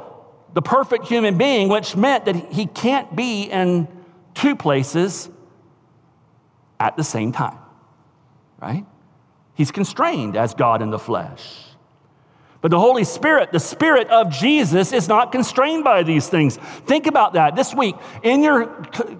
the 0.54 0.62
perfect 0.62 1.08
human 1.08 1.38
being, 1.38 1.68
which 1.68 1.96
meant 1.96 2.26
that 2.26 2.36
he 2.36 2.68
can't 2.68 3.16
be 3.16 3.44
in 3.44 3.88
two 4.36 4.56
places 4.56 5.30
at 6.80 6.96
the 6.96 7.04
same 7.04 7.32
time, 7.32 7.58
right? 8.62 8.86
He's 9.56 9.72
constrained 9.72 10.38
as 10.38 10.54
God 10.54 10.84
in 10.84 10.92
the 10.92 11.00
flesh. 11.00 11.67
But 12.62 12.72
the 12.72 12.80
Holy 12.80 13.04
Spirit, 13.04 13.52
the 13.52 13.60
Spirit 13.60 14.08
of 14.08 14.32
Jesus, 14.32 14.92
is 14.92 15.08
not 15.08 15.32
constrained 15.32 15.84
by 15.84 16.04
these 16.04 16.28
things. 16.28 16.58
Think 16.58 17.06
about 17.06 17.34
that 17.34 17.56
this 17.56 17.74
week 17.74 17.96
in 18.24 18.42
your 18.42 18.66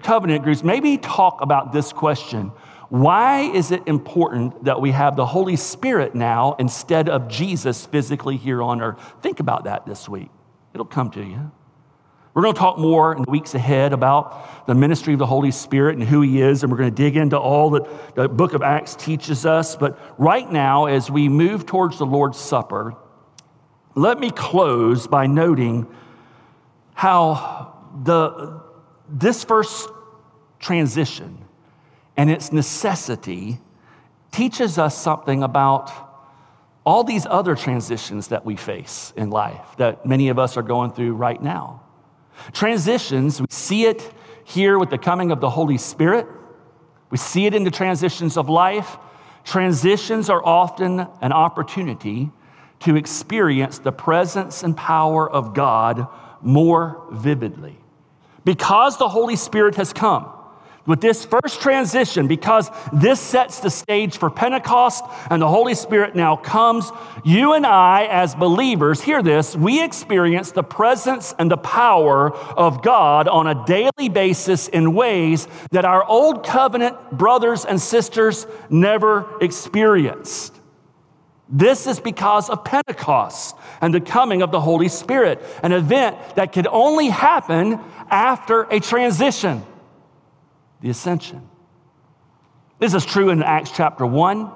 covenant 0.02 0.42
groups. 0.42 0.64
Maybe 0.64 0.98
talk 0.98 1.40
about 1.40 1.72
this 1.72 1.92
question 1.92 2.48
Why 2.88 3.42
is 3.42 3.70
it 3.70 3.86
important 3.86 4.64
that 4.64 4.80
we 4.80 4.90
have 4.90 5.14
the 5.14 5.26
Holy 5.26 5.56
Spirit 5.56 6.14
now 6.14 6.56
instead 6.58 7.08
of 7.08 7.28
Jesus 7.28 7.86
physically 7.86 8.36
here 8.36 8.60
on 8.62 8.80
earth? 8.80 9.00
Think 9.22 9.38
about 9.38 9.64
that 9.64 9.86
this 9.86 10.08
week. 10.08 10.30
It'll 10.74 10.84
come 10.84 11.10
to 11.12 11.22
you. 11.22 11.52
We're 12.34 12.42
going 12.42 12.54
to 12.54 12.60
talk 12.60 12.78
more 12.78 13.16
in 13.16 13.22
the 13.22 13.30
weeks 13.30 13.54
ahead 13.54 13.92
about 13.92 14.66
the 14.66 14.74
ministry 14.74 15.12
of 15.12 15.18
the 15.18 15.26
Holy 15.26 15.50
Spirit 15.50 15.96
and 15.96 16.06
who 16.06 16.20
He 16.20 16.40
is, 16.40 16.62
and 16.62 16.70
we're 16.70 16.78
going 16.78 16.94
to 16.94 17.02
dig 17.02 17.16
into 17.16 17.38
all 17.38 17.70
that 17.70 18.14
the 18.14 18.28
book 18.28 18.52
of 18.54 18.62
Acts 18.62 18.94
teaches 18.96 19.46
us. 19.46 19.76
But 19.76 19.98
right 20.20 20.48
now, 20.50 20.86
as 20.86 21.10
we 21.10 21.28
move 21.28 21.66
towards 21.66 21.98
the 21.98 22.06
Lord's 22.06 22.38
Supper, 22.38 22.94
let 23.98 24.20
me 24.20 24.30
close 24.30 25.06
by 25.06 25.26
noting 25.26 25.86
how 26.94 27.74
the, 28.04 28.60
this 29.08 29.44
first 29.44 29.88
transition 30.60 31.38
and 32.16 32.30
its 32.30 32.52
necessity 32.52 33.58
teaches 34.30 34.78
us 34.78 34.96
something 34.96 35.42
about 35.42 35.90
all 36.84 37.04
these 37.04 37.26
other 37.26 37.54
transitions 37.54 38.28
that 38.28 38.44
we 38.44 38.56
face 38.56 39.12
in 39.16 39.30
life 39.30 39.76
that 39.78 40.06
many 40.06 40.28
of 40.28 40.38
us 40.38 40.56
are 40.56 40.62
going 40.62 40.92
through 40.92 41.14
right 41.14 41.42
now. 41.42 41.82
Transitions, 42.52 43.40
we 43.40 43.46
see 43.50 43.84
it 43.84 44.12
here 44.44 44.78
with 44.78 44.90
the 44.90 44.98
coming 44.98 45.30
of 45.32 45.40
the 45.40 45.50
Holy 45.50 45.76
Spirit. 45.76 46.26
We 47.10 47.18
see 47.18 47.46
it 47.46 47.54
in 47.54 47.64
the 47.64 47.70
transitions 47.70 48.36
of 48.36 48.48
life. 48.48 48.96
Transitions 49.44 50.30
are 50.30 50.44
often 50.44 51.00
an 51.20 51.32
opportunity 51.32 52.30
to 52.80 52.96
experience 52.96 53.78
the 53.78 53.92
presence 53.92 54.62
and 54.62 54.76
power 54.76 55.28
of 55.28 55.54
God 55.54 56.06
more 56.42 57.04
vividly. 57.10 57.76
Because 58.44 58.96
the 58.98 59.08
Holy 59.08 59.36
Spirit 59.36 59.74
has 59.74 59.92
come, 59.92 60.32
with 60.88 61.02
this 61.02 61.26
first 61.26 61.60
transition, 61.60 62.26
because 62.26 62.70
this 62.94 63.20
sets 63.20 63.60
the 63.60 63.68
stage 63.68 64.16
for 64.16 64.30
Pentecost 64.30 65.04
and 65.28 65.42
the 65.42 65.46
Holy 65.46 65.74
Spirit 65.74 66.16
now 66.16 66.34
comes, 66.34 66.90
you 67.26 67.52
and 67.52 67.66
I, 67.66 68.06
as 68.06 68.34
believers, 68.34 69.02
hear 69.02 69.22
this, 69.22 69.54
we 69.54 69.84
experience 69.84 70.52
the 70.52 70.62
presence 70.62 71.34
and 71.38 71.50
the 71.50 71.58
power 71.58 72.34
of 72.34 72.82
God 72.82 73.28
on 73.28 73.46
a 73.46 73.66
daily 73.66 74.08
basis 74.08 74.66
in 74.68 74.94
ways 74.94 75.46
that 75.72 75.84
our 75.84 76.02
old 76.02 76.42
covenant 76.42 76.96
brothers 77.12 77.66
and 77.66 77.78
sisters 77.78 78.46
never 78.70 79.26
experienced. 79.42 80.57
This 81.48 81.86
is 81.86 81.98
because 81.98 82.50
of 82.50 82.64
Pentecost 82.64 83.56
and 83.80 83.94
the 83.94 84.00
coming 84.00 84.42
of 84.42 84.50
the 84.50 84.60
Holy 84.60 84.88
Spirit, 84.88 85.42
an 85.62 85.72
event 85.72 86.16
that 86.36 86.52
could 86.52 86.66
only 86.66 87.08
happen 87.08 87.80
after 88.10 88.62
a 88.64 88.80
transition 88.80 89.64
the 90.80 90.90
ascension. 90.90 91.48
This 92.78 92.94
is 92.94 93.04
true 93.04 93.30
in 93.30 93.42
Acts 93.42 93.72
chapter 93.72 94.06
1. 94.06 94.50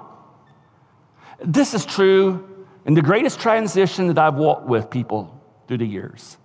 This 1.45 1.75
is 1.75 1.85
true 1.85 2.65
in 2.85 2.95
the 2.95 3.03
greatest 3.03 3.41
transition 3.41 4.07
that 4.09 4.19
I've 4.19 4.37
walked 4.37 4.67
with 4.67 4.91
people 4.91 5.41
through 5.67 5.79
the 5.79 5.87
years. 5.87 6.37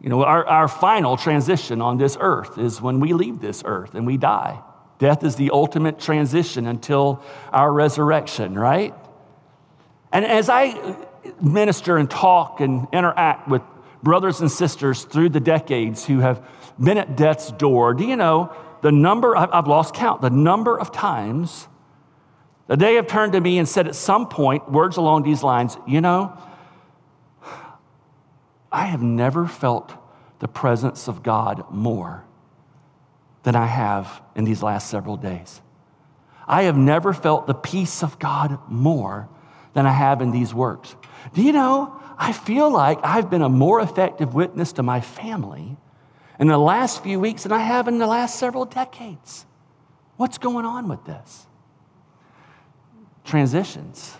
You 0.00 0.08
know, 0.08 0.22
our, 0.24 0.46
our 0.46 0.68
final 0.68 1.16
transition 1.16 1.82
on 1.82 1.98
this 1.98 2.16
earth 2.20 2.58
is 2.58 2.80
when 2.80 3.00
we 3.00 3.12
leave 3.12 3.40
this 3.40 3.62
earth 3.66 3.94
and 3.94 4.06
we 4.06 4.16
die. 4.16 4.62
Death 5.00 5.24
is 5.24 5.34
the 5.34 5.50
ultimate 5.50 5.98
transition 5.98 6.66
until 6.66 7.22
our 7.52 7.72
resurrection, 7.72 8.56
right? 8.56 8.94
And 10.12 10.24
as 10.24 10.48
I 10.48 10.96
minister 11.40 11.96
and 11.96 12.10
talk 12.10 12.60
and 12.60 12.86
interact 12.92 13.48
with 13.48 13.62
brothers 14.02 14.40
and 14.40 14.50
sisters 14.50 15.04
through 15.04 15.30
the 15.30 15.40
decades 15.40 16.04
who 16.06 16.20
have 16.20 16.46
been 16.78 16.98
at 16.98 17.16
death's 17.16 17.50
door. 17.52 17.94
Do 17.94 18.04
you 18.04 18.16
know 18.16 18.54
the 18.82 18.92
number, 18.92 19.36
I've 19.36 19.66
lost 19.66 19.94
count, 19.94 20.22
the 20.22 20.30
number 20.30 20.78
of 20.78 20.92
times 20.92 21.68
that 22.66 22.78
they 22.78 22.94
have 22.94 23.06
turned 23.06 23.32
to 23.32 23.40
me 23.40 23.58
and 23.58 23.68
said 23.68 23.86
at 23.86 23.94
some 23.94 24.28
point 24.28 24.70
words 24.70 24.96
along 24.96 25.24
these 25.24 25.42
lines, 25.42 25.76
you 25.86 26.00
know, 26.00 26.36
I 28.72 28.86
have 28.86 29.02
never 29.02 29.46
felt 29.46 29.92
the 30.38 30.48
presence 30.48 31.08
of 31.08 31.22
God 31.22 31.64
more 31.70 32.24
than 33.42 33.56
I 33.56 33.66
have 33.66 34.20
in 34.34 34.44
these 34.44 34.62
last 34.62 34.88
several 34.88 35.16
days. 35.16 35.60
I 36.46 36.62
have 36.62 36.76
never 36.76 37.12
felt 37.12 37.46
the 37.46 37.54
peace 37.54 38.02
of 38.02 38.18
God 38.18 38.58
more 38.68 39.28
than 39.72 39.86
I 39.86 39.92
have 39.92 40.20
in 40.20 40.30
these 40.30 40.52
works. 40.52 40.96
Do 41.32 41.42
you 41.42 41.52
know, 41.52 42.00
I 42.18 42.32
feel 42.32 42.70
like 42.70 42.98
I've 43.02 43.30
been 43.30 43.42
a 43.42 43.48
more 43.48 43.80
effective 43.80 44.34
witness 44.34 44.72
to 44.74 44.82
my 44.82 45.00
family 45.00 45.76
in 46.38 46.48
the 46.48 46.58
last 46.58 47.02
few 47.02 47.20
weeks 47.20 47.44
than 47.44 47.52
I 47.52 47.60
have 47.60 47.86
in 47.86 47.98
the 47.98 48.06
last 48.06 48.38
several 48.38 48.64
decades. 48.64 49.46
What's 50.16 50.38
going 50.38 50.64
on 50.64 50.88
with 50.88 51.04
this? 51.04 51.46
Transitions. 53.24 54.16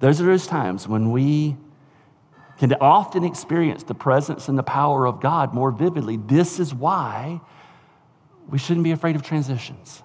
Those 0.00 0.20
are 0.20 0.24
those 0.24 0.46
times 0.46 0.88
when 0.88 1.10
we 1.10 1.56
can 2.58 2.72
often 2.80 3.24
experience 3.24 3.82
the 3.82 3.94
presence 3.94 4.48
and 4.48 4.58
the 4.58 4.62
power 4.62 5.06
of 5.06 5.20
God 5.20 5.52
more 5.52 5.70
vividly. 5.70 6.16
This 6.16 6.58
is 6.58 6.72
why 6.74 7.40
we 8.48 8.58
shouldn't 8.58 8.84
be 8.84 8.92
afraid 8.92 9.16
of 9.16 9.22
transitions. 9.22 10.02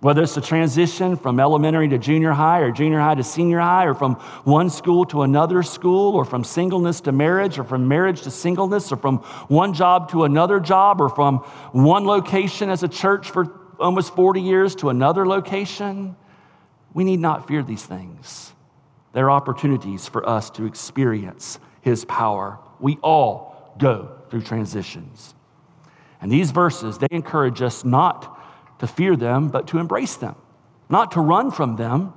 Whether 0.00 0.22
it's 0.22 0.36
a 0.36 0.40
transition 0.40 1.16
from 1.16 1.40
elementary 1.40 1.88
to 1.88 1.98
junior 1.98 2.30
high 2.30 2.60
or 2.60 2.70
junior 2.70 3.00
high 3.00 3.16
to 3.16 3.24
senior 3.24 3.58
high 3.58 3.86
or 3.86 3.94
from 3.94 4.14
one 4.44 4.70
school 4.70 5.04
to 5.06 5.22
another 5.22 5.64
school 5.64 6.14
or 6.14 6.24
from 6.24 6.44
singleness 6.44 7.00
to 7.02 7.12
marriage 7.12 7.58
or 7.58 7.64
from 7.64 7.88
marriage 7.88 8.22
to 8.22 8.30
singleness 8.30 8.92
or 8.92 8.96
from 8.96 9.18
one 9.48 9.74
job 9.74 10.10
to 10.12 10.22
another 10.22 10.60
job 10.60 11.00
or 11.00 11.08
from 11.08 11.38
one 11.72 12.06
location 12.06 12.70
as 12.70 12.84
a 12.84 12.88
church 12.88 13.30
for 13.30 13.52
almost 13.80 14.14
40 14.14 14.40
years 14.40 14.76
to 14.76 14.88
another 14.88 15.26
location, 15.26 16.14
we 16.94 17.02
need 17.02 17.20
not 17.20 17.48
fear 17.48 17.62
these 17.62 17.84
things. 17.84 18.52
They're 19.12 19.30
opportunities 19.30 20.06
for 20.06 20.28
us 20.28 20.50
to 20.50 20.64
experience 20.66 21.58
His 21.80 22.04
power. 22.04 22.58
We 22.80 22.98
all 23.02 23.74
go 23.78 24.16
through 24.30 24.42
transitions. 24.42 25.34
And 26.20 26.30
these 26.30 26.50
verses, 26.50 26.98
they 26.98 27.08
encourage 27.10 27.62
us 27.62 27.84
not 27.84 28.38
to 28.80 28.86
fear 28.86 29.16
them, 29.16 29.48
but 29.48 29.68
to 29.68 29.78
embrace 29.78 30.16
them, 30.16 30.36
not 30.88 31.12
to 31.12 31.20
run 31.20 31.50
from 31.50 31.76
them, 31.76 32.12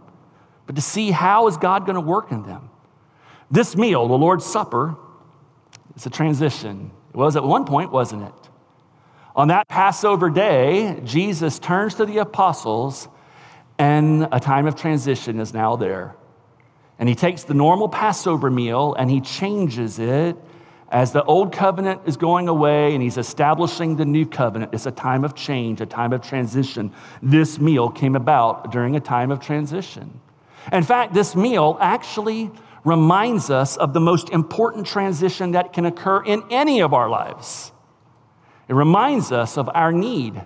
but 0.66 0.76
to 0.76 0.82
see 0.82 1.12
how 1.12 1.48
is 1.48 1.58
God 1.58 1.86
going 1.86 1.96
to 1.96 2.02
work 2.02 2.32
in 2.32 2.44
them. 2.44 2.70
This 3.50 3.76
meal, 3.76 4.08
the 4.08 4.18
Lord's 4.18 4.46
Supper, 4.46 4.96
is 5.96 6.06
a 6.06 6.10
transition. 6.10 6.92
It 7.14 7.18
was 7.18 7.36
at 7.36 7.44
one 7.44 7.66
point, 7.66 7.92
wasn't 7.92 8.24
it? 8.24 8.34
On 9.36 9.48
that 9.50 9.68
Passover 9.68 10.30
day, 10.30 11.00
Jesus 11.04 11.60
turns 11.60 11.96
to 11.96 12.06
the 12.06 12.20
apostles, 12.20 13.08
and 13.78 14.28
a 14.32 14.40
time 14.40 14.68
of 14.68 14.76
transition 14.76 15.40
is 15.40 15.54
now 15.54 15.76
there. 15.76 16.16
And 17.02 17.10
he 17.10 17.16
takes 17.16 17.44
the 17.44 17.56
normal 17.56 17.90
Passover 17.90 18.52
meal 18.52 18.94
and 18.94 19.10
he 19.10 19.22
changes 19.22 19.98
it 19.98 20.38
as 20.92 21.14
the 21.14 21.24
old 21.24 21.52
covenant 21.52 22.02
is 22.06 22.16
going 22.16 22.48
away 22.48 22.94
and 22.94 23.02
he's 23.02 23.18
establishing 23.18 23.96
the 23.96 24.06
new 24.06 24.24
covenant, 24.24 24.72
it's 24.72 24.86
a 24.86 24.92
time 24.92 25.24
of 25.24 25.34
change, 25.34 25.82
a 25.82 25.88
time 25.88 26.14
of 26.14 26.22
transition. 26.22 26.94
This 27.24 27.60
meal 27.60 27.90
came 27.90 28.16
about 28.16 28.72
during 28.72 28.96
a 28.96 29.00
time 29.00 29.32
of 29.32 29.40
transition. 29.40 30.20
In 30.72 30.84
fact, 30.84 31.16
this 31.16 31.36
meal 31.36 31.76
actually 31.82 32.52
reminds 32.84 33.50
us 33.50 33.78
of 33.78 33.94
the 33.94 34.00
most 34.00 34.30
important 34.30 34.86
transition 34.86 35.54
that 35.54 35.74
can 35.74 35.88
occur 35.88 36.24
in 36.24 36.44
any 36.52 36.82
of 36.82 36.94
our 36.94 37.10
lives. 37.10 37.72
It 38.68 38.76
reminds 38.76 39.32
us 39.32 39.58
of 39.58 39.72
our 39.74 39.92
need 39.92 40.40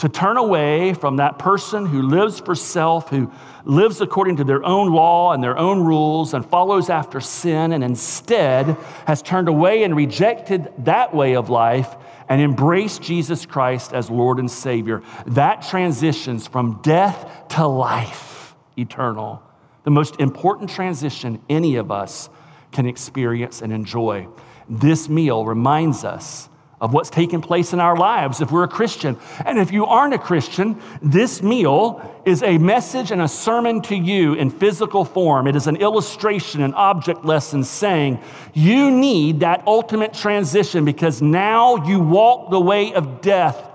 to 0.00 0.08
turn 0.08 0.38
away 0.38 0.94
from 0.94 1.16
that 1.16 1.38
person 1.38 1.84
who 1.84 2.00
lives 2.00 2.40
for 2.40 2.54
self, 2.54 3.10
who 3.10 3.30
lives 3.66 4.00
according 4.00 4.36
to 4.36 4.44
their 4.44 4.64
own 4.64 4.90
law 4.90 5.32
and 5.32 5.44
their 5.44 5.58
own 5.58 5.84
rules 5.84 6.32
and 6.32 6.44
follows 6.46 6.88
after 6.88 7.20
sin, 7.20 7.72
and 7.72 7.84
instead 7.84 8.78
has 9.06 9.20
turned 9.20 9.46
away 9.46 9.82
and 9.82 9.94
rejected 9.94 10.72
that 10.78 11.14
way 11.14 11.36
of 11.36 11.50
life 11.50 11.96
and 12.30 12.40
embraced 12.40 13.02
Jesus 13.02 13.44
Christ 13.44 13.92
as 13.92 14.08
Lord 14.08 14.38
and 14.38 14.50
Savior. 14.50 15.02
That 15.26 15.60
transitions 15.68 16.46
from 16.46 16.80
death 16.80 17.48
to 17.50 17.66
life 17.66 18.54
eternal. 18.78 19.42
The 19.84 19.90
most 19.90 20.18
important 20.18 20.70
transition 20.70 21.42
any 21.50 21.76
of 21.76 21.90
us 21.90 22.30
can 22.72 22.86
experience 22.86 23.60
and 23.60 23.70
enjoy. 23.70 24.28
This 24.66 25.10
meal 25.10 25.44
reminds 25.44 26.04
us 26.04 26.48
of 26.80 26.94
what's 26.94 27.10
taking 27.10 27.42
place 27.42 27.72
in 27.74 27.80
our 27.80 27.96
lives 27.96 28.40
if 28.40 28.50
we're 28.50 28.64
a 28.64 28.68
Christian. 28.68 29.18
And 29.44 29.58
if 29.58 29.70
you 29.70 29.84
aren't 29.84 30.14
a 30.14 30.18
Christian, 30.18 30.80
this 31.02 31.42
meal 31.42 32.22
is 32.24 32.42
a 32.42 32.56
message 32.56 33.10
and 33.10 33.20
a 33.20 33.28
sermon 33.28 33.82
to 33.82 33.94
you 33.94 34.34
in 34.34 34.50
physical 34.50 35.04
form. 35.04 35.46
It 35.46 35.56
is 35.56 35.66
an 35.66 35.76
illustration, 35.76 36.62
an 36.62 36.72
object 36.74 37.24
lesson 37.24 37.64
saying 37.64 38.20
you 38.54 38.90
need 38.90 39.40
that 39.40 39.62
ultimate 39.66 40.14
transition 40.14 40.84
because 40.86 41.20
now 41.20 41.84
you 41.86 42.00
walk 42.00 42.50
the 42.50 42.60
way 42.60 42.94
of 42.94 43.20
death. 43.20 43.68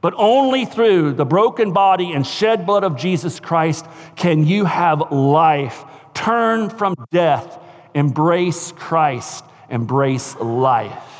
But 0.00 0.14
only 0.16 0.64
through 0.64 1.14
the 1.14 1.24
broken 1.26 1.72
body 1.72 2.12
and 2.12 2.26
shed 2.26 2.64
blood 2.64 2.84
of 2.84 2.96
Jesus 2.96 3.40
Christ 3.40 3.86
can 4.14 4.46
you 4.46 4.64
have 4.64 5.10
life. 5.10 5.84
Turn 6.14 6.70
from 6.70 6.94
death, 7.10 7.58
embrace 7.94 8.72
Christ, 8.72 9.44
embrace 9.68 10.34
life. 10.36 11.15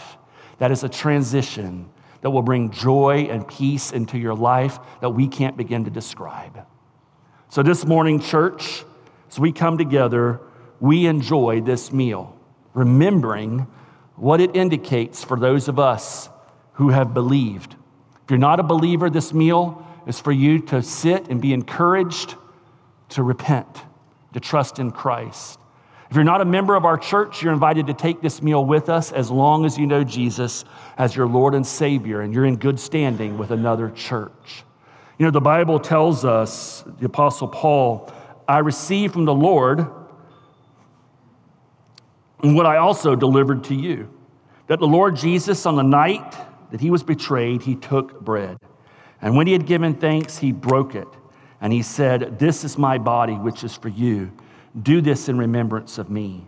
That 0.58 0.70
is 0.70 0.84
a 0.84 0.88
transition 0.88 1.88
that 2.20 2.30
will 2.30 2.42
bring 2.42 2.70
joy 2.70 3.28
and 3.30 3.46
peace 3.46 3.92
into 3.92 4.18
your 4.18 4.34
life 4.34 4.78
that 5.00 5.10
we 5.10 5.28
can't 5.28 5.56
begin 5.56 5.84
to 5.84 5.90
describe. 5.90 6.66
So, 7.48 7.62
this 7.62 7.84
morning, 7.84 8.20
church, 8.20 8.84
as 9.30 9.38
we 9.38 9.52
come 9.52 9.78
together, 9.78 10.40
we 10.80 11.06
enjoy 11.06 11.60
this 11.60 11.92
meal. 11.92 12.32
remembering 12.74 13.66
what 14.16 14.38
it 14.38 14.54
indicates 14.54 15.24
for 15.24 15.38
those 15.38 15.66
of 15.66 15.78
us 15.78 16.28
who 16.74 16.90
have 16.90 17.14
believed. 17.14 17.74
If 18.24 18.30
you're 18.30 18.38
not 18.38 18.60
a 18.60 18.62
believer, 18.62 19.08
this 19.08 19.32
meal 19.32 19.86
is 20.06 20.20
for 20.20 20.32
you 20.32 20.58
to 20.60 20.82
sit 20.82 21.28
and 21.28 21.40
be 21.40 21.54
encouraged 21.54 22.34
to 23.10 23.22
repent, 23.22 23.82
to 24.34 24.40
trust 24.40 24.78
in 24.78 24.90
Christ. 24.90 25.58
If 26.10 26.14
you're 26.14 26.24
not 26.24 26.40
a 26.40 26.44
member 26.44 26.76
of 26.76 26.84
our 26.84 26.96
church, 26.96 27.42
you're 27.42 27.52
invited 27.52 27.88
to 27.88 27.94
take 27.94 28.20
this 28.20 28.40
meal 28.40 28.64
with 28.64 28.88
us 28.88 29.10
as 29.10 29.30
long 29.30 29.64
as 29.64 29.76
you 29.76 29.86
know 29.86 30.04
Jesus 30.04 30.64
as 30.96 31.16
your 31.16 31.26
Lord 31.26 31.54
and 31.54 31.66
Savior 31.66 32.20
and 32.20 32.32
you're 32.32 32.44
in 32.44 32.56
good 32.56 32.78
standing 32.78 33.38
with 33.38 33.50
another 33.50 33.90
church. 33.90 34.64
You 35.18 35.24
know, 35.24 35.32
the 35.32 35.40
Bible 35.40 35.80
tells 35.80 36.24
us, 36.24 36.84
the 36.98 37.06
Apostle 37.06 37.48
Paul, 37.48 38.12
I 38.46 38.58
received 38.58 39.14
from 39.14 39.24
the 39.24 39.34
Lord 39.34 39.86
what 42.40 42.66
I 42.66 42.76
also 42.76 43.16
delivered 43.16 43.64
to 43.64 43.74
you 43.74 44.08
that 44.66 44.80
the 44.80 44.86
Lord 44.86 45.16
Jesus, 45.16 45.64
on 45.64 45.76
the 45.76 45.82
night 45.82 46.34
that 46.70 46.80
he 46.80 46.90
was 46.90 47.02
betrayed, 47.02 47.62
he 47.62 47.76
took 47.76 48.20
bread. 48.20 48.58
And 49.22 49.36
when 49.36 49.46
he 49.46 49.52
had 49.52 49.66
given 49.66 49.94
thanks, 49.94 50.38
he 50.38 50.52
broke 50.52 50.94
it. 50.94 51.08
And 51.60 51.72
he 51.72 51.82
said, 51.82 52.38
This 52.38 52.64
is 52.64 52.76
my 52.76 52.98
body, 52.98 53.34
which 53.34 53.64
is 53.64 53.76
for 53.76 53.88
you. 53.88 54.32
Do 54.80 55.00
this 55.00 55.28
in 55.28 55.38
remembrance 55.38 55.98
of 55.98 56.10
me. 56.10 56.46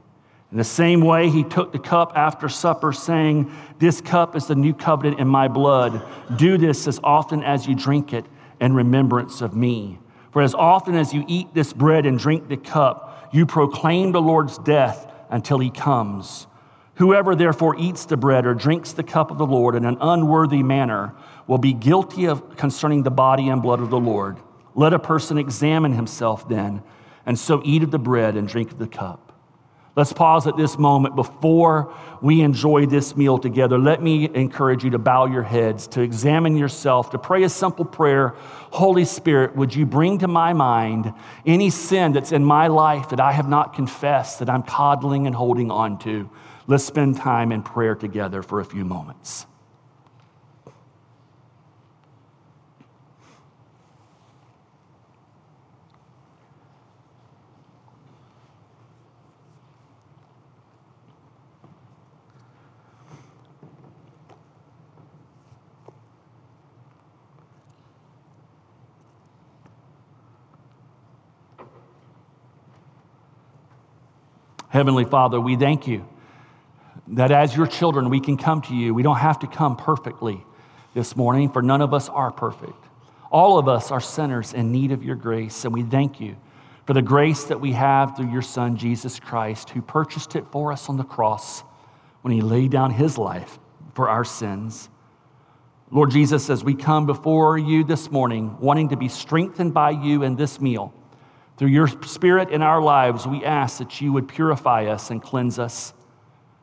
In 0.50 0.56
the 0.56 0.64
same 0.64 1.02
way, 1.02 1.28
he 1.28 1.44
took 1.44 1.72
the 1.72 1.78
cup 1.78 2.12
after 2.14 2.48
supper, 2.48 2.92
saying, 2.92 3.52
This 3.78 4.00
cup 4.00 4.34
is 4.34 4.46
the 4.46 4.54
new 4.54 4.72
covenant 4.72 5.20
in 5.20 5.28
my 5.28 5.48
blood. 5.48 6.02
Do 6.36 6.56
this 6.56 6.86
as 6.86 6.98
often 7.04 7.42
as 7.42 7.66
you 7.66 7.74
drink 7.74 8.12
it 8.12 8.24
in 8.60 8.74
remembrance 8.74 9.42
of 9.42 9.54
me. 9.54 9.98
For 10.30 10.42
as 10.42 10.54
often 10.54 10.94
as 10.94 11.12
you 11.12 11.24
eat 11.28 11.52
this 11.52 11.72
bread 11.72 12.06
and 12.06 12.18
drink 12.18 12.48
the 12.48 12.56
cup, 12.56 13.28
you 13.32 13.44
proclaim 13.44 14.12
the 14.12 14.22
Lord's 14.22 14.58
death 14.58 15.12
until 15.30 15.58
he 15.58 15.70
comes. 15.70 16.46
Whoever 16.94 17.34
therefore 17.34 17.76
eats 17.78 18.06
the 18.06 18.16
bread 18.16 18.46
or 18.46 18.54
drinks 18.54 18.92
the 18.92 19.04
cup 19.04 19.30
of 19.30 19.38
the 19.38 19.46
Lord 19.46 19.74
in 19.74 19.84
an 19.84 19.98
unworthy 20.00 20.62
manner 20.62 21.14
will 21.46 21.58
be 21.58 21.72
guilty 21.72 22.26
of 22.26 22.56
concerning 22.56 23.02
the 23.02 23.10
body 23.10 23.48
and 23.48 23.62
blood 23.62 23.80
of 23.80 23.90
the 23.90 24.00
Lord. 24.00 24.38
Let 24.74 24.92
a 24.92 24.98
person 24.98 25.38
examine 25.38 25.92
himself 25.92 26.48
then, 26.48 26.82
and 27.28 27.38
so 27.38 27.60
eat 27.62 27.82
of 27.82 27.90
the 27.90 27.98
bread 27.98 28.36
and 28.36 28.48
drink 28.48 28.72
of 28.72 28.78
the 28.78 28.88
cup. 28.88 29.32
Let's 29.94 30.14
pause 30.14 30.46
at 30.46 30.56
this 30.56 30.78
moment 30.78 31.14
before 31.14 31.92
we 32.22 32.40
enjoy 32.40 32.86
this 32.86 33.16
meal 33.16 33.36
together. 33.36 33.76
Let 33.76 34.02
me 34.02 34.30
encourage 34.34 34.82
you 34.82 34.90
to 34.90 34.98
bow 34.98 35.26
your 35.26 35.42
heads, 35.42 35.86
to 35.88 36.00
examine 36.00 36.56
yourself, 36.56 37.10
to 37.10 37.18
pray 37.18 37.42
a 37.42 37.48
simple 37.50 37.84
prayer. 37.84 38.28
Holy 38.70 39.04
Spirit, 39.04 39.54
would 39.56 39.74
you 39.74 39.84
bring 39.84 40.18
to 40.20 40.28
my 40.28 40.54
mind 40.54 41.12
any 41.44 41.68
sin 41.68 42.12
that's 42.12 42.32
in 42.32 42.44
my 42.44 42.68
life 42.68 43.10
that 43.10 43.20
I 43.20 43.32
have 43.32 43.48
not 43.48 43.74
confessed, 43.74 44.38
that 44.38 44.48
I'm 44.48 44.62
coddling 44.62 45.26
and 45.26 45.36
holding 45.36 45.70
on 45.70 45.98
to? 45.98 46.30
Let's 46.66 46.84
spend 46.84 47.16
time 47.16 47.52
in 47.52 47.62
prayer 47.62 47.94
together 47.94 48.42
for 48.42 48.60
a 48.60 48.64
few 48.64 48.86
moments. 48.86 49.46
Heavenly 74.70 75.04
Father, 75.04 75.40
we 75.40 75.56
thank 75.56 75.86
you 75.86 76.06
that 77.08 77.30
as 77.30 77.56
your 77.56 77.66
children, 77.66 78.10
we 78.10 78.20
can 78.20 78.36
come 78.36 78.60
to 78.62 78.74
you. 78.74 78.92
We 78.92 79.02
don't 79.02 79.16
have 79.16 79.38
to 79.40 79.46
come 79.46 79.76
perfectly 79.76 80.44
this 80.94 81.16
morning, 81.16 81.50
for 81.50 81.62
none 81.62 81.80
of 81.80 81.94
us 81.94 82.08
are 82.08 82.30
perfect. 82.30 82.84
All 83.30 83.58
of 83.58 83.68
us 83.68 83.90
are 83.90 84.00
sinners 84.00 84.52
in 84.52 84.72
need 84.72 84.92
of 84.92 85.02
your 85.02 85.16
grace, 85.16 85.64
and 85.64 85.72
we 85.72 85.82
thank 85.82 86.20
you 86.20 86.36
for 86.86 86.94
the 86.94 87.02
grace 87.02 87.44
that 87.44 87.60
we 87.60 87.72
have 87.72 88.16
through 88.16 88.30
your 88.30 88.42
Son, 88.42 88.76
Jesus 88.76 89.20
Christ, 89.20 89.70
who 89.70 89.82
purchased 89.82 90.36
it 90.36 90.46
for 90.50 90.72
us 90.72 90.88
on 90.88 90.96
the 90.96 91.04
cross 91.04 91.62
when 92.22 92.32
he 92.32 92.40
laid 92.40 92.70
down 92.70 92.90
his 92.90 93.16
life 93.16 93.58
for 93.94 94.08
our 94.08 94.24
sins. 94.24 94.88
Lord 95.90 96.10
Jesus, 96.10 96.50
as 96.50 96.62
we 96.62 96.74
come 96.74 97.06
before 97.06 97.56
you 97.56 97.84
this 97.84 98.10
morning, 98.10 98.56
wanting 98.60 98.90
to 98.90 98.96
be 98.96 99.08
strengthened 99.08 99.72
by 99.72 99.90
you 99.90 100.22
in 100.22 100.36
this 100.36 100.60
meal, 100.60 100.92
through 101.58 101.68
your 101.68 101.88
spirit 101.88 102.50
in 102.50 102.62
our 102.62 102.80
lives, 102.80 103.26
we 103.26 103.44
ask 103.44 103.78
that 103.78 104.00
you 104.00 104.12
would 104.12 104.28
purify 104.28 104.86
us 104.86 105.10
and 105.10 105.20
cleanse 105.20 105.58
us. 105.58 105.92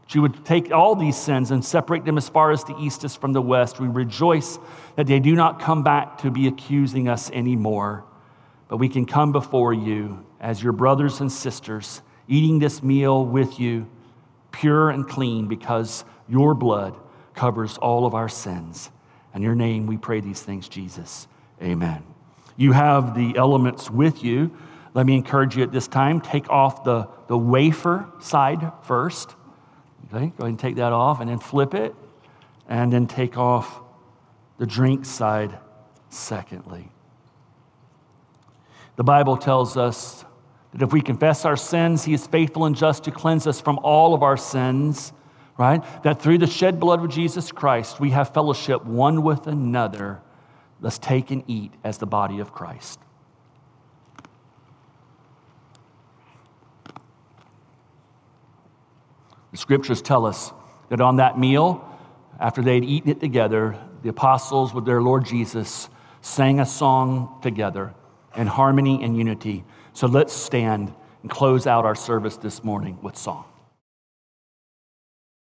That 0.01 0.15
you 0.15 0.21
would 0.21 0.45
take 0.45 0.71
all 0.71 0.95
these 0.95 1.17
sins 1.17 1.51
and 1.51 1.63
separate 1.63 2.05
them 2.05 2.17
as 2.17 2.29
far 2.29 2.51
as 2.51 2.63
the 2.63 2.77
east 2.77 3.03
is 3.03 3.15
from 3.15 3.33
the 3.33 3.41
west. 3.41 3.79
We 3.79 3.87
rejoice 3.87 4.57
that 4.95 5.07
they 5.07 5.19
do 5.19 5.35
not 5.35 5.59
come 5.59 5.83
back 5.83 6.19
to 6.19 6.31
be 6.31 6.47
accusing 6.47 7.09
us 7.09 7.29
anymore, 7.31 8.05
but 8.69 8.77
we 8.77 8.87
can 8.87 9.05
come 9.05 9.33
before 9.33 9.73
you 9.73 10.25
as 10.39 10.63
your 10.63 10.73
brothers 10.73 11.19
and 11.19 11.31
sisters, 11.31 12.01
eating 12.29 12.59
this 12.59 12.81
meal 12.81 13.25
with 13.25 13.59
you, 13.59 13.89
pure 14.51 14.91
and 14.91 15.07
clean, 15.07 15.47
because 15.47 16.05
your 16.29 16.53
blood 16.53 16.95
covers 17.33 17.77
all 17.77 18.05
of 18.05 18.13
our 18.13 18.29
sins. 18.29 18.89
In 19.33 19.41
your 19.41 19.55
name 19.55 19.87
we 19.87 19.97
pray 19.97 20.21
these 20.21 20.41
things, 20.41 20.69
Jesus. 20.69 21.27
Amen. 21.61 22.01
You 22.55 22.71
have 22.71 23.15
the 23.15 23.35
elements 23.35 23.91
with 23.91 24.23
you. 24.23 24.55
Let 24.95 25.05
me 25.05 25.15
encourage 25.15 25.57
you 25.57 25.63
at 25.63 25.73
this 25.73 25.89
time 25.89 26.21
take 26.21 26.49
off 26.49 26.85
the, 26.85 27.09
the 27.27 27.37
wafer 27.37 28.09
side 28.19 28.71
first. 28.83 29.35
Okay, 30.05 30.27
go 30.27 30.45
ahead 30.45 30.49
and 30.49 30.59
take 30.59 30.77
that 30.77 30.93
off 30.93 31.19
and 31.19 31.29
then 31.29 31.37
flip 31.37 31.73
it, 31.73 31.93
and 32.69 32.91
then 32.91 33.05
take 33.05 33.37
off 33.37 33.81
the 34.57 34.65
drink 34.65 35.05
side 35.05 35.59
secondly. 36.09 36.89
The 38.95 39.03
Bible 39.03 39.35
tells 39.35 39.75
us 39.75 40.23
that 40.71 40.81
if 40.81 40.93
we 40.93 41.01
confess 41.01 41.43
our 41.43 41.57
sins, 41.57 42.05
He 42.05 42.13
is 42.13 42.25
faithful 42.25 42.63
and 42.63 42.75
just 42.75 43.03
to 43.03 43.11
cleanse 43.11 43.47
us 43.47 43.59
from 43.59 43.79
all 43.83 44.13
of 44.13 44.23
our 44.23 44.37
sins, 44.37 45.11
right? 45.57 45.83
That 46.03 46.21
through 46.21 46.37
the 46.37 46.47
shed 46.47 46.79
blood 46.79 47.03
of 47.03 47.09
Jesus 47.09 47.51
Christ, 47.51 47.99
we 47.99 48.11
have 48.11 48.33
fellowship 48.33 48.85
one 48.85 49.23
with 49.23 49.47
another. 49.47 50.21
Let's 50.79 50.99
take 50.99 51.31
and 51.31 51.43
eat 51.47 51.73
as 51.83 51.97
the 51.97 52.07
body 52.07 52.39
of 52.39 52.53
Christ. 52.53 52.99
The 59.55 59.61
scriptures 59.61 60.01
tell 60.01 60.25
us 60.25 60.51
that 60.89 60.99
on 60.99 61.15
that 61.15 61.39
meal, 61.39 61.89
after 62.41 62.61
they'd 62.61 62.83
eaten 62.83 63.09
it 63.09 63.21
together, 63.21 63.77
the 64.03 64.09
apostles 64.09 64.73
with 64.73 64.83
their 64.83 65.01
Lord 65.01 65.23
Jesus 65.23 65.87
sang 66.19 66.59
a 66.59 66.65
song 66.65 67.39
together 67.41 67.93
in 68.35 68.47
harmony 68.47 69.01
and 69.01 69.15
unity. 69.15 69.63
So 69.93 70.07
let's 70.07 70.33
stand 70.33 70.93
and 71.21 71.31
close 71.31 71.67
out 71.67 71.85
our 71.85 71.95
service 71.95 72.35
this 72.35 72.65
morning 72.65 72.99
with 73.01 73.15
song. 73.15 73.45